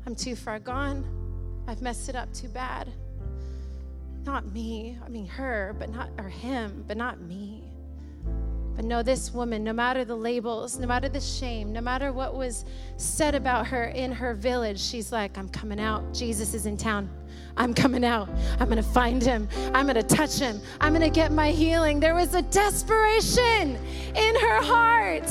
I'm 0.06 0.16
too 0.16 0.36
far 0.36 0.60
gone. 0.60 1.64
I've 1.66 1.82
messed 1.82 2.10
it 2.10 2.16
up 2.18 2.34
too 2.34 2.50
bad. 2.50 2.90
Not 4.24 4.52
me, 4.52 4.98
I 5.04 5.10
mean 5.10 5.26
her, 5.28 5.76
but 5.80 5.90
not, 5.90 6.10
or 6.18 6.30
him, 6.30 6.86
but 6.88 6.98
not 6.98 7.22
me. 7.22 7.72
But 8.76 8.86
no, 8.86 9.04
this 9.04 9.34
woman, 9.34 9.64
no 9.64 9.74
matter 9.74 10.06
the 10.06 10.16
labels, 10.16 10.80
no 10.80 10.88
matter 10.88 11.10
the 11.10 11.20
shame, 11.20 11.74
no 11.74 11.82
matter 11.82 12.14
what 12.14 12.36
was 12.36 12.66
said 12.98 13.36
about 13.36 13.68
her 13.68 13.86
in 13.86 14.12
her 14.12 14.34
village, 14.34 14.80
she's 14.80 15.12
like, 15.12 15.38
I'm 15.38 15.50
coming 15.50 15.80
out. 15.80 16.14
Jesus 16.14 16.54
is 16.54 16.66
in 16.66 16.78
town. 16.78 17.10
I'm 17.58 17.74
coming 17.74 18.06
out. 18.06 18.30
I'm 18.60 18.68
going 18.68 18.78
to 18.78 18.84
find 18.84 19.22
him. 19.22 19.50
I'm 19.74 19.86
going 19.86 19.96
to 19.96 20.04
touch 20.04 20.40
him. 20.40 20.62
I'm 20.80 20.94
going 20.94 21.04
to 21.04 21.14
get 21.14 21.32
my 21.32 21.52
healing. 21.52 22.00
There 22.00 22.16
was 22.16 22.34
a 22.34 22.42
desperation 22.44 23.78
in 24.16 24.36
her 24.36 24.62
heart. 24.62 25.30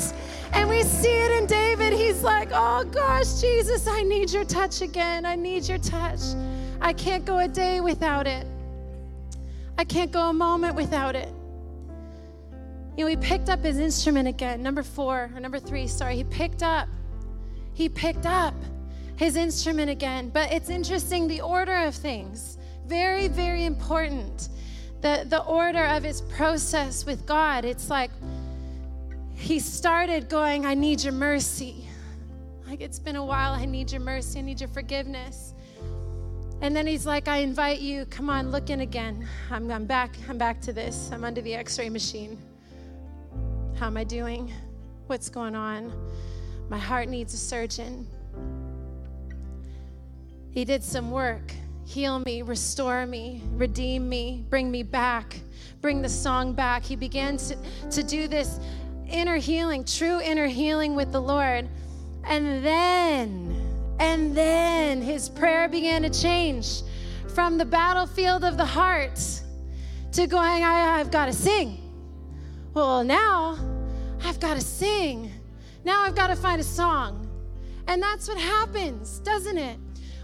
And 0.52 0.68
we 0.68 0.82
see 0.82 1.08
it 1.08 1.30
in 1.40 1.46
David. 1.46 1.92
He's 1.92 2.22
like, 2.22 2.50
Oh 2.52 2.84
gosh, 2.84 3.40
Jesus, 3.40 3.86
I 3.86 4.02
need 4.02 4.30
your 4.32 4.44
touch 4.44 4.82
again. 4.82 5.24
I 5.24 5.36
need 5.36 5.68
your 5.68 5.78
touch. 5.78 6.20
I 6.80 6.92
can't 6.92 7.24
go 7.24 7.38
a 7.38 7.48
day 7.48 7.80
without 7.80 8.26
it. 8.26 8.46
I 9.80 9.84
can't 9.84 10.12
go 10.12 10.28
a 10.28 10.32
moment 10.34 10.74
without 10.74 11.16
it. 11.16 11.32
You 12.98 13.04
know, 13.04 13.06
he 13.06 13.16
picked 13.16 13.48
up 13.48 13.60
his 13.60 13.78
instrument 13.78 14.28
again. 14.28 14.62
Number 14.62 14.82
four, 14.82 15.30
or 15.34 15.40
number 15.40 15.58
three, 15.58 15.86
sorry. 15.86 16.16
He 16.16 16.24
picked 16.24 16.62
up. 16.62 16.86
He 17.72 17.88
picked 17.88 18.26
up 18.26 18.52
his 19.16 19.36
instrument 19.36 19.90
again. 19.90 20.28
But 20.28 20.52
it's 20.52 20.68
interesting 20.68 21.28
the 21.28 21.40
order 21.40 21.74
of 21.74 21.94
things. 21.94 22.58
Very, 22.84 23.28
very 23.28 23.64
important. 23.64 24.50
The, 25.00 25.24
the 25.26 25.42
order 25.44 25.86
of 25.86 26.02
his 26.02 26.20
process 26.20 27.06
with 27.06 27.24
God. 27.24 27.64
It's 27.64 27.88
like 27.88 28.10
he 29.34 29.60
started 29.60 30.28
going, 30.28 30.66
I 30.66 30.74
need 30.74 31.02
your 31.02 31.14
mercy. 31.14 31.86
Like 32.66 32.82
it's 32.82 32.98
been 32.98 33.16
a 33.16 33.24
while. 33.24 33.54
I 33.54 33.64
need 33.64 33.92
your 33.92 34.02
mercy. 34.02 34.40
I 34.40 34.42
need 34.42 34.60
your 34.60 34.68
forgiveness. 34.68 35.54
And 36.60 36.76
then 36.76 36.86
he's 36.86 37.06
like, 37.06 37.26
I 37.28 37.38
invite 37.38 37.80
you, 37.80 38.04
come 38.06 38.28
on, 38.28 38.50
look 38.50 38.70
in 38.70 38.80
again. 38.80 39.26
I'm, 39.50 39.70
I'm 39.70 39.86
back, 39.86 40.16
I'm 40.28 40.38
back 40.38 40.60
to 40.62 40.72
this. 40.72 41.10
I'm 41.12 41.24
under 41.24 41.40
the 41.40 41.54
x 41.54 41.78
ray 41.78 41.88
machine. 41.88 42.38
How 43.78 43.86
am 43.86 43.96
I 43.96 44.04
doing? 44.04 44.52
What's 45.06 45.28
going 45.28 45.56
on? 45.56 45.92
My 46.68 46.78
heart 46.78 47.08
needs 47.08 47.34
a 47.34 47.38
surgeon. 47.38 48.06
He 50.50 50.64
did 50.64 50.84
some 50.84 51.10
work 51.10 51.52
heal 51.90 52.20
me, 52.20 52.42
restore 52.42 53.04
me, 53.04 53.42
redeem 53.54 54.08
me, 54.08 54.44
bring 54.48 54.70
me 54.70 54.84
back, 54.84 55.40
bring 55.80 56.00
the 56.00 56.08
song 56.08 56.52
back. 56.52 56.84
He 56.84 56.94
began 56.94 57.36
to, 57.38 57.56
to 57.90 58.04
do 58.04 58.28
this 58.28 58.60
inner 59.08 59.38
healing, 59.38 59.84
true 59.84 60.20
inner 60.20 60.46
healing 60.46 60.94
with 60.94 61.10
the 61.10 61.20
Lord. 61.20 61.68
And 62.22 62.64
then 62.64 63.59
and 64.00 64.34
then 64.34 65.02
his 65.02 65.28
prayer 65.28 65.68
began 65.68 66.02
to 66.02 66.10
change 66.10 66.82
from 67.34 67.58
the 67.58 67.64
battlefield 67.66 68.44
of 68.44 68.56
the 68.56 68.64
heart 68.64 69.20
to 70.12 70.26
going, 70.26 70.64
I, 70.64 70.98
have 70.98 71.10
got 71.10 71.26
to 71.26 71.32
sing. 71.34 71.78
Well, 72.72 73.04
now 73.04 73.58
I've 74.24 74.40
got 74.40 74.54
to 74.54 74.62
sing. 74.62 75.30
Now 75.84 76.02
I've 76.02 76.14
got 76.14 76.28
to 76.28 76.36
find 76.36 76.60
a 76.60 76.64
song. 76.64 77.28
And 77.88 78.02
that's 78.02 78.26
what 78.26 78.38
happens, 78.38 79.18
doesn't 79.18 79.58
it? 79.58 79.78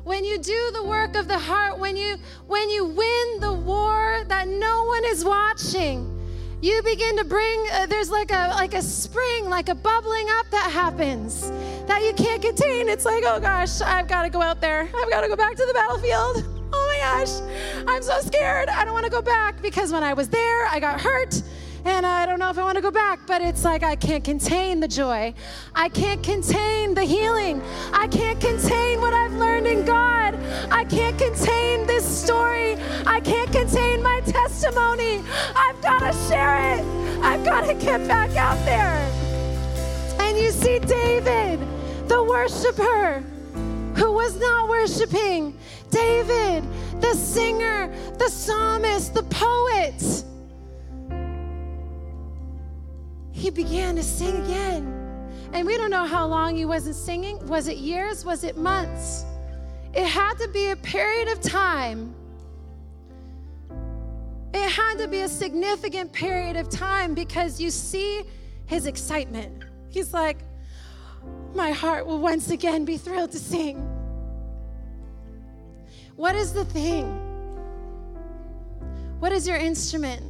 When 0.05 0.25
you 0.25 0.39
do 0.39 0.71
the 0.73 0.85
work 0.85 1.15
of 1.15 1.29
the 1.29 1.39
heart, 1.39 1.79
when 1.79 1.97
you 1.97 2.17
when 2.47 2.71
you 2.71 2.85
win 2.85 3.41
the 3.41 3.53
war 3.53 4.23
that 4.29 4.47
no 4.47 4.85
one 4.85 5.05
is 5.05 5.25
watching, 5.25 6.16
you 6.63 6.83
begin 6.83 7.17
to 7.19 7.25
bring 7.25 7.67
uh, 7.73 7.87
there's 7.87 8.11
like 8.11 8.31
a 8.31 8.49
like 8.51 8.75
a 8.75 8.83
spring 8.83 9.49
like 9.49 9.69
a 9.69 9.75
bubbling 9.75 10.27
up 10.39 10.47
that 10.51 10.71
happens 10.71 11.51
that 11.87 12.03
you 12.03 12.13
can't 12.15 12.43
contain. 12.43 12.89
It's 12.89 13.05
like 13.05 13.25
oh 13.27 13.39
gosh 13.41 13.81
i've 13.81 14.09
got 14.09 14.23
to 14.23 14.31
go 14.31 14.43
out 14.43 14.61
there. 14.61 14.89
I've 14.97 15.11
got 15.11 15.21
to 15.21 15.29
go 15.29 15.37
back 15.37 15.57
to 15.57 15.67
the 15.67 15.75
battlefield. 15.75 16.45
Oh 16.73 16.93
my 16.93 16.99
gosh 16.99 17.41
i'm 17.87 18.03
so 18.03 18.21
scared. 18.21 18.69
I 18.69 18.85
don't 18.85 18.93
want 18.93 19.05
to 19.05 19.11
go 19.11 19.23
back 19.23 19.63
because 19.63 19.93
when 19.93 20.03
i 20.03 20.13
was 20.13 20.29
there 20.29 20.67
i 20.67 20.81
got 20.81 21.01
hurt 21.01 21.41
and 21.89 22.05
I 22.05 22.27
don't 22.27 22.39
know 22.39 22.51
if 22.51 22.59
I 22.59 22.65
want 22.65 22.77
to 22.77 22.83
go 22.83 22.91
back, 22.91 23.21
but 23.27 23.41
it's 23.41 23.65
like 23.65 23.83
I 23.83 23.95
can't 23.95 24.25
contain 24.25 24.81
the 24.81 24.89
joy. 24.89 25.33
I 25.75 25.89
can't 25.89 26.23
contain 26.23 26.95
the 26.95 27.05
healing. 27.05 27.63
I 27.93 28.09
can't 28.09 28.41
contain 28.41 29.01
what 29.01 29.13
I've 29.13 29.33
learned 29.35 29.67
in 29.67 29.85
God. 29.85 30.35
I 30.71 30.85
can't 30.85 31.17
contain 31.17 31.87
this 31.87 32.05
story. 32.05 32.77
I 33.07 33.21
can't 33.21 33.51
contain 33.53 34.03
my 34.03 34.21
testimony. 34.23 35.23
I've 35.55 35.81
got 35.81 36.01
to 36.01 36.13
share 36.29 36.77
it. 36.77 36.85
I've 37.23 37.45
got 37.45 37.67
to 37.67 37.75
get 37.75 38.07
back 38.09 38.35
out 38.37 38.59
there. 38.65 38.99
And 40.21 40.37
you 40.37 40.51
see 40.51 40.81
David, 40.81 41.61
the 42.09 42.23
worshiper, 42.23 43.23
who 43.95 44.13
was 44.13 44.39
not 44.41 44.69
worshiping. 44.69 45.57
David, 45.91 46.65
the 47.01 47.15
singer, 47.15 47.95
the 48.19 48.29
psalmist, 48.29 49.15
the 49.15 49.23
poet 49.25 50.25
he 53.37 53.51
began 53.51 53.97
to 53.97 54.03
sing 54.03 54.43
again. 54.45 54.93
And 55.53 55.67
we 55.67 55.77
don't 55.77 55.91
know 55.91 56.07
how 56.07 56.27
long 56.27 56.57
he 56.57 56.65
wasn't 56.65 56.97
singing. 56.97 57.47
Was 57.47 57.69
it 57.69 57.77
years? 57.77 58.25
Was 58.25 58.45
it 58.45 58.57
months? 58.57 59.27
It 59.93 60.07
had 60.07 60.39
to 60.39 60.49
be 60.49 60.71
a 60.71 60.77
period 60.77 61.29
of 61.29 61.43
time. 61.43 62.15
It 64.55 64.71
had 64.71 64.97
to 64.99 65.07
be 65.07 65.21
a 65.21 65.29
significant 65.29 66.15
period 66.15 66.57
of 66.57 66.71
time 66.71 67.15
because 67.15 67.61
you 67.61 67.69
see 67.69 68.23
his 68.65 68.87
excitement. 68.87 69.65
He's 69.91 70.15
like, 70.15 70.39
My 71.55 71.73
heart 71.73 72.07
will 72.07 72.21
once 72.21 72.51
again 72.51 72.87
be 72.87 72.97
thrilled 72.97 73.33
to 73.33 73.39
sing. 73.39 73.77
What 76.17 76.35
is 76.35 76.55
the 76.55 76.65
thing? 76.65 77.07
What 79.21 79.31
is 79.33 79.47
your 79.47 79.59
instrument? 79.59 80.23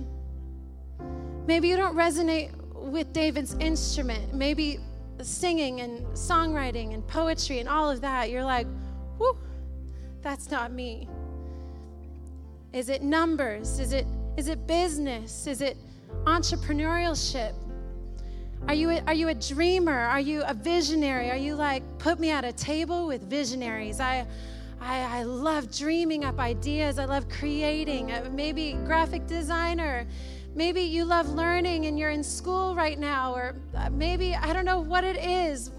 Maybe 1.47 1.69
you 1.69 1.77
don't 1.77 1.95
resonate 1.95 2.51
with 2.93 3.13
David's 3.13 3.55
instrument, 3.55 4.35
maybe 4.35 4.79
singing 5.23 5.81
and 5.81 6.05
songwriting 6.09 6.95
and 6.95 7.07
poetry 7.07 7.59
and 7.59 7.69
all 7.69 7.91
of 7.91 8.01
that, 8.01 8.31
you're 8.31 8.45
like, 8.45 8.67
whoo, 9.19 9.37
that's 10.23 10.51
not 10.51 10.73
me. 10.73 11.09
Is 12.73 12.89
it 12.89 13.03
numbers? 13.03 13.79
Is 13.79 13.93
it 13.93 14.07
is 14.37 14.49
it 14.49 14.67
business? 14.67 15.47
Is 15.47 15.63
it 15.63 15.79
entrepreneurship? 16.25 17.55
Are 18.69 18.75
you 18.75 18.91
a, 18.91 19.01
are 19.07 19.15
you 19.15 19.29
a 19.29 19.35
dreamer? 19.35 19.99
Are 19.99 20.21
you 20.21 20.43
a 20.45 20.53
visionary? 20.53 21.31
Are 21.31 21.37
you 21.37 21.55
like 21.55 21.83
put 21.99 22.19
me 22.19 22.31
at 22.31 22.45
a 22.45 22.53
table 22.53 23.07
with 23.07 23.23
visionaries? 23.23 24.01
I 24.01 24.27
I, 24.81 25.21
I 25.21 25.23
love 25.23 25.75
dreaming 25.75 26.25
up 26.25 26.39
ideas. 26.39 26.99
I 26.99 27.07
love 27.07 27.29
creating. 27.29 28.13
Uh, 28.13 28.29
maybe 28.33 28.75
graphic 28.85 29.27
designer. 29.27 30.07
Maybe 30.57 30.81
you 30.81 31.05
love 31.05 31.29
learning 31.29 31.85
and 31.85 31.99
you're 31.99 32.11
in 32.11 32.25
school 32.25 32.75
right 32.75 32.99
now, 32.99 33.35
or 33.35 33.57
uh, 33.77 33.91
maybe 33.91 34.35
I 34.35 34.55
don't 34.55 34.65
know 34.65 34.81
what 34.81 35.05
it 35.05 35.19
is. 35.19 35.71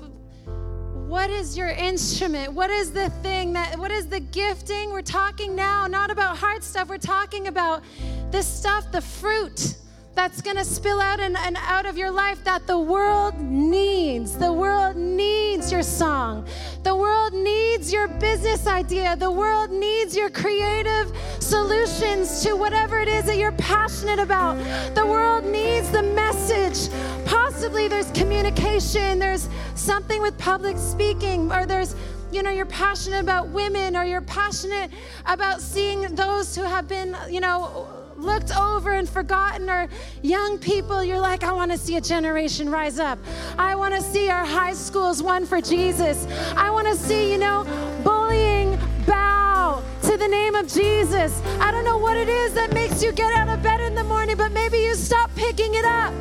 What 1.08 1.32
is 1.32 1.58
your 1.58 1.70
instrument? 1.70 2.54
What 2.54 2.70
is 2.70 2.92
the 2.92 3.10
thing 3.10 3.54
that, 3.54 3.80
what 3.80 3.90
is 3.90 4.06
the 4.06 4.20
gifting? 4.20 4.92
We're 4.92 5.02
talking 5.02 5.56
now 5.56 5.88
not 5.88 6.12
about 6.12 6.38
hard 6.38 6.64
stuff, 6.64 6.90
we're 6.90 7.00
talking 7.00 7.48
about 7.48 7.82
the 8.30 8.44
stuff, 8.44 8.92
the 8.92 9.02
fruit 9.02 9.78
that's 10.18 10.42
going 10.42 10.58
to 10.58 10.66
spill 10.66 11.00
out 11.00 11.20
and, 11.20 11.38
and, 11.38 11.56
out 11.68 11.86
of 11.86 11.96
your 11.96 12.10
life 12.10 12.44
that 12.44 12.66
the 12.66 12.78
world 12.78 13.40
needs. 13.40 14.36
The 14.36 14.52
world 14.52 14.96
needs 14.96 15.72
your 15.72 15.84
song. 15.84 16.48
The 16.82 16.96
world 16.96 17.34
needs 17.34 17.94
your 17.94 18.08
business 18.08 18.66
idea. 18.66 19.16
The 19.16 19.30
world 19.30 19.70
needs 19.70 20.18
your 20.18 20.32
creative 20.32 21.16
solutions 21.40 22.42
to 22.44 22.56
whatever 22.56 23.00
it 23.00 23.08
is 23.08 23.26
that 23.26 23.38
you're 23.38 23.52
passionate 23.52 24.18
about. 24.18 24.56
The 24.96 25.06
world 25.06 25.46
needs 25.46 25.92
the 25.92 26.02
message. 26.02 26.92
Possibly 27.26 27.88
there's 27.88 28.10
communication, 28.10 29.20
there's 29.20 29.48
something 29.76 30.20
with 30.20 30.36
public 30.40 30.80
speaking, 30.80 31.52
or 31.52 31.68
there's 31.68 31.96
you 32.32 32.42
know 32.42 32.50
you're 32.50 32.66
passionate 32.66 33.20
about 33.20 33.50
women 33.50 33.96
or 33.96 34.04
you're 34.04 34.22
passionate 34.22 34.92
about 35.28 35.62
seeing 35.62 36.02
those 36.16 36.56
who 36.56 36.64
have 36.64 36.88
been 36.88 37.16
you 37.30 37.40
know 37.40 37.88
looked 38.18 38.56
over 38.58 38.92
and 38.92 39.08
forgotten, 39.08 39.70
or 39.70 39.88
young 40.22 40.58
people, 40.58 41.04
you're 41.04 41.20
like, 41.20 41.44
I 41.44 41.52
want 41.52 41.72
to 41.72 41.78
see 41.78 41.98
a 41.98 42.02
generation 42.02 42.70
rise 42.70 43.00
up. 43.00 43.20
I 43.58 43.76
want 43.76 43.94
to 43.96 44.02
see 44.02 44.30
our 44.30 44.46
high 44.46 44.74
schools 44.74 45.22
won 45.22 45.46
for 45.46 45.62
Jesus. 45.62 46.28
I 46.56 46.70
want 46.70 46.88
to 46.88 46.96
see, 46.96 47.32
you 47.32 47.38
know, 47.38 47.66
bullying 48.04 48.78
bow 49.06 49.84
to 50.04 50.18
the 50.18 50.28
name 50.28 50.56
of 50.56 50.68
Jesus. 50.68 51.42
I 51.60 51.72
don't 51.72 51.86
know 51.86 51.98
what 51.98 52.18
it 52.18 52.30
is 52.30 52.54
that 52.54 52.74
makes 52.74 53.04
you 53.04 53.12
get 53.12 53.34
out 53.34 53.50
of 53.50 53.62
bed 53.62 53.82
in 53.82 53.96
the 53.96 54.04
morning, 54.04 54.36
but 54.38 54.52
maybe 54.52 54.80
you 54.80 54.96
stop 54.96 55.34
picking 55.36 55.74
it 55.74 55.86
up 55.86 56.14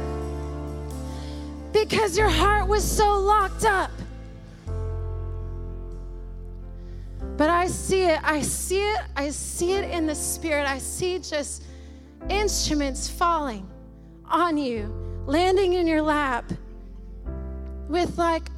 because 1.73 2.17
your 2.17 2.31
heart 2.31 2.67
was 2.69 2.85
so 2.85 3.19
locked 3.19 3.65
up. 3.65 3.91
But 7.37 7.51
I 7.51 7.67
see 7.67 8.05
it, 8.05 8.19
I 8.23 8.41
see 8.41 8.81
it, 8.81 9.01
I 9.15 9.29
see 9.29 9.73
it 9.73 9.91
in 9.91 10.07
the 10.07 10.15
spirit. 10.15 10.67
I 10.67 10.79
see 10.79 11.19
just 11.19 11.66
instruments 12.29 13.09
falling 13.09 13.69
on 14.25 14.57
you, 14.57 14.93
landing 15.27 15.75
in 15.75 15.87
your 15.87 16.03
lap 16.03 16.53
with 17.89 18.19
like 18.19 18.49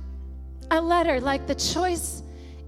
a 0.71 0.81
letter, 0.81 1.21
like 1.21 1.47
the 1.47 1.55
choice 1.55 2.23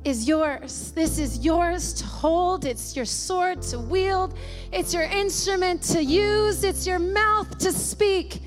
is 0.04 0.26
yours. 0.26 0.92
This 0.92 1.18
is 1.18 1.44
yours 1.44 1.92
to 1.94 2.04
hold. 2.04 2.64
It's 2.64 2.96
your 2.96 3.04
sword 3.04 3.62
to 3.62 3.78
wield. 3.78 4.36
It's 4.72 4.94
your 4.94 5.02
instrument 5.02 5.82
to 5.84 6.02
use. 6.02 6.64
It's 6.64 6.86
your 6.86 6.98
mouth 6.98 7.58
to 7.58 7.72
speak. 7.72 8.40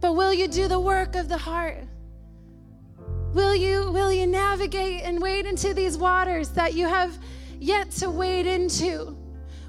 But 0.00 0.14
will 0.14 0.32
you 0.32 0.48
do 0.48 0.68
the 0.68 0.80
work 0.80 1.14
of 1.14 1.28
the 1.28 1.38
heart? 1.38 1.84
Will 3.34 3.54
you 3.54 3.90
will 3.92 4.12
you 4.12 4.26
navigate 4.26 5.02
and 5.02 5.20
wade 5.20 5.46
into 5.46 5.74
these 5.74 5.98
waters 5.98 6.48
that 6.50 6.74
you 6.74 6.88
have 6.88 7.18
yet 7.60 7.90
to 7.92 8.10
wade 8.10 8.46
into? 8.46 9.17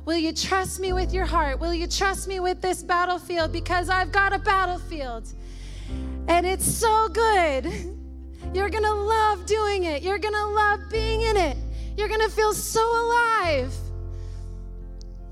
Will 0.10 0.18
you 0.18 0.34
trust 0.34 0.80
me 0.80 0.91
with 0.91 1.14
your 1.14 1.28
heart? 1.28 1.60
Will 1.60 1.72
you 1.72 1.86
trust 1.86 2.28
me 2.28 2.39
with 2.39 2.62
this 2.62 2.82
battlefield? 2.82 3.51
Because 3.51 3.89
I've 3.89 4.12
got 4.12 4.34
a 4.34 4.39
battlefield 4.39 5.32
and 6.28 6.47
it's 6.47 6.66
so 6.66 7.10
good. 7.10 7.72
You're 8.51 8.72
gonna 8.72 8.95
love 8.95 9.45
doing 9.45 9.84
it, 9.84 10.01
you're 10.01 10.18
gonna 10.18 10.47
love 10.47 10.80
being 10.89 11.22
in 11.22 11.38
it, 11.38 11.57
you're 11.95 12.07
gonna 12.07 12.28
feel 12.28 12.53
so 12.53 12.82
alive. 12.82 13.72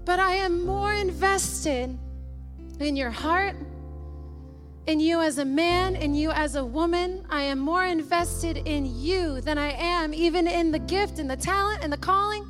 But 0.05 0.19
I 0.19 0.33
am 0.33 0.63
more 0.63 0.93
invested 0.93 1.97
in 2.79 2.95
your 2.95 3.09
heart, 3.09 3.55
in 4.85 4.99
you 4.99 5.21
as 5.21 5.39
a 5.39 5.45
man, 5.45 5.95
in 5.95 6.13
you 6.13 6.29
as 6.29 6.53
a 6.53 6.63
woman. 6.63 7.25
I 7.31 7.41
am 7.41 7.57
more 7.57 7.85
invested 7.85 8.57
in 8.57 8.85
you 8.85 9.41
than 9.41 9.57
I 9.57 9.71
am 9.71 10.13
even 10.13 10.47
in 10.47 10.71
the 10.71 10.77
gift 10.77 11.17
and 11.17 11.27
the 11.27 11.35
talent 11.35 11.83
and 11.83 11.91
the 11.91 11.97
calling. 11.97 12.45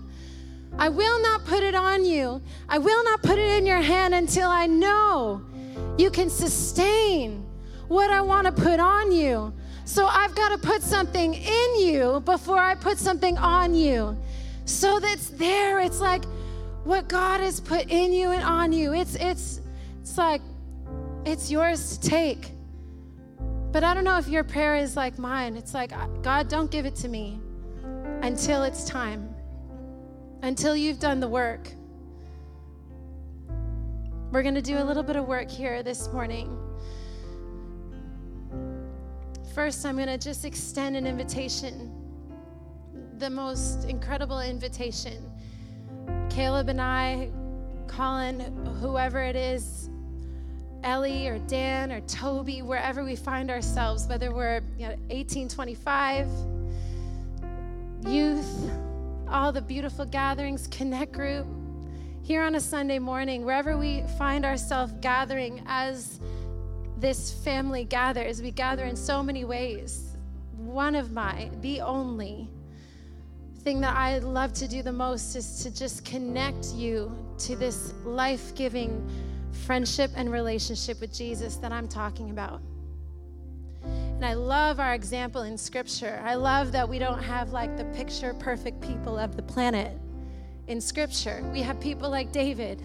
I 0.79 0.89
will 0.89 1.21
not 1.21 1.43
put 1.45 1.63
it 1.63 1.73
on 1.73 2.05
you. 2.05 2.41
I 2.69 2.77
will 2.77 3.03
not 3.03 3.23
put 3.23 3.39
it 3.39 3.57
in 3.57 3.65
your 3.65 3.81
hand 3.81 4.13
until 4.13 4.49
I 4.49 4.67
know 4.67 5.41
you 5.97 6.11
can 6.11 6.29
sustain 6.29 7.45
what 7.87 8.11
I 8.11 8.21
want 8.21 8.45
to 8.45 8.51
put 8.51 8.79
on 8.79 9.11
you. 9.11 9.53
So 9.85 10.05
I've 10.05 10.35
got 10.35 10.49
to 10.49 10.57
put 10.59 10.83
something 10.83 11.33
in 11.33 11.79
you 11.79 12.21
before 12.25 12.59
I 12.59 12.75
put 12.75 12.99
something 12.99 13.37
on 13.37 13.73
you. 13.73 14.17
So 14.65 14.99
that's 14.99 15.29
there. 15.29 15.79
It's 15.79 15.99
like 15.99 16.25
what 16.83 17.07
God 17.07 17.39
has 17.39 17.59
put 17.59 17.89
in 17.89 18.11
you 18.11 18.31
and 18.31 18.43
on 18.43 18.71
you. 18.71 18.93
It's 18.93 19.15
it's 19.15 19.61
it's 20.01 20.17
like 20.17 20.41
it's 21.25 21.49
yours 21.49 21.97
to 21.97 22.09
take. 22.09 22.51
But 23.71 23.83
I 23.83 23.93
don't 23.93 24.03
know 24.03 24.17
if 24.17 24.27
your 24.27 24.43
prayer 24.43 24.75
is 24.75 24.95
like 24.95 25.17
mine. 25.17 25.55
It's 25.55 25.73
like 25.73 25.93
God, 26.21 26.49
don't 26.49 26.69
give 26.69 26.85
it 26.85 26.95
to 26.97 27.07
me 27.07 27.39
until 28.21 28.63
it's 28.63 28.83
time 28.83 29.36
until 30.41 30.75
you've 30.75 30.99
done 30.99 31.19
the 31.19 31.27
work. 31.27 31.69
We're 34.31 34.43
going 34.43 34.55
to 34.55 34.61
do 34.61 34.77
a 34.77 34.83
little 34.83 35.03
bit 35.03 35.15
of 35.15 35.25
work 35.25 35.49
here 35.49 35.81
this 35.83 36.11
morning. 36.11 36.57
First, 39.55 39.85
I'm 39.85 39.95
going 39.95 40.07
to 40.07 40.17
just 40.17 40.45
extend 40.45 40.95
an 40.95 41.07
invitation, 41.07 41.91
the 43.17 43.29
most 43.29 43.85
incredible 43.85 44.41
invitation. 44.41 45.31
Caleb 46.29 46.69
and 46.69 46.81
I, 46.81 47.29
Colin, 47.87 48.41
whoever 48.81 49.21
it 49.21 49.35
is, 49.35 49.89
Ellie 50.83 51.27
or 51.27 51.39
Dan 51.39 51.91
or 51.91 52.01
Toby, 52.01 52.61
wherever 52.61 53.03
we 53.03 53.15
find 53.15 53.49
ourselves, 53.49 54.07
whether 54.07 54.31
we're 54.31 54.61
you 54.77 54.87
know, 54.87 54.95
1825, 55.09 56.27
youth, 58.05 58.69
all 59.29 59.51
the 59.51 59.61
beautiful 59.61 60.05
gatherings, 60.05 60.67
Connect 60.67 61.11
Group, 61.11 61.47
here 62.21 62.43
on 62.43 62.55
a 62.55 62.59
Sunday 62.59 62.99
morning, 62.99 63.45
wherever 63.45 63.77
we 63.77 64.03
find 64.17 64.45
ourselves 64.45 64.93
gathering 65.01 65.63
as 65.67 66.19
this 66.97 67.31
family 67.31 67.85
gathers, 67.85 68.41
we 68.41 68.51
gather 68.51 68.85
in 68.85 68.95
so 68.95 69.21
many 69.23 69.45
ways. 69.45 70.17
One 70.57 70.95
of 70.95 71.11
my, 71.11 71.49
the 71.61 71.81
only 71.81 72.49
thing 73.59 73.81
that 73.81 73.95
I 73.95 74.19
love 74.19 74.53
to 74.53 74.67
do 74.67 74.81
the 74.81 74.91
most 74.91 75.35
is 75.35 75.63
to 75.63 75.73
just 75.73 76.05
connect 76.05 76.73
you 76.73 77.11
to 77.39 77.55
this 77.55 77.93
life 78.03 78.55
giving 78.55 79.09
friendship 79.65 80.11
and 80.15 80.31
relationship 80.31 80.99
with 81.01 81.13
Jesus 81.13 81.57
that 81.57 81.71
I'm 81.71 81.87
talking 81.87 82.29
about. 82.29 82.61
And 84.17 84.25
I 84.25 84.33
love 84.33 84.79
our 84.79 84.95
example 84.95 85.43
in 85.43 85.59
Scripture. 85.59 86.19
I 86.25 86.33
love 86.33 86.71
that 86.71 86.89
we 86.89 86.97
don't 86.97 87.21
have 87.21 87.51
like 87.51 87.77
the 87.77 87.85
picture 87.85 88.33
perfect 88.33 88.81
people 88.81 89.15
of 89.15 89.35
the 89.35 89.43
planet 89.43 89.95
in 90.65 90.81
Scripture. 90.81 91.47
We 91.53 91.61
have 91.61 91.79
people 91.79 92.09
like 92.09 92.31
David. 92.31 92.81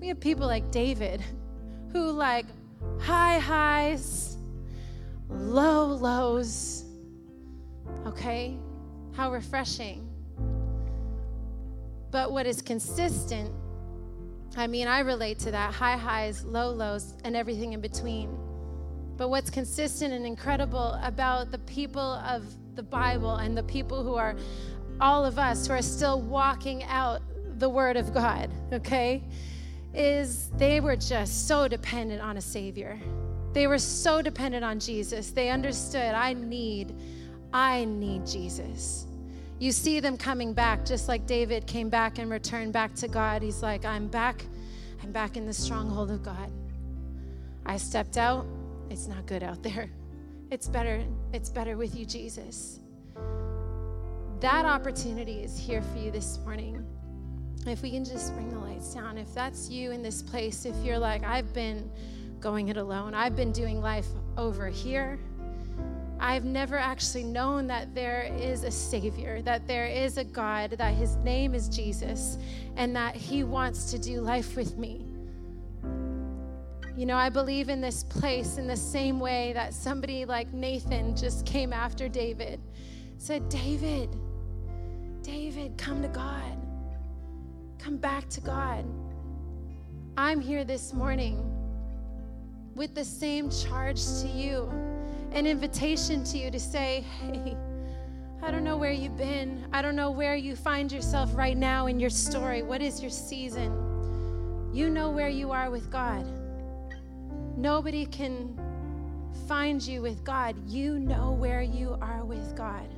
We 0.00 0.08
have 0.08 0.18
people 0.18 0.48
like 0.48 0.72
David 0.72 1.22
who, 1.92 2.10
like, 2.10 2.46
high 2.98 3.38
highs, 3.38 4.36
low 5.28 5.86
lows. 5.86 6.84
Okay? 8.04 8.58
How 9.14 9.30
refreshing. 9.30 10.08
But 12.10 12.32
what 12.32 12.46
is 12.46 12.62
consistent, 12.62 13.54
I 14.56 14.66
mean, 14.66 14.88
I 14.88 15.00
relate 15.00 15.38
to 15.40 15.52
that 15.52 15.72
high 15.72 15.96
highs, 15.96 16.44
low 16.44 16.72
lows, 16.72 17.14
and 17.22 17.36
everything 17.36 17.74
in 17.74 17.80
between. 17.80 18.36
But 19.18 19.30
what's 19.30 19.50
consistent 19.50 20.14
and 20.14 20.24
incredible 20.24 20.98
about 21.02 21.50
the 21.50 21.58
people 21.58 22.00
of 22.00 22.44
the 22.76 22.84
Bible 22.84 23.34
and 23.36 23.58
the 23.58 23.64
people 23.64 24.04
who 24.04 24.14
are 24.14 24.36
all 25.00 25.24
of 25.24 25.38
us 25.38 25.66
who 25.66 25.74
are 25.74 25.82
still 25.82 26.22
walking 26.22 26.84
out 26.84 27.20
the 27.58 27.68
Word 27.68 27.96
of 27.96 28.14
God, 28.14 28.48
okay, 28.72 29.24
is 29.92 30.50
they 30.56 30.80
were 30.80 30.94
just 30.94 31.48
so 31.48 31.66
dependent 31.66 32.22
on 32.22 32.36
a 32.36 32.40
Savior. 32.40 32.98
They 33.52 33.66
were 33.66 33.78
so 33.78 34.22
dependent 34.22 34.64
on 34.64 34.78
Jesus. 34.78 35.32
They 35.32 35.50
understood, 35.50 36.14
I 36.14 36.34
need, 36.34 36.94
I 37.52 37.86
need 37.86 38.24
Jesus. 38.24 39.06
You 39.58 39.72
see 39.72 39.98
them 39.98 40.16
coming 40.16 40.52
back, 40.52 40.84
just 40.84 41.08
like 41.08 41.26
David 41.26 41.66
came 41.66 41.88
back 41.88 42.18
and 42.18 42.30
returned 42.30 42.72
back 42.72 42.94
to 42.96 43.08
God. 43.08 43.42
He's 43.42 43.64
like, 43.64 43.84
I'm 43.84 44.06
back. 44.06 44.44
I'm 45.02 45.10
back 45.10 45.36
in 45.36 45.46
the 45.46 45.54
stronghold 45.54 46.12
of 46.12 46.22
God. 46.22 46.52
I 47.66 47.76
stepped 47.78 48.16
out. 48.16 48.46
It's 48.90 49.06
not 49.06 49.26
good 49.26 49.42
out 49.42 49.62
there. 49.62 49.90
It's 50.50 50.68
better. 50.68 51.04
It's 51.32 51.50
better 51.50 51.76
with 51.76 51.94
you, 51.94 52.06
Jesus. 52.06 52.80
That 54.40 54.64
opportunity 54.64 55.42
is 55.42 55.58
here 55.58 55.82
for 55.82 55.98
you 55.98 56.10
this 56.10 56.38
morning. 56.44 56.84
If 57.66 57.82
we 57.82 57.90
can 57.90 58.04
just 58.04 58.34
bring 58.34 58.48
the 58.50 58.58
lights 58.58 58.94
down, 58.94 59.18
if 59.18 59.34
that's 59.34 59.68
you 59.68 59.90
in 59.90 60.02
this 60.02 60.22
place, 60.22 60.64
if 60.64 60.76
you're 60.84 60.98
like, 60.98 61.24
I've 61.24 61.52
been 61.52 61.90
going 62.40 62.68
it 62.68 62.76
alone, 62.76 63.14
I've 63.14 63.36
been 63.36 63.52
doing 63.52 63.80
life 63.80 64.06
over 64.36 64.68
here 64.68 65.18
I've 66.20 66.44
never 66.44 66.76
actually 66.76 67.24
known 67.24 67.68
that 67.68 67.94
there 67.94 68.22
is 68.22 68.64
a 68.64 68.70
Savior, 68.70 69.40
that 69.42 69.66
there 69.68 69.86
is 69.86 70.18
a 70.18 70.24
God, 70.24 70.72
that 70.72 70.94
His 70.94 71.16
name 71.16 71.54
is 71.54 71.68
Jesus, 71.68 72.38
and 72.76 72.94
that 72.96 73.14
He 73.14 73.44
wants 73.44 73.90
to 73.92 73.98
do 73.98 74.20
life 74.20 74.56
with 74.56 74.76
me. 74.76 75.06
You 76.98 77.06
know, 77.06 77.16
I 77.16 77.28
believe 77.28 77.68
in 77.68 77.80
this 77.80 78.02
place 78.02 78.58
in 78.58 78.66
the 78.66 78.76
same 78.76 79.20
way 79.20 79.52
that 79.52 79.72
somebody 79.72 80.24
like 80.24 80.52
Nathan 80.52 81.14
just 81.14 81.46
came 81.46 81.72
after 81.72 82.08
David, 82.08 82.60
said, 83.18 83.48
David, 83.48 84.16
David, 85.22 85.78
come 85.78 86.02
to 86.02 86.08
God. 86.08 86.58
Come 87.78 87.98
back 87.98 88.28
to 88.30 88.40
God. 88.40 88.84
I'm 90.16 90.40
here 90.40 90.64
this 90.64 90.92
morning 90.92 91.38
with 92.74 92.96
the 92.96 93.04
same 93.04 93.48
charge 93.48 94.04
to 94.20 94.26
you 94.26 94.68
an 95.30 95.46
invitation 95.46 96.24
to 96.24 96.36
you 96.36 96.50
to 96.50 96.58
say, 96.58 97.04
hey, 97.20 97.56
I 98.42 98.50
don't 98.50 98.64
know 98.64 98.76
where 98.76 98.90
you've 98.90 99.16
been. 99.16 99.68
I 99.72 99.82
don't 99.82 99.94
know 99.94 100.10
where 100.10 100.34
you 100.34 100.56
find 100.56 100.90
yourself 100.90 101.30
right 101.36 101.56
now 101.56 101.86
in 101.86 102.00
your 102.00 102.10
story. 102.10 102.62
What 102.62 102.82
is 102.82 103.00
your 103.00 103.12
season? 103.12 103.72
You 104.74 104.90
know 104.90 105.10
where 105.10 105.28
you 105.28 105.52
are 105.52 105.70
with 105.70 105.92
God. 105.92 106.26
Nobody 107.58 108.06
can 108.06 108.56
find 109.48 109.82
you 109.82 110.00
with 110.00 110.22
God. 110.22 110.54
You 110.68 111.00
know 111.00 111.32
where 111.32 111.60
you 111.60 111.98
are 112.00 112.24
with 112.24 112.54
God. 112.54 112.88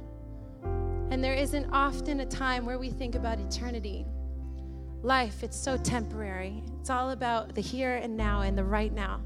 And 1.11 1.24
there 1.24 1.32
isn't 1.32 1.70
often 1.72 2.20
a 2.20 2.26
time 2.26 2.66
where 2.66 2.78
we 2.78 2.90
think 2.90 3.14
about 3.14 3.40
eternity. 3.40 4.04
Life, 5.02 5.42
it's 5.42 5.56
so 5.56 5.78
temporary. 5.78 6.62
It's 6.78 6.90
all 6.90 7.12
about 7.12 7.54
the 7.54 7.62
here 7.62 7.96
and 7.96 8.18
now 8.18 8.42
and 8.42 8.56
the 8.56 8.62
right 8.62 8.92
now. 8.92 9.22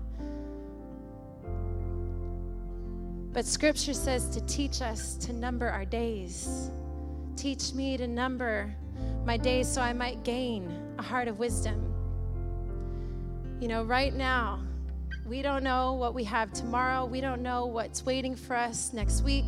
But 3.32 3.44
scripture 3.44 3.92
says 3.92 4.28
to 4.28 4.40
teach 4.46 4.82
us 4.82 5.16
to 5.16 5.32
number 5.32 5.68
our 5.68 5.84
days. 5.84 6.70
Teach 7.34 7.74
me 7.74 7.96
to 7.96 8.06
number 8.06 8.72
my 9.24 9.36
days 9.36 9.66
so 9.66 9.82
I 9.82 9.94
might 9.94 10.22
gain 10.22 10.94
a 10.96 11.02
heart 11.02 11.26
of 11.26 11.40
wisdom. 11.40 11.92
You 13.60 13.66
know, 13.66 13.82
right 13.82 14.14
now, 14.14 14.60
we 15.26 15.40
don't 15.40 15.64
know 15.64 15.94
what 15.94 16.14
we 16.14 16.24
have 16.24 16.52
tomorrow. 16.52 17.06
We 17.06 17.20
don't 17.20 17.42
know 17.42 17.66
what's 17.66 18.04
waiting 18.04 18.36
for 18.36 18.56
us 18.56 18.92
next 18.92 19.22
week. 19.22 19.46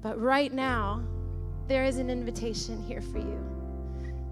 But 0.00 0.18
right 0.20 0.52
now, 0.52 1.04
there 1.68 1.84
is 1.84 1.98
an 1.98 2.08
invitation 2.10 2.82
here 2.82 3.02
for 3.02 3.18
you 3.18 3.38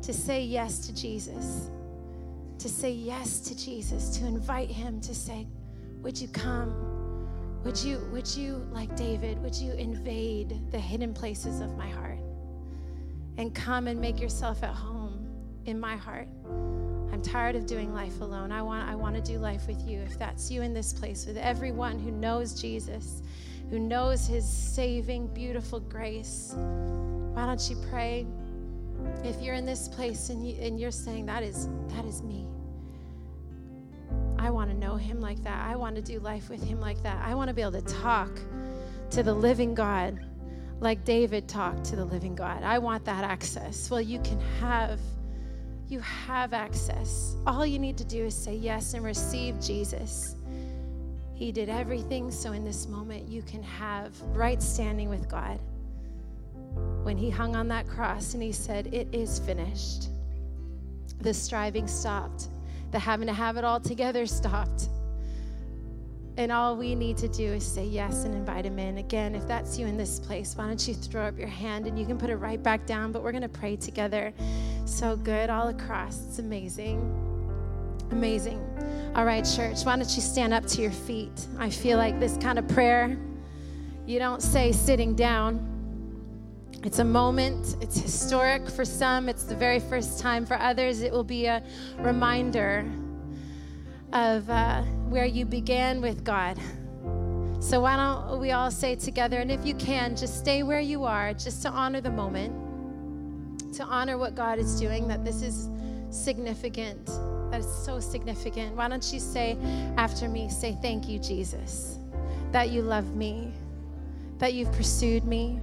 to 0.02 0.12
say 0.12 0.42
yes 0.42 0.86
to 0.86 0.94
Jesus, 0.94 1.70
to 2.58 2.68
say 2.68 2.90
yes 2.90 3.40
to 3.40 3.56
Jesus, 3.56 4.16
to 4.18 4.26
invite 4.26 4.70
Him 4.70 5.00
to 5.02 5.14
say, 5.14 5.46
Would 6.02 6.20
you 6.20 6.28
come? 6.28 6.74
Would 7.64 7.78
you, 7.84 7.98
would 8.10 8.26
you, 8.26 8.66
like 8.72 8.96
David, 8.96 9.40
would 9.42 9.54
you 9.54 9.72
invade 9.74 10.70
the 10.70 10.78
hidden 10.78 11.12
places 11.12 11.60
of 11.60 11.76
my 11.76 11.90
heart 11.90 12.18
and 13.36 13.54
come 13.54 13.86
and 13.86 14.00
make 14.00 14.18
yourself 14.18 14.62
at 14.64 14.74
home 14.74 15.28
in 15.66 15.78
my 15.78 15.94
heart? 15.94 16.26
I'm 17.12 17.22
tired 17.22 17.56
of 17.56 17.66
doing 17.66 17.92
life 17.92 18.20
alone. 18.20 18.52
I 18.52 18.62
want, 18.62 18.88
I 18.88 18.94
want 18.94 19.16
to 19.16 19.22
do 19.22 19.38
life 19.38 19.66
with 19.66 19.86
you. 19.86 20.00
If 20.00 20.18
that's 20.18 20.50
you 20.50 20.62
in 20.62 20.72
this 20.72 20.92
place, 20.92 21.26
with 21.26 21.36
everyone 21.36 21.98
who 21.98 22.10
knows 22.10 22.60
Jesus, 22.60 23.22
who 23.70 23.78
knows 23.78 24.26
his 24.26 24.48
saving, 24.48 25.28
beautiful 25.28 25.80
grace, 25.80 26.54
why 26.54 27.46
don't 27.46 27.70
you 27.70 27.76
pray? 27.90 28.26
If 29.24 29.40
you're 29.40 29.54
in 29.54 29.64
this 29.64 29.88
place 29.88 30.30
and, 30.30 30.46
you, 30.46 30.56
and 30.60 30.78
you're 30.78 30.90
saying, 30.90 31.26
that 31.26 31.42
is, 31.42 31.68
that 31.88 32.04
is 32.04 32.22
me. 32.22 32.46
I 34.38 34.50
want 34.50 34.70
to 34.70 34.76
know 34.76 34.96
him 34.96 35.20
like 35.20 35.42
that. 35.44 35.68
I 35.68 35.76
want 35.76 35.96
to 35.96 36.02
do 36.02 36.18
life 36.20 36.48
with 36.48 36.62
him 36.62 36.80
like 36.80 37.02
that. 37.02 37.22
I 37.24 37.34
want 37.34 37.48
to 37.48 37.54
be 37.54 37.62
able 37.62 37.72
to 37.72 37.82
talk 37.82 38.30
to 39.10 39.22
the 39.22 39.34
living 39.34 39.74
God 39.74 40.20
like 40.80 41.04
David 41.04 41.46
talked 41.46 41.84
to 41.84 41.96
the 41.96 42.04
living 42.04 42.34
God. 42.34 42.62
I 42.62 42.78
want 42.78 43.04
that 43.04 43.22
access. 43.22 43.90
Well, 43.90 44.00
you 44.00 44.18
can 44.20 44.40
have 44.60 44.98
you 45.90 46.00
have 46.00 46.52
access. 46.52 47.36
All 47.46 47.66
you 47.66 47.78
need 47.78 47.98
to 47.98 48.04
do 48.04 48.26
is 48.26 48.34
say 48.34 48.54
yes 48.54 48.94
and 48.94 49.04
receive 49.04 49.60
Jesus. 49.60 50.36
He 51.34 51.52
did 51.52 51.68
everything 51.68 52.30
so 52.30 52.52
in 52.52 52.64
this 52.64 52.86
moment 52.86 53.28
you 53.28 53.42
can 53.42 53.62
have 53.62 54.18
right 54.22 54.62
standing 54.62 55.08
with 55.08 55.28
God. 55.28 55.58
When 57.02 57.16
he 57.16 57.30
hung 57.30 57.56
on 57.56 57.68
that 57.68 57.88
cross 57.88 58.34
and 58.34 58.42
he 58.42 58.52
said, 58.52 58.94
"It 58.94 59.08
is 59.12 59.38
finished." 59.40 60.08
The 61.20 61.34
striving 61.34 61.88
stopped 61.88 62.48
the 62.90 62.98
having 62.98 63.26
to 63.28 63.32
have 63.32 63.56
it 63.56 63.64
all 63.64 63.80
together 63.80 64.26
stopped. 64.26 64.88
And 66.36 66.50
all 66.50 66.76
we 66.76 66.94
need 66.94 67.16
to 67.18 67.28
do 67.28 67.44
is 67.44 67.64
say 67.64 67.84
yes 67.84 68.24
and 68.24 68.34
invite 68.34 68.64
him 68.64 68.78
in. 68.78 68.98
Again, 68.98 69.34
if 69.34 69.46
that's 69.46 69.78
you 69.78 69.86
in 69.86 69.96
this 69.96 70.18
place, 70.18 70.56
why 70.56 70.66
don't 70.66 70.88
you 70.88 70.94
throw 70.94 71.26
up 71.26 71.38
your 71.38 71.48
hand 71.48 71.86
and 71.86 71.98
you 71.98 72.06
can 72.06 72.16
put 72.18 72.30
it 72.30 72.36
right 72.36 72.62
back 72.62 72.86
down, 72.86 73.12
but 73.12 73.22
we're 73.22 73.32
going 73.32 73.42
to 73.42 73.48
pray 73.48 73.76
together. 73.76 74.32
So 74.90 75.16
good 75.16 75.50
all 75.50 75.68
across. 75.68 76.20
It's 76.26 76.40
amazing. 76.40 76.98
Amazing. 78.10 78.60
All 79.14 79.24
right, 79.24 79.44
church, 79.44 79.84
why 79.84 79.94
don't 79.96 80.16
you 80.16 80.20
stand 80.20 80.52
up 80.52 80.66
to 80.66 80.82
your 80.82 80.90
feet? 80.90 81.46
I 81.58 81.70
feel 81.70 81.96
like 81.96 82.18
this 82.18 82.36
kind 82.38 82.58
of 82.58 82.66
prayer, 82.66 83.16
you 84.04 84.18
don't 84.18 84.42
say 84.42 84.72
sitting 84.72 85.14
down. 85.14 85.64
It's 86.82 86.98
a 86.98 87.04
moment, 87.04 87.76
it's 87.80 87.98
historic 88.00 88.68
for 88.68 88.84
some, 88.84 89.28
it's 89.28 89.44
the 89.44 89.54
very 89.54 89.78
first 89.78 90.18
time 90.18 90.44
for 90.44 90.58
others. 90.58 91.02
It 91.02 91.12
will 91.12 91.24
be 91.24 91.46
a 91.46 91.62
reminder 91.98 92.84
of 94.12 94.50
uh, 94.50 94.82
where 95.08 95.24
you 95.24 95.44
began 95.44 96.00
with 96.00 96.24
God. 96.24 96.58
So, 97.60 97.80
why 97.80 97.94
don't 97.94 98.40
we 98.40 98.50
all 98.50 98.72
say 98.72 98.96
together, 98.96 99.38
and 99.38 99.52
if 99.52 99.64
you 99.64 99.74
can, 99.74 100.16
just 100.16 100.38
stay 100.38 100.64
where 100.64 100.80
you 100.80 101.04
are, 101.04 101.32
just 101.32 101.62
to 101.62 101.68
honor 101.70 102.00
the 102.00 102.10
moment, 102.10 102.69
to 103.74 103.84
honor 103.84 104.18
what 104.18 104.34
God 104.34 104.58
is 104.58 104.78
doing, 104.78 105.08
that 105.08 105.24
this 105.24 105.42
is 105.42 105.68
significant, 106.10 107.06
that 107.50 107.60
is 107.60 107.84
so 107.84 108.00
significant. 108.00 108.74
Why 108.76 108.88
don't 108.88 109.12
you 109.12 109.20
say 109.20 109.56
after 109.96 110.28
me, 110.28 110.48
say, 110.48 110.76
Thank 110.82 111.08
you, 111.08 111.18
Jesus, 111.18 111.98
that 112.52 112.70
you 112.70 112.82
love 112.82 113.14
me, 113.14 113.52
that 114.38 114.54
you've 114.54 114.72
pursued 114.72 115.24
me 115.24 115.60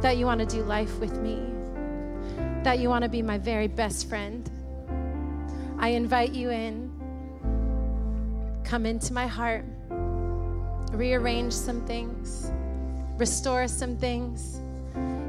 that 0.00 0.16
you 0.16 0.24
want 0.24 0.40
to 0.40 0.46
do 0.46 0.62
life 0.62 0.98
with 0.98 1.18
me, 1.18 1.38
that 2.64 2.78
you 2.78 2.88
want 2.88 3.02
to 3.02 3.08
be 3.08 3.20
my 3.20 3.36
very 3.36 3.68
best 3.68 4.08
friend. 4.08 4.50
I 5.78 5.88
invite 5.90 6.32
you 6.32 6.50
in. 6.50 6.90
Come 8.64 8.86
into 8.86 9.12
my 9.12 9.26
heart, 9.26 9.64
rearrange 10.92 11.52
some 11.52 11.84
things, 11.86 12.50
restore 13.18 13.66
some 13.68 13.96
things, 13.96 14.60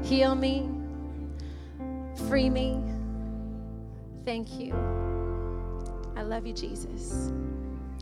heal 0.02 0.34
me, 0.34 0.70
free 2.28 2.50
me. 2.50 2.82
Thank 4.24 4.58
you. 4.58 4.74
I 6.16 6.22
love 6.22 6.46
you, 6.46 6.52
Jesus. 6.52 7.32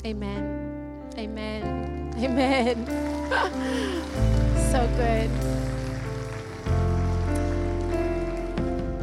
Amen. 0.05 1.11
Amen. 1.16 2.14
Amen. 2.18 2.87
so 4.71 4.87
good. 4.97 5.29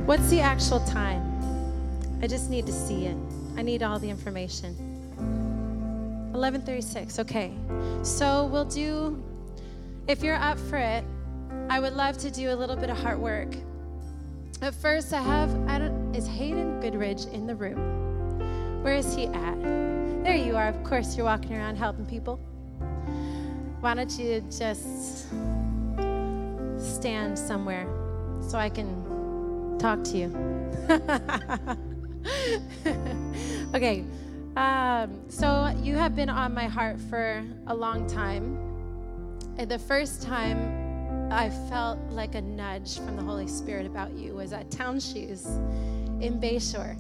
What's 0.06 0.30
the 0.30 0.40
actual 0.40 0.80
time? 0.82 1.24
I 2.22 2.28
just 2.28 2.50
need 2.50 2.66
to 2.66 2.72
see 2.72 3.06
it. 3.06 3.18
I 3.58 3.62
need 3.62 3.84
all 3.84 4.00
the 4.00 4.10
information. 4.10 4.76
11:36. 6.34 7.20
Okay. 7.20 7.52
So 8.04 8.46
we'll 8.46 8.66
do 8.66 9.22
if 10.08 10.24
you're 10.24 10.36
up 10.36 10.58
for 10.58 10.78
it, 10.78 11.04
I 11.70 11.82
would 11.82 11.94
love 11.94 12.18
to 12.20 12.32
do 12.32 12.52
a 12.52 12.56
little 12.56 12.78
bit 12.78 12.90
of 12.90 12.98
heart 12.98 13.20
work. 13.20 13.50
At 14.60 14.74
first, 14.74 15.14
I 15.14 15.22
have 15.22 15.56
I 15.70 15.78
don't 15.78 16.16
is 16.16 16.26
Hayden 16.28 16.82
Goodridge 16.82 17.32
in 17.32 17.46
the 17.46 17.56
room? 17.56 18.82
Where 18.82 18.96
is 18.96 19.16
he 19.16 19.28
at? 19.28 19.62
There 20.24 20.36
you 20.36 20.58
are. 20.58 20.68
Of 20.68 20.84
course, 20.84 21.16
you're 21.16 21.28
walking 21.28 21.56
around 21.56 21.76
helping 21.76 22.08
people. 22.08 22.38
Why 23.82 23.94
don't 23.94 24.10
you 24.18 24.42
just 24.50 25.28
stand 26.80 27.38
somewhere 27.38 27.88
so 28.42 28.58
I 28.58 28.70
can 28.70 29.78
talk 29.78 30.04
to 30.06 30.18
you? 30.18 30.36
okay. 33.76 34.04
Um, 34.56 35.22
so 35.30 35.72
you 35.84 35.94
have 35.96 36.16
been 36.16 36.30
on 36.30 36.56
my 36.56 36.66
heart 36.66 37.00
for 37.00 37.46
a 37.68 37.76
long 37.76 38.08
time. 38.08 38.58
The 39.56 39.78
first 39.78 40.24
time 40.24 40.87
I 41.30 41.50
felt 41.70 42.00
like 42.10 42.36
a 42.36 42.42
nudge 42.42 43.00
from 43.00 43.18
the 43.18 43.22
Holy 43.22 43.48
Spirit 43.48 43.86
about 43.86 44.14
you 44.14 44.34
was 44.34 44.54
at 44.54 44.72
Town 44.72 44.98
Shoes 44.98 45.46
in 46.22 46.40
Bayshore. 46.42 46.98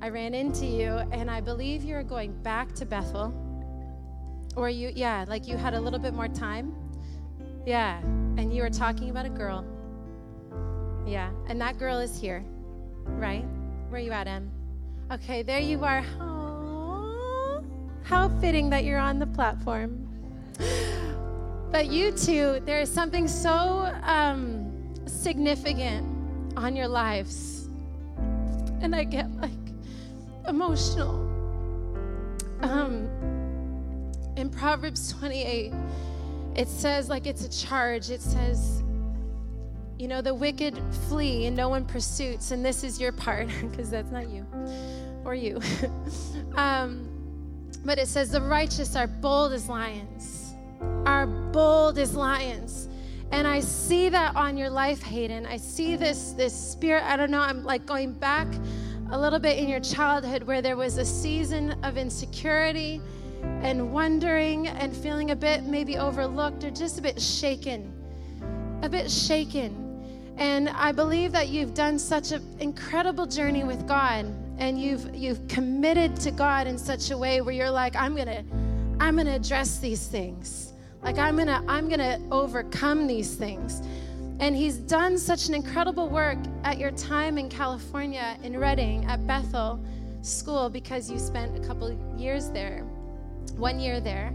I 0.00 0.08
ran 0.08 0.32
into 0.32 0.64
you, 0.64 0.92
and 1.12 1.30
I 1.30 1.42
believe 1.42 1.84
you 1.84 1.94
were 1.94 2.02
going 2.02 2.32
back 2.42 2.74
to 2.76 2.86
Bethel. 2.86 3.34
Or 4.56 4.70
you, 4.70 4.92
yeah, 4.94 5.26
like 5.28 5.46
you 5.46 5.58
had 5.58 5.74
a 5.74 5.80
little 5.80 5.98
bit 5.98 6.14
more 6.14 6.26
time. 6.26 6.74
Yeah, 7.66 7.98
and 7.98 8.54
you 8.54 8.62
were 8.62 8.70
talking 8.70 9.10
about 9.10 9.26
a 9.26 9.30
girl. 9.30 9.64
Yeah, 11.06 11.30
and 11.48 11.60
that 11.60 11.78
girl 11.78 11.98
is 11.98 12.18
here, 12.18 12.42
right? 13.04 13.44
Where 13.90 14.00
you 14.00 14.12
at, 14.12 14.26
Em? 14.26 14.50
Okay, 15.12 15.42
there 15.42 15.60
you 15.60 15.84
are. 15.84 16.02
Aww. 16.18 17.64
How 18.04 18.30
fitting 18.40 18.70
that 18.70 18.84
you're 18.84 18.98
on 18.98 19.18
the 19.18 19.26
platform. 19.26 20.08
But 21.76 21.88
you 21.88 22.10
two, 22.10 22.62
there 22.64 22.80
is 22.80 22.90
something 22.90 23.28
so 23.28 23.92
um, 24.02 24.94
significant 25.04 26.56
on 26.56 26.74
your 26.74 26.88
lives. 26.88 27.68
And 28.80 28.96
I 28.96 29.04
get 29.04 29.30
like 29.36 29.50
emotional. 30.48 31.16
Um, 32.62 33.10
in 34.38 34.48
Proverbs 34.48 35.12
28, 35.12 35.74
it 36.54 36.66
says, 36.66 37.10
like 37.10 37.26
it's 37.26 37.44
a 37.44 37.66
charge, 37.66 38.08
it 38.08 38.22
says, 38.22 38.82
you 39.98 40.08
know, 40.08 40.22
the 40.22 40.32
wicked 40.32 40.80
flee 41.10 41.44
and 41.44 41.54
no 41.54 41.68
one 41.68 41.84
pursues, 41.84 42.52
and 42.52 42.64
this 42.64 42.84
is 42.84 42.98
your 42.98 43.12
part, 43.12 43.48
because 43.60 43.90
that's 43.90 44.10
not 44.10 44.30
you 44.30 44.46
or 45.26 45.34
you. 45.34 45.60
um, 46.54 47.06
but 47.84 47.98
it 47.98 48.08
says, 48.08 48.30
the 48.30 48.40
righteous 48.40 48.96
are 48.96 49.06
bold 49.06 49.52
as 49.52 49.68
lions, 49.68 50.35
are 51.04 51.26
bold 51.26 51.98
as 51.98 52.14
lions. 52.14 52.88
And 53.32 53.46
I 53.46 53.60
see 53.60 54.08
that 54.08 54.36
on 54.36 54.56
your 54.56 54.70
life, 54.70 55.02
Hayden. 55.02 55.46
I 55.46 55.56
see 55.56 55.96
this 55.96 56.32
this 56.32 56.54
spirit. 56.54 57.02
I 57.04 57.16
don't 57.16 57.30
know. 57.30 57.40
I'm 57.40 57.64
like 57.64 57.84
going 57.86 58.12
back 58.12 58.46
a 59.10 59.18
little 59.18 59.38
bit 59.38 59.58
in 59.58 59.68
your 59.68 59.80
childhood 59.80 60.42
where 60.42 60.62
there 60.62 60.76
was 60.76 60.98
a 60.98 61.04
season 61.04 61.72
of 61.84 61.96
insecurity 61.96 63.00
and 63.62 63.92
wondering 63.92 64.68
and 64.68 64.96
feeling 64.96 65.30
a 65.30 65.36
bit 65.36 65.64
maybe 65.64 65.98
overlooked 65.98 66.64
or 66.64 66.70
just 66.70 66.98
a 66.98 67.02
bit 67.02 67.20
shaken. 67.20 67.92
A 68.82 68.88
bit 68.88 69.10
shaken. 69.10 69.82
And 70.36 70.68
I 70.68 70.92
believe 70.92 71.32
that 71.32 71.48
you've 71.48 71.74
done 71.74 71.98
such 71.98 72.32
an 72.32 72.42
incredible 72.60 73.26
journey 73.26 73.64
with 73.64 73.86
God 73.86 74.26
and 74.58 74.80
you've 74.80 75.14
you've 75.14 75.46
committed 75.48 76.16
to 76.16 76.30
God 76.30 76.66
in 76.66 76.78
such 76.78 77.10
a 77.10 77.18
way 77.18 77.40
where 77.40 77.54
you're 77.54 77.70
like 77.70 77.96
I'm 77.96 78.16
to 78.16 78.44
I'm 78.98 79.16
going 79.16 79.26
to 79.26 79.34
address 79.34 79.78
these 79.78 80.06
things. 80.06 80.72
Like 81.02 81.18
I'm 81.18 81.36
going 81.36 81.48
to 81.48 81.62
I'm 81.68 81.88
going 81.88 82.00
to 82.00 82.20
overcome 82.30 83.06
these 83.06 83.34
things. 83.34 83.82
And 84.40 84.56
he's 84.56 84.76
done 84.76 85.16
such 85.18 85.48
an 85.48 85.54
incredible 85.54 86.08
work 86.08 86.38
at 86.64 86.78
your 86.78 86.90
time 86.90 87.38
in 87.38 87.48
California 87.48 88.36
in 88.42 88.58
Redding 88.58 89.04
at 89.06 89.26
Bethel 89.26 89.82
School 90.22 90.68
because 90.68 91.10
you 91.10 91.18
spent 91.18 91.56
a 91.56 91.66
couple 91.66 91.96
years 92.18 92.50
there. 92.50 92.80
One 93.56 93.78
year 93.78 94.00
there. 94.00 94.28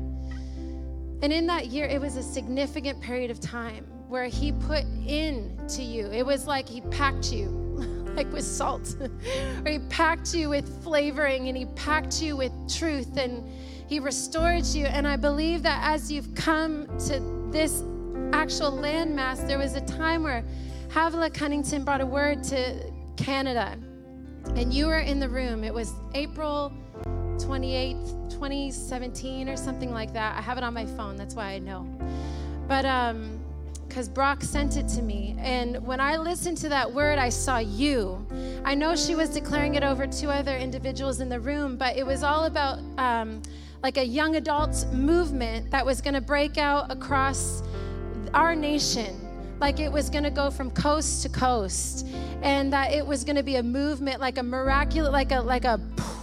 And 1.24 1.32
in 1.32 1.45
that 1.47 1.68
year 1.68 1.86
it 1.88 1.99
was 1.99 2.16
a 2.16 2.24
significant 2.24 3.01
period 3.01 3.32
of 3.32 3.39
time 3.39 3.86
where 4.07 4.26
he 4.26 4.51
put 4.51 4.84
in 5.05 5.59
to 5.70 5.84
you. 5.84 6.07
It 6.07 6.26
was 6.26 6.47
like 6.47 6.68
he 6.68 6.82
packed 6.82 7.32
you 7.32 7.47
like 8.16 8.32
with 8.32 8.45
salt. 8.45 8.95
or 9.66 9.70
he 9.70 9.80
packed 9.89 10.34
you 10.34 10.49
with 10.49 10.84
flavoring 10.84 11.47
and 11.47 11.57
he 11.57 11.66
packed 11.76 12.22
you 12.22 12.38
with 12.38 12.51
truth 12.68 13.18
and 13.18 13.43
he 13.92 14.00
restored 14.00 14.66
you. 14.68 14.86
And 14.86 15.06
I 15.06 15.18
believe 15.18 15.64
that 15.64 15.82
as 15.84 16.10
you've 16.10 16.34
come 16.34 16.88
to 17.08 17.20
this 17.52 17.84
actual 18.32 18.72
landmass, 18.72 19.46
there 19.46 19.58
was 19.58 19.76
a 19.76 19.82
time 19.82 20.24
where 20.24 20.46
Havilah 20.92 21.32
Cunnington 21.32 21.84
brought 21.84 22.00
a 22.00 22.06
word 22.06 22.42
to 22.46 22.89
Canada. 23.18 23.78
And 24.56 24.74
you 24.74 24.86
were 24.88 25.00
in 25.00 25.20
the 25.20 25.28
room. 25.28 25.66
It 25.66 25.74
was 25.74 25.92
April 26.14 26.72
28th, 27.04 28.32
2017 28.32 29.50
or 29.50 29.58
something 29.58 29.92
like 29.92 30.14
that. 30.14 30.38
I 30.38 30.42
have 30.42 30.58
it 30.58 30.64
on 30.64 30.74
my 30.74 30.86
phone. 30.86 31.18
That's 31.18 31.36
why 31.36 31.48
I 31.48 31.60
know. 31.60 31.86
But 32.70 32.86
um 32.86 33.42
because 33.89 34.08
Brock 34.08 34.42
sent 34.42 34.78
it 34.78 34.88
to 34.88 35.02
me. 35.02 35.36
And 35.38 35.86
when 35.86 36.00
I 36.00 36.16
listened 36.16 36.56
to 36.60 36.70
that 36.70 36.94
word, 36.94 37.20
I 37.20 37.28
saw 37.28 37.58
you. 37.58 38.26
I 38.64 38.74
know 38.74 38.96
she 38.96 39.16
was 39.16 39.28
declaring 39.32 39.76
it 39.76 39.84
over 39.84 40.08
two 40.08 40.30
other 40.30 40.56
individuals 40.56 41.20
in 41.20 41.28
the 41.28 41.42
room, 41.42 41.76
but 41.76 41.98
it 41.98 42.06
was 42.06 42.24
all 42.24 42.46
about 42.46 42.80
um, 42.98 43.42
like 43.84 43.98
a 43.98 44.06
young 44.06 44.36
adults 44.36 44.86
movement 44.88 45.72
that 45.72 45.86
was 45.86 46.02
going 46.02 46.14
to 46.14 46.22
break 46.22 46.58
out 46.58 46.92
across 46.92 47.64
our 48.34 48.56
nation. 48.56 49.16
Like 49.60 49.80
it 49.80 49.92
was 49.92 50.10
going 50.10 50.24
to 50.24 50.32
go 50.32 50.50
from 50.50 50.72
coast 50.72 51.24
to 51.24 51.30
coast, 51.30 52.08
and 52.42 52.74
that 52.74 52.92
it 52.92 53.06
was 53.06 53.24
going 53.24 53.36
to 53.36 53.44
be 53.44 53.58
a 53.58 53.64
movement, 53.64 54.20
like 54.20 54.38
a 54.38 54.44
miraculous, 54.44 55.12
like 55.12 55.32
a 55.32 55.42
like 55.42 55.66
a 55.66 55.80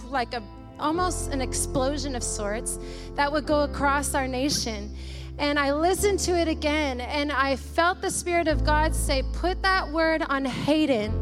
like 0.09 0.33
a 0.33 0.43
almost 0.79 1.31
an 1.31 1.41
explosion 1.41 2.15
of 2.15 2.23
sorts 2.23 2.79
that 3.15 3.31
would 3.31 3.45
go 3.45 3.63
across 3.63 4.13
our 4.13 4.27
nation. 4.27 4.93
And 5.37 5.57
I 5.57 5.71
listened 5.71 6.19
to 6.21 6.37
it 6.37 6.49
again, 6.49 6.99
and 6.99 7.31
I 7.31 7.55
felt 7.55 8.01
the 8.01 8.11
Spirit 8.11 8.49
of 8.49 8.65
God 8.65 8.93
say, 8.93 9.23
Put 9.33 9.61
that 9.61 9.89
word 9.89 10.21
on 10.23 10.43
Hayden. 10.43 11.13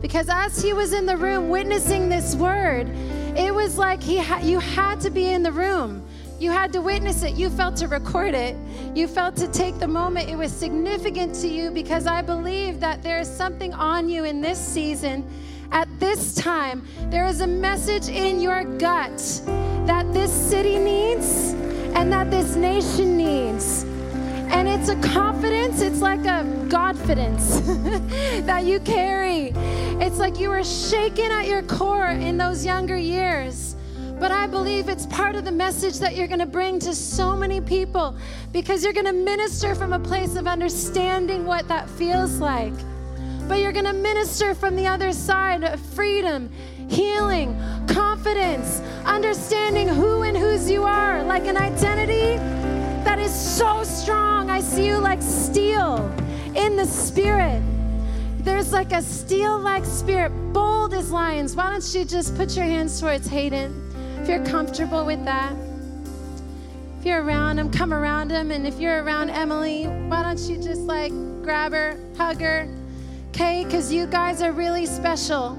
Because 0.00 0.28
as 0.28 0.60
he 0.60 0.72
was 0.72 0.92
in 0.92 1.06
the 1.06 1.16
room 1.16 1.50
witnessing 1.50 2.08
this 2.08 2.34
word, 2.34 2.88
it 3.36 3.54
was 3.54 3.78
like 3.78 4.02
he 4.02 4.18
ha- 4.18 4.40
you 4.42 4.58
had 4.58 5.00
to 5.00 5.10
be 5.10 5.26
in 5.26 5.42
the 5.42 5.52
room. 5.52 6.06
You 6.38 6.50
had 6.50 6.72
to 6.72 6.80
witness 6.80 7.22
it. 7.22 7.34
You 7.34 7.50
felt 7.50 7.76
to 7.76 7.86
record 7.88 8.34
it. 8.34 8.56
You 8.94 9.06
felt 9.06 9.36
to 9.36 9.48
take 9.48 9.78
the 9.78 9.86
moment. 9.86 10.30
It 10.30 10.36
was 10.36 10.50
significant 10.50 11.34
to 11.36 11.48
you 11.48 11.70
because 11.70 12.06
I 12.06 12.22
believe 12.22 12.80
that 12.80 13.02
there 13.02 13.20
is 13.20 13.28
something 13.28 13.74
on 13.74 14.08
you 14.08 14.24
in 14.24 14.40
this 14.40 14.58
season. 14.58 15.28
At 15.70 15.88
this 16.00 16.34
time, 16.34 16.86
there 17.10 17.26
is 17.26 17.42
a 17.42 17.46
message 17.46 18.08
in 18.08 18.40
your 18.40 18.64
gut 18.64 19.18
that 19.86 20.10
this 20.14 20.32
city 20.32 20.78
needs 20.78 21.52
and 21.94 22.10
that 22.12 22.30
this 22.30 22.56
nation 22.56 23.16
needs. 23.16 23.84
And 24.50 24.68
it's 24.68 24.88
a 24.88 24.96
confidence, 24.96 25.80
it's 25.80 26.00
like 26.00 26.20
a 26.20 26.44
Godfidence 26.68 27.60
that 28.46 28.64
you 28.64 28.80
carry. 28.80 29.52
It's 30.04 30.18
like 30.18 30.38
you 30.40 30.50
were 30.50 30.64
shaken 30.64 31.30
at 31.30 31.46
your 31.46 31.62
core 31.62 32.08
in 32.08 32.36
those 32.36 32.64
younger 32.64 32.96
years. 32.96 33.76
But 34.18 34.32
I 34.32 34.46
believe 34.46 34.88
it's 34.88 35.06
part 35.06 35.34
of 35.34 35.44
the 35.44 35.52
message 35.52 35.98
that 36.00 36.14
you're 36.14 36.26
going 36.26 36.40
to 36.40 36.46
bring 36.46 36.78
to 36.80 36.94
so 36.94 37.34
many 37.36 37.60
people 37.60 38.16
because 38.52 38.84
you're 38.84 38.92
going 38.92 39.06
to 39.06 39.12
minister 39.12 39.74
from 39.74 39.92
a 39.92 39.98
place 39.98 40.36
of 40.36 40.46
understanding 40.46 41.46
what 41.46 41.66
that 41.68 41.88
feels 41.88 42.38
like. 42.38 42.74
But 43.48 43.60
you're 43.60 43.72
going 43.72 43.86
to 43.86 43.94
minister 43.94 44.54
from 44.54 44.76
the 44.76 44.86
other 44.86 45.12
side 45.12 45.64
of 45.64 45.80
freedom, 45.80 46.50
healing, 46.88 47.58
confidence, 47.88 48.80
understanding 49.06 49.88
who 49.88 50.22
and 50.22 50.36
whose 50.36 50.70
you 50.70 50.84
are, 50.84 51.22
like 51.24 51.46
an 51.46 51.56
identity 51.56 52.36
that 53.04 53.18
is 53.18 53.34
so 53.34 53.82
strong. 53.84 54.50
I 54.50 54.60
see 54.60 54.86
you 54.86 54.98
like 54.98 55.22
steel 55.22 55.98
in 56.54 56.76
the 56.76 56.86
spirit. 56.86 57.62
There's 58.38 58.72
like 58.72 58.92
a 58.92 59.02
steel 59.02 59.58
like 59.58 59.84
spirit, 59.84 60.30
bold 60.52 60.94
as 60.94 61.10
lions. 61.10 61.54
Why 61.54 61.70
don't 61.70 61.94
you 61.94 62.04
just 62.04 62.36
put 62.36 62.56
your 62.56 62.64
hands 62.64 63.00
towards 63.00 63.28
Hayden 63.28 63.92
if 64.20 64.28
you're 64.28 64.44
comfortable 64.44 65.04
with 65.04 65.24
that? 65.24 65.54
If 66.98 67.06
you're 67.06 67.22
around 67.22 67.58
him, 67.58 67.70
come 67.70 67.94
around 67.94 68.30
him. 68.30 68.50
And 68.50 68.66
if 68.66 68.78
you're 68.78 69.02
around 69.02 69.30
Emily, 69.30 69.84
why 69.84 70.22
don't 70.22 70.40
you 70.40 70.56
just 70.56 70.82
like 70.82 71.12
grab 71.42 71.72
her, 71.72 71.98
hug 72.16 72.40
her? 72.40 72.68
Okay, 73.28 73.64
because 73.64 73.92
you 73.92 74.06
guys 74.06 74.42
are 74.42 74.52
really 74.52 74.86
special. 74.86 75.58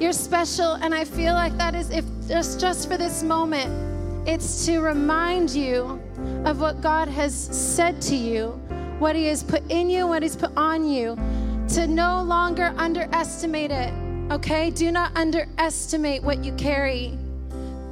You're 0.00 0.12
special, 0.12 0.74
and 0.74 0.94
I 0.94 1.04
feel 1.04 1.32
like 1.32 1.56
that 1.56 1.74
is 1.74 1.90
if 1.90 2.04
just 2.28 2.60
just 2.60 2.88
for 2.88 2.98
this 2.98 3.22
moment, 3.22 4.28
it's 4.28 4.66
to 4.66 4.80
remind 4.80 5.50
you 5.50 6.00
of 6.46 6.60
what 6.60 6.80
God 6.80 7.08
has 7.08 7.34
said 7.34 8.00
to 8.02 8.14
you, 8.14 8.50
what 9.00 9.16
He 9.16 9.26
has 9.26 9.42
put 9.42 9.68
in 9.68 9.90
you, 9.90 10.06
what 10.06 10.22
He's 10.22 10.36
put 10.36 10.56
on 10.56 10.88
you, 10.88 11.16
to 11.70 11.88
no 11.88 12.22
longer 12.22 12.72
underestimate 12.78 13.72
it. 13.72 13.92
Okay? 14.30 14.70
Do 14.70 14.92
not 14.92 15.14
underestimate 15.16 16.22
what 16.22 16.44
you 16.44 16.52
carry. 16.52 17.18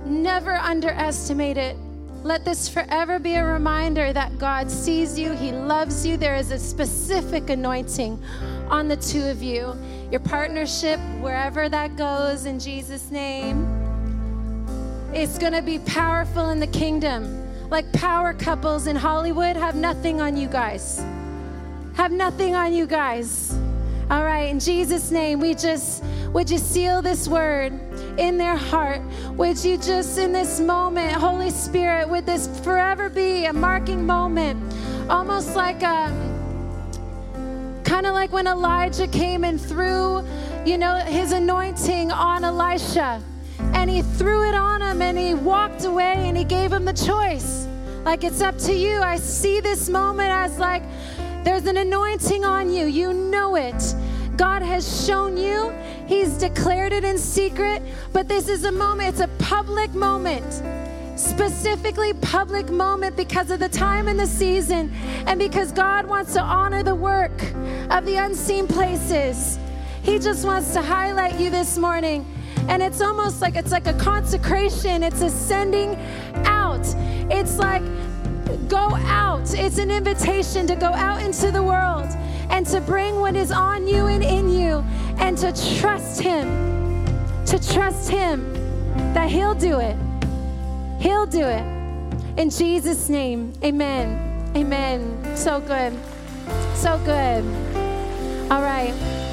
Never 0.06 0.54
underestimate 0.54 1.56
it. 1.56 1.76
Let 2.22 2.44
this 2.44 2.68
forever 2.68 3.18
be 3.18 3.34
a 3.34 3.44
reminder 3.44 4.12
that 4.12 4.38
God 4.38 4.70
sees 4.70 5.18
you, 5.18 5.32
He 5.32 5.50
loves 5.50 6.06
you. 6.06 6.16
There 6.16 6.36
is 6.36 6.52
a 6.52 6.58
specific 6.58 7.50
anointing 7.50 8.22
on 8.68 8.86
the 8.86 8.96
two 8.96 9.24
of 9.24 9.42
you. 9.42 9.76
Your 10.12 10.20
partnership, 10.20 11.00
wherever 11.20 11.68
that 11.68 11.96
goes, 11.96 12.46
in 12.46 12.60
Jesus' 12.60 13.10
name, 13.10 13.66
it's 15.12 15.38
to 15.52 15.60
be 15.62 15.80
powerful 15.80 16.50
in 16.50 16.60
the 16.60 16.68
kingdom. 16.68 17.43
Like 17.70 17.90
power 17.92 18.34
couples 18.34 18.86
in 18.86 18.96
Hollywood 18.96 19.56
have 19.56 19.74
nothing 19.74 20.20
on 20.20 20.36
you 20.36 20.48
guys. 20.48 21.04
Have 21.94 22.12
nothing 22.12 22.54
on 22.54 22.72
you 22.72 22.86
guys. 22.86 23.56
All 24.10 24.22
right, 24.22 24.50
in 24.50 24.60
Jesus' 24.60 25.10
name, 25.10 25.40
we 25.40 25.54
just, 25.54 26.04
would 26.32 26.50
you 26.50 26.58
seal 26.58 27.00
this 27.00 27.26
word 27.26 27.72
in 28.18 28.36
their 28.36 28.56
heart? 28.56 29.00
Would 29.36 29.64
you 29.64 29.78
just, 29.78 30.18
in 30.18 30.32
this 30.32 30.60
moment, 30.60 31.12
Holy 31.12 31.50
Spirit, 31.50 32.08
would 32.08 32.26
this 32.26 32.48
forever 32.60 33.08
be 33.08 33.46
a 33.46 33.52
marking 33.52 34.04
moment? 34.04 34.62
Almost 35.08 35.56
like 35.56 35.82
um, 35.82 36.12
a, 36.12 37.80
kind 37.84 38.06
of 38.06 38.12
like 38.12 38.30
when 38.30 38.46
Elijah 38.46 39.08
came 39.08 39.42
and 39.42 39.58
threw, 39.60 40.22
you 40.66 40.76
know, 40.76 40.96
his 40.96 41.32
anointing 41.32 42.12
on 42.12 42.44
Elisha. 42.44 43.22
And 43.74 43.90
he 43.90 44.02
threw 44.02 44.48
it 44.48 44.54
on 44.54 44.80
him 44.80 45.02
and 45.02 45.18
he 45.18 45.34
walked 45.34 45.84
away 45.84 46.14
and 46.16 46.36
he 46.36 46.44
gave 46.44 46.72
him 46.72 46.84
the 46.84 46.92
choice. 46.92 47.66
Like, 48.04 48.24
it's 48.24 48.40
up 48.40 48.56
to 48.58 48.72
you. 48.72 49.00
I 49.00 49.16
see 49.16 49.60
this 49.60 49.88
moment 49.88 50.30
as 50.30 50.58
like, 50.58 50.82
there's 51.44 51.66
an 51.66 51.76
anointing 51.76 52.44
on 52.44 52.72
you. 52.72 52.86
You 52.86 53.12
know 53.12 53.56
it. 53.56 53.94
God 54.36 54.62
has 54.62 55.06
shown 55.06 55.36
you. 55.36 55.72
He's 56.06 56.32
declared 56.38 56.92
it 56.92 57.04
in 57.04 57.18
secret. 57.18 57.82
But 58.12 58.28
this 58.28 58.48
is 58.48 58.64
a 58.64 58.72
moment, 58.72 59.10
it's 59.10 59.20
a 59.20 59.28
public 59.38 59.92
moment. 59.94 60.62
Specifically, 61.16 62.12
public 62.14 62.70
moment 62.70 63.16
because 63.16 63.50
of 63.50 63.60
the 63.60 63.68
time 63.68 64.08
and 64.08 64.18
the 64.18 64.26
season, 64.26 64.92
and 65.26 65.38
because 65.38 65.70
God 65.70 66.06
wants 66.06 66.32
to 66.32 66.40
honor 66.40 66.82
the 66.82 66.94
work 66.94 67.42
of 67.90 68.04
the 68.04 68.16
unseen 68.16 68.66
places. 68.66 69.58
He 70.02 70.18
just 70.18 70.44
wants 70.44 70.72
to 70.74 70.82
highlight 70.82 71.38
you 71.38 71.50
this 71.50 71.78
morning. 71.78 72.26
And 72.68 72.82
it's 72.82 73.00
almost 73.00 73.40
like 73.40 73.56
it's 73.56 73.72
like 73.72 73.86
a 73.86 73.94
consecration, 73.94 75.02
it's 75.02 75.20
a 75.20 75.30
sending 75.30 75.96
out. 76.44 76.86
It's 77.30 77.58
like 77.58 77.82
go 78.68 78.94
out. 78.96 79.54
It's 79.54 79.78
an 79.78 79.90
invitation 79.90 80.66
to 80.66 80.76
go 80.76 80.88
out 80.88 81.22
into 81.22 81.50
the 81.50 81.62
world 81.62 82.08
and 82.50 82.66
to 82.66 82.80
bring 82.80 83.20
what 83.20 83.36
is 83.36 83.50
on 83.50 83.86
you 83.86 84.06
and 84.06 84.22
in 84.22 84.48
you 84.48 84.84
and 85.18 85.36
to 85.38 85.52
trust 85.78 86.20
Him. 86.20 87.04
To 87.46 87.72
trust 87.72 88.10
Him 88.10 88.52
that 89.14 89.30
He'll 89.30 89.54
do 89.54 89.80
it. 89.80 89.96
He'll 91.00 91.26
do 91.26 91.44
it. 91.44 91.64
In 92.38 92.50
Jesus' 92.50 93.08
name, 93.08 93.52
amen. 93.62 94.52
Amen. 94.56 95.36
So 95.36 95.60
good. 95.60 95.92
So 96.74 96.98
good. 97.04 97.44
All 98.50 98.62
right. 98.62 99.23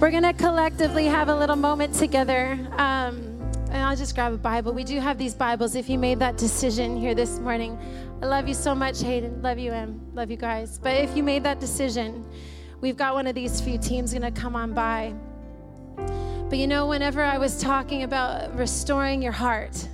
We're 0.00 0.12
going 0.12 0.22
to 0.22 0.32
collectively 0.32 1.06
have 1.06 1.28
a 1.28 1.34
little 1.34 1.56
moment 1.56 1.92
together. 1.92 2.52
Um, 2.76 3.16
and 3.68 3.78
I'll 3.78 3.96
just 3.96 4.14
grab 4.14 4.32
a 4.32 4.38
Bible. 4.38 4.72
We 4.72 4.84
do 4.84 5.00
have 5.00 5.18
these 5.18 5.34
Bibles 5.34 5.74
if 5.74 5.90
you 5.90 5.98
made 5.98 6.20
that 6.20 6.36
decision 6.36 6.96
here 6.96 7.16
this 7.16 7.40
morning. 7.40 7.76
I 8.22 8.26
love 8.26 8.46
you 8.46 8.54
so 8.54 8.76
much, 8.76 9.02
Hayden. 9.02 9.42
Love 9.42 9.58
you, 9.58 9.72
Em. 9.72 10.00
Love 10.14 10.30
you 10.30 10.36
guys. 10.36 10.78
But 10.78 10.94
if 10.98 11.16
you 11.16 11.24
made 11.24 11.42
that 11.42 11.58
decision, 11.58 12.24
we've 12.80 12.96
got 12.96 13.14
one 13.14 13.26
of 13.26 13.34
these 13.34 13.60
few 13.60 13.76
teams 13.76 14.12
going 14.12 14.22
to 14.22 14.40
come 14.40 14.54
on 14.54 14.72
by. 14.72 15.12
But 15.96 16.58
you 16.58 16.68
know, 16.68 16.86
whenever 16.86 17.24
I 17.24 17.38
was 17.38 17.60
talking 17.60 18.04
about 18.04 18.56
restoring 18.56 19.20
your 19.20 19.32
heart, 19.32 19.88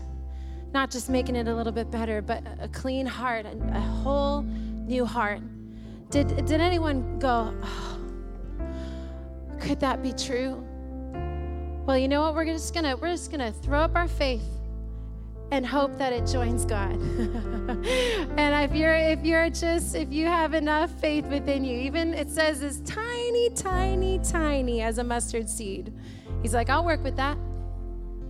not 0.75 0.91
just 0.91 1.09
making 1.09 1.35
it 1.35 1.49
a 1.49 1.55
little 1.55 1.73
bit 1.73 1.91
better, 1.91 2.21
but 2.21 2.45
a 2.61 2.69
clean 2.69 3.07
heart, 3.07 3.47
and 3.47 3.75
a 3.75 3.81
whole 3.81 4.43
new 4.43 5.07
heart, 5.07 5.41
did, 6.11 6.45
did 6.45 6.61
anyone 6.61 7.19
go, 7.19 7.55
oh, 7.63 7.94
could 9.55 9.81
that 9.81 10.03
be 10.03 10.13
true? 10.13 10.65
Well, 11.87 11.99
you 11.99 12.09
know 12.09 12.23
what? 12.23 12.35
We're 12.35 12.47
just 12.47 12.73
gonna 12.75 12.97
we're 12.97 13.11
just 13.11 13.31
gonna 13.31 13.53
throw 13.53 13.81
up 13.81 13.95
our 13.95 14.09
faith 14.09 14.49
and 15.51 15.65
hope 15.67 15.99
that 15.99 16.13
it 16.13 16.27
joins 16.27 16.65
God. 16.65 16.93
and 18.37 18.71
if 18.71 18.75
you're 18.75 18.95
if 18.95 19.25
you're 19.25 19.51
just 19.51 19.95
if 19.95 20.13
you 20.13 20.27
have 20.27 20.55
enough 20.55 20.91
faith 21.01 21.27
within 21.27 21.65
you, 21.65 21.79
even 21.79 22.15
it 22.15 22.31
says 22.31 22.63
as 22.63 22.81
tiny, 22.81 23.51
tiny, 23.51 24.19
tiny 24.21 24.81
as 24.81 24.99
a 24.99 25.05
mustard 25.05 25.49
seed. 25.49 25.93
He's 26.43 26.55
like, 26.55 26.71
I'll 26.71 26.85
work 26.85 27.05
with 27.05 27.17
that. 27.17 27.37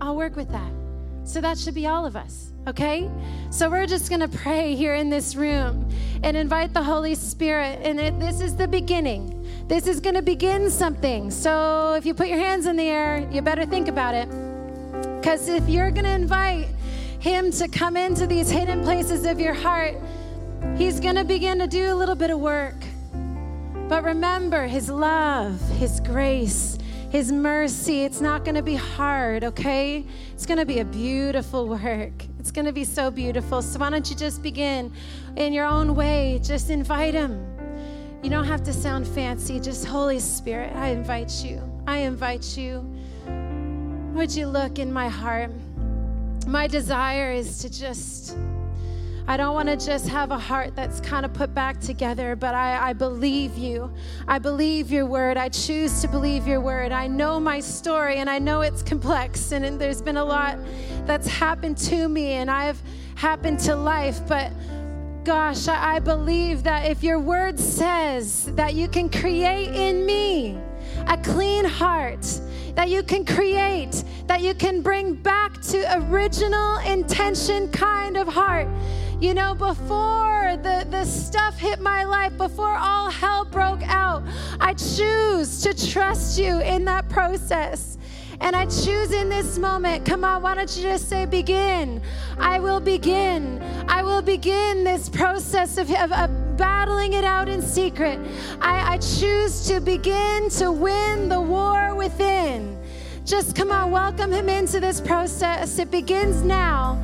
I'll 0.01 0.17
work 0.17 0.37
with 0.37 0.51
that. 0.51 0.84
So 1.25 1.41
that 1.41 1.59
should 1.59 1.75
be 1.75 1.87
all 1.87 2.05
of 2.05 2.17
us, 2.17 2.53
okay? 2.69 3.11
So 3.51 3.71
we're 3.71 3.87
just 3.87 4.11
gonna 4.11 4.29
pray 4.29 4.75
here 4.75 4.95
in 4.95 5.09
this 5.09 5.35
room 5.35 5.89
and 6.23 6.37
invite 6.37 6.75
the 6.75 6.83
Holy 6.83 7.15
Spirit. 7.15 7.81
And 7.83 7.99
it, 7.99 8.21
this 8.21 8.41
is 8.41 8.57
the 8.57 8.69
beginning. 8.69 9.47
This 9.67 9.87
is 9.87 10.01
to 10.15 10.23
begin 10.23 10.71
something. 10.71 11.31
So 11.31 11.95
if 11.95 12.05
you 12.05 12.13
put 12.13 12.29
your 12.29 12.39
hands 12.39 12.67
in 12.67 12.77
the 12.77 12.85
air, 12.85 13.27
you 13.33 13.41
better 13.41 13.65
think 13.65 13.89
about 13.89 14.15
it. 14.15 14.29
Because 15.21 15.49
if 15.49 15.67
you're 15.69 15.91
to 16.05 16.15
invite 16.15 16.69
Him 17.19 17.51
to 17.53 17.69
come 17.69 17.97
into 17.97 18.27
these 18.27 18.51
hidden 18.51 18.83
places 18.85 19.25
of 19.25 19.41
your 19.41 19.55
heart, 19.55 19.95
He's 20.77 21.01
to 21.17 21.25
begin 21.25 21.59
to 21.61 21.67
do 21.67 21.93
a 21.93 21.97
little 21.97 22.15
bit 22.15 22.31
of 22.31 22.39
work. 22.39 22.77
But 23.89 24.05
remember, 24.05 24.67
His 24.67 24.91
love, 24.91 25.59
His 25.79 26.01
grace, 26.01 26.79
His 27.15 27.31
mercy, 27.31 28.03
it's 28.03 28.21
not 28.21 28.45
going 28.45 28.57
to 28.57 28.63
be 28.63 28.75
hard, 28.75 29.45
okay? 29.45 30.05
It's 30.33 30.47
going 30.47 30.59
to 30.59 30.67
be 30.67 30.81
a 30.81 30.85
beautiful 30.85 31.69
work. 31.69 32.11
It's 32.41 32.51
going 32.51 32.65
to 32.65 32.73
be 32.73 32.83
so 32.83 33.09
beautiful. 33.09 33.63
So 33.63 33.79
why 33.79 33.91
don't 33.91 34.11
you 34.11 34.17
just 34.17 34.43
begin 34.43 34.93
in 35.37 35.53
your 35.53 35.65
own 35.65 35.95
way? 35.95 36.41
Just 36.43 36.71
invite 36.71 37.15
Him. 37.15 37.47
You 38.21 38.31
don't 38.31 38.47
have 38.47 38.65
to 38.65 38.73
sound 38.73 39.07
fancy, 39.07 39.61
just 39.61 39.85
Holy 39.85 40.19
Spirit, 40.19 40.75
I 40.75 40.89
invite 40.89 41.45
you. 41.45 41.63
I 41.87 41.99
invite 41.99 42.59
you. 42.59 42.81
Would 44.15 44.35
you 44.35 44.49
look 44.49 44.81
in 44.81 44.93
my 44.93 45.09
heart? 45.09 45.53
My 46.49 46.67
desire 46.67 47.31
is 47.31 47.59
to 47.59 47.71
just, 47.71 48.37
I 49.27 49.39
don't 49.39 49.55
want 49.55 49.69
to 49.71 49.77
just 49.77 50.07
have 50.09 50.33
a 50.33 50.39
heart 50.39 50.77
that's 50.77 51.01
kind 51.01 51.25
of 51.25 51.33
put 51.33 51.55
back 51.55 51.81
together, 51.81 52.37
but 52.37 52.55
I, 52.55 52.91
I 52.91 52.93
believe 52.93 53.57
you. 53.57 53.91
I 54.29 54.39
believe 54.39 54.91
your 54.91 55.07
word. 55.07 55.39
I 55.39 55.49
choose 55.49 56.03
to 56.03 56.09
believe 56.09 56.47
your 56.47 56.61
word. 56.61 56.93
I 56.93 57.07
know 57.07 57.41
my 57.41 57.61
story 57.61 58.19
and 58.19 58.29
I 58.29 58.39
know 58.39 58.61
it's 58.61 58.83
complex 58.83 59.53
and, 59.53 59.65
and 59.65 59.81
there's 59.81 60.03
been 60.03 60.19
a 60.19 60.25
lot 60.25 60.59
that's 61.07 61.27
happened 61.27 61.79
to 61.79 62.07
me 62.07 62.33
and 62.33 62.51
I've 62.51 62.83
happened 63.15 63.61
to 63.61 63.75
life, 63.75 64.21
but 64.29 64.53
gosh, 65.25 65.69
I 65.69 66.01
believe 66.01 66.63
that 66.65 66.91
if 66.91 67.03
your 67.03 67.19
word 67.19 67.59
says 67.59 68.45
that 68.57 68.75
you 68.75 68.89
can 68.89 69.09
create 69.09 69.75
in 69.75 70.05
me 70.05 70.59
a 71.09 71.17
clean 71.17 71.65
heart, 71.65 72.27
that 72.75 72.91
you 72.91 73.03
can 73.03 73.25
create, 73.25 74.05
that 74.27 74.43
you 74.43 74.53
can 74.53 74.83
bring 74.83 75.15
back 75.15 75.61
to 75.63 76.09
original 76.09 76.77
intention 76.79 77.71
kind 77.71 78.19
of 78.19 78.29
heart. 78.29 78.69
You 79.21 79.33
know, 79.33 79.55
before 79.55 80.57
the, 80.63 80.87
the 80.91 81.05
stuff 81.05 81.57
hit 81.57 81.81
my 81.81 82.05
life, 82.05 82.37
before 82.37 82.77
all 82.77 83.11
hell 83.11 83.45
broke 83.45 83.83
out, 83.83 84.23
I 84.61 84.75
choose 84.75 85.63
to 85.63 85.93
trust 85.93 86.39
you 86.39 86.61
in 86.61 86.85
that 86.87 87.09
process. 87.09 87.97
And 88.41 88.57
I 88.57 88.67
choose 88.67 89.13
in 89.13 89.29
this 89.29 89.57
moment, 89.59 90.05
come 90.05 90.25
on, 90.25 90.43
why 90.43 90.55
don't 90.57 90.77
you 90.77 90.83
just 90.83 91.09
say, 91.09 91.25
begin? 91.25 92.03
I 92.39 92.59
will 92.59 92.81
begin. 92.81 93.63
I 93.89 94.03
will 94.03 94.21
begin 94.21 94.83
this 94.83 95.09
process 95.09 95.79
of, 95.79 95.91
of, 95.93 96.13
of 96.13 96.57
battling 96.57 97.13
it 97.13 97.25
out 97.25 97.49
in 97.49 97.63
secret. 97.63 98.19
I, 98.61 98.95
I 98.95 98.99
choose 98.99 99.67
to 99.69 99.81
begin 99.81 100.51
to 100.51 100.73
win 100.73 101.29
the 101.29 101.41
war 101.41 101.95
within. 101.95 102.77
Just 103.25 103.57
come 103.57 103.71
on, 103.71 103.91
welcome 103.91 104.33
him 104.33 104.49
into 104.49 104.81
this 104.81 105.01
process. 105.01 105.79
It 105.79 105.91
begins 105.91 106.43
now, 106.43 107.03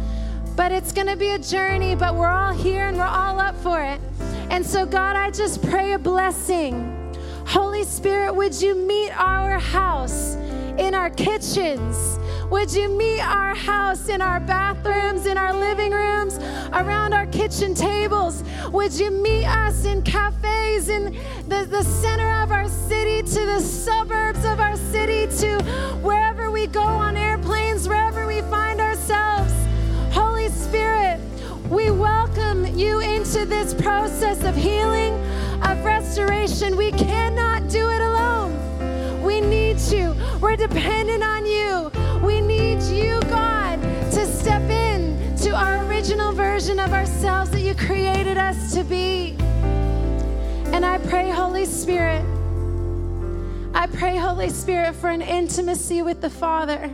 but 0.60 0.72
it's 0.72 0.92
going 0.92 1.06
to 1.06 1.16
be 1.16 1.30
a 1.30 1.38
journey, 1.38 1.94
but 1.94 2.14
we're 2.14 2.28
all 2.28 2.52
here 2.52 2.86
and 2.88 2.98
we're 2.98 3.02
all 3.02 3.40
up 3.40 3.56
for 3.62 3.82
it. 3.82 3.98
And 4.50 4.64
so, 4.64 4.84
God, 4.84 5.16
I 5.16 5.30
just 5.30 5.62
pray 5.62 5.94
a 5.94 5.98
blessing. 5.98 7.16
Holy 7.46 7.82
Spirit, 7.82 8.34
would 8.34 8.60
you 8.60 8.74
meet 8.74 9.10
our 9.12 9.58
house? 9.58 10.36
in 10.80 10.94
our 10.94 11.10
kitchens. 11.10 12.18
Would 12.50 12.72
you 12.72 12.88
meet 12.88 13.20
our 13.20 13.54
house 13.54 14.08
in 14.08 14.22
our 14.22 14.40
bathrooms, 14.40 15.26
in 15.26 15.36
our 15.36 15.52
living 15.52 15.92
rooms, 15.92 16.38
around 16.72 17.12
our 17.12 17.26
kitchen 17.26 17.74
tables? 17.74 18.42
Would 18.72 18.92
you 18.94 19.10
meet 19.10 19.44
us 19.44 19.84
in 19.84 20.02
cafes, 20.02 20.88
in 20.88 21.16
the, 21.48 21.66
the 21.66 21.82
center 21.82 22.42
of 22.42 22.50
our 22.50 22.68
city, 22.68 23.22
to 23.22 23.46
the 23.46 23.60
suburbs 23.60 24.44
of 24.44 24.58
our 24.58 24.76
city, 24.76 25.26
to 25.38 25.62
wherever 26.02 26.50
we 26.50 26.66
go 26.66 26.82
on 26.82 27.16
airplanes, 27.16 27.86
wherever 27.86 28.26
we 28.26 28.40
find 28.42 28.80
ourselves? 28.80 29.39
We 31.70 31.88
welcome 31.88 32.66
you 32.76 32.98
into 32.98 33.46
this 33.46 33.74
process 33.74 34.42
of 34.42 34.56
healing, 34.56 35.14
of 35.62 35.84
restoration. 35.84 36.76
We 36.76 36.90
cannot 36.90 37.68
do 37.68 37.88
it 37.90 38.00
alone. 38.00 39.22
We 39.22 39.40
need 39.40 39.78
you. 39.78 40.16
We're 40.40 40.56
dependent 40.56 41.22
on 41.22 41.46
you. 41.46 41.92
We 42.26 42.40
need 42.40 42.82
you, 42.82 43.20
God, 43.28 43.80
to 43.82 44.26
step 44.26 44.68
in 44.68 45.36
to 45.42 45.50
our 45.50 45.86
original 45.86 46.32
version 46.32 46.80
of 46.80 46.92
ourselves 46.92 47.52
that 47.52 47.60
you 47.60 47.76
created 47.76 48.36
us 48.36 48.74
to 48.74 48.82
be. 48.82 49.36
And 50.72 50.84
I 50.84 50.98
pray, 50.98 51.30
Holy 51.30 51.66
Spirit, 51.66 52.24
I 53.74 53.86
pray, 53.86 54.16
Holy 54.16 54.50
Spirit, 54.50 54.96
for 54.96 55.08
an 55.08 55.22
intimacy 55.22 56.02
with 56.02 56.20
the 56.20 56.30
Father 56.30 56.92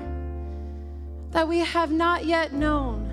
that 1.31 1.49
we 1.49 1.61
have 1.61 1.91
not 1.91 2.27
yet 2.27 2.53
known. 2.53 3.06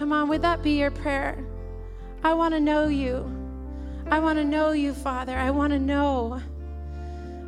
Come 0.00 0.14
on, 0.14 0.30
would 0.30 0.40
that 0.40 0.62
be 0.62 0.78
your 0.78 0.90
prayer? 0.90 1.36
I 2.24 2.32
want 2.32 2.54
to 2.54 2.60
know 2.60 2.88
you. 2.88 3.30
I 4.10 4.18
want 4.18 4.38
to 4.38 4.44
know 4.46 4.72
you, 4.72 4.94
Father. 4.94 5.36
I 5.36 5.50
want 5.50 5.74
to 5.74 5.78
know. 5.78 6.40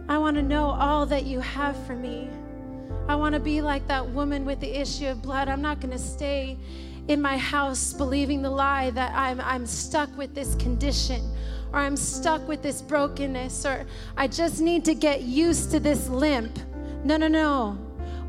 I 0.07 0.19
want 0.19 0.37
to 0.37 0.43
know 0.43 0.67
all 0.67 1.07
that 1.07 1.25
you 1.25 1.41
have 1.41 1.75
for 1.87 1.97
me. 1.97 2.29
I 3.09 3.15
want 3.15 3.33
to 3.33 3.41
be 3.41 3.63
like 3.63 3.89
that 3.89 4.07
woman 4.07 4.45
with 4.45 4.61
the 4.61 4.69
issue 4.69 5.07
of 5.07 5.23
blood. 5.23 5.49
I'm 5.49 5.63
not 5.63 5.81
going 5.81 5.93
to 5.93 5.99
stay 5.99 6.59
in 7.09 7.23
my 7.23 7.39
house 7.39 7.95
believing 7.95 8.43
the 8.43 8.51
lie 8.51 8.91
that 8.91 9.15
I'm, 9.15 9.41
I'm 9.41 9.65
stuck 9.65 10.15
with 10.19 10.35
this 10.35 10.55
condition 10.57 11.35
or 11.73 11.79
I'm 11.79 11.97
stuck 11.97 12.47
with 12.47 12.61
this 12.61 12.83
brokenness 12.83 13.65
or 13.65 13.87
I 14.15 14.29
just 14.29 14.61
need 14.61 14.85
to 14.85 14.95
get 14.95 15.23
used 15.23 15.71
to 15.71 15.81
this 15.81 16.07
limp. 16.11 16.59
No, 17.03 17.17
no, 17.17 17.29
no. 17.29 17.79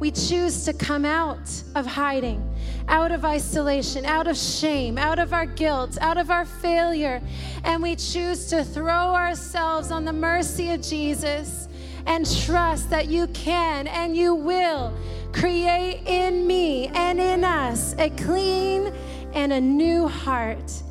We 0.03 0.11
choose 0.11 0.65
to 0.65 0.73
come 0.73 1.05
out 1.05 1.49
of 1.75 1.85
hiding, 1.85 2.43
out 2.89 3.13
of 3.13 3.23
isolation, 3.23 4.05
out 4.05 4.27
of 4.27 4.35
shame, 4.35 4.97
out 4.97 5.17
of 5.17 5.31
our 5.31 5.45
guilt, 5.45 5.97
out 6.01 6.17
of 6.17 6.29
our 6.29 6.43
failure, 6.43 7.21
and 7.63 7.81
we 7.81 7.95
choose 7.95 8.47
to 8.47 8.65
throw 8.65 9.15
ourselves 9.15 9.91
on 9.91 10.03
the 10.03 10.11
mercy 10.11 10.71
of 10.71 10.81
Jesus 10.81 11.69
and 12.05 12.29
trust 12.43 12.89
that 12.89 13.07
you 13.07 13.27
can 13.27 13.87
and 13.87 14.13
you 14.13 14.35
will 14.35 14.93
create 15.31 16.01
in 16.05 16.45
me 16.45 16.87
and 16.87 17.17
in 17.17 17.45
us 17.45 17.95
a 17.97 18.09
clean 18.09 18.93
and 19.33 19.53
a 19.53 19.61
new 19.61 20.09
heart. 20.09 20.83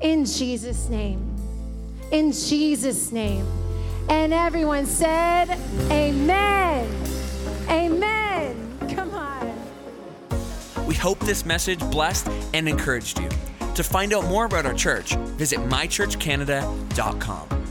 In 0.00 0.24
Jesus' 0.24 0.88
name. 0.88 1.32
In 2.10 2.32
Jesus' 2.32 3.12
name. 3.12 3.46
And 4.08 4.34
everyone 4.34 4.86
said, 4.86 5.48
Amen. 5.92 7.21
Amen. 7.68 8.78
Come 8.94 9.14
on. 9.14 9.52
We 10.86 10.94
hope 10.94 11.18
this 11.20 11.46
message 11.46 11.80
blessed 11.90 12.28
and 12.54 12.68
encouraged 12.68 13.20
you. 13.20 13.28
To 13.74 13.82
find 13.82 14.12
out 14.12 14.26
more 14.26 14.44
about 14.44 14.66
our 14.66 14.74
church, 14.74 15.14
visit 15.36 15.58
mychurchcanada.com. 15.60 17.61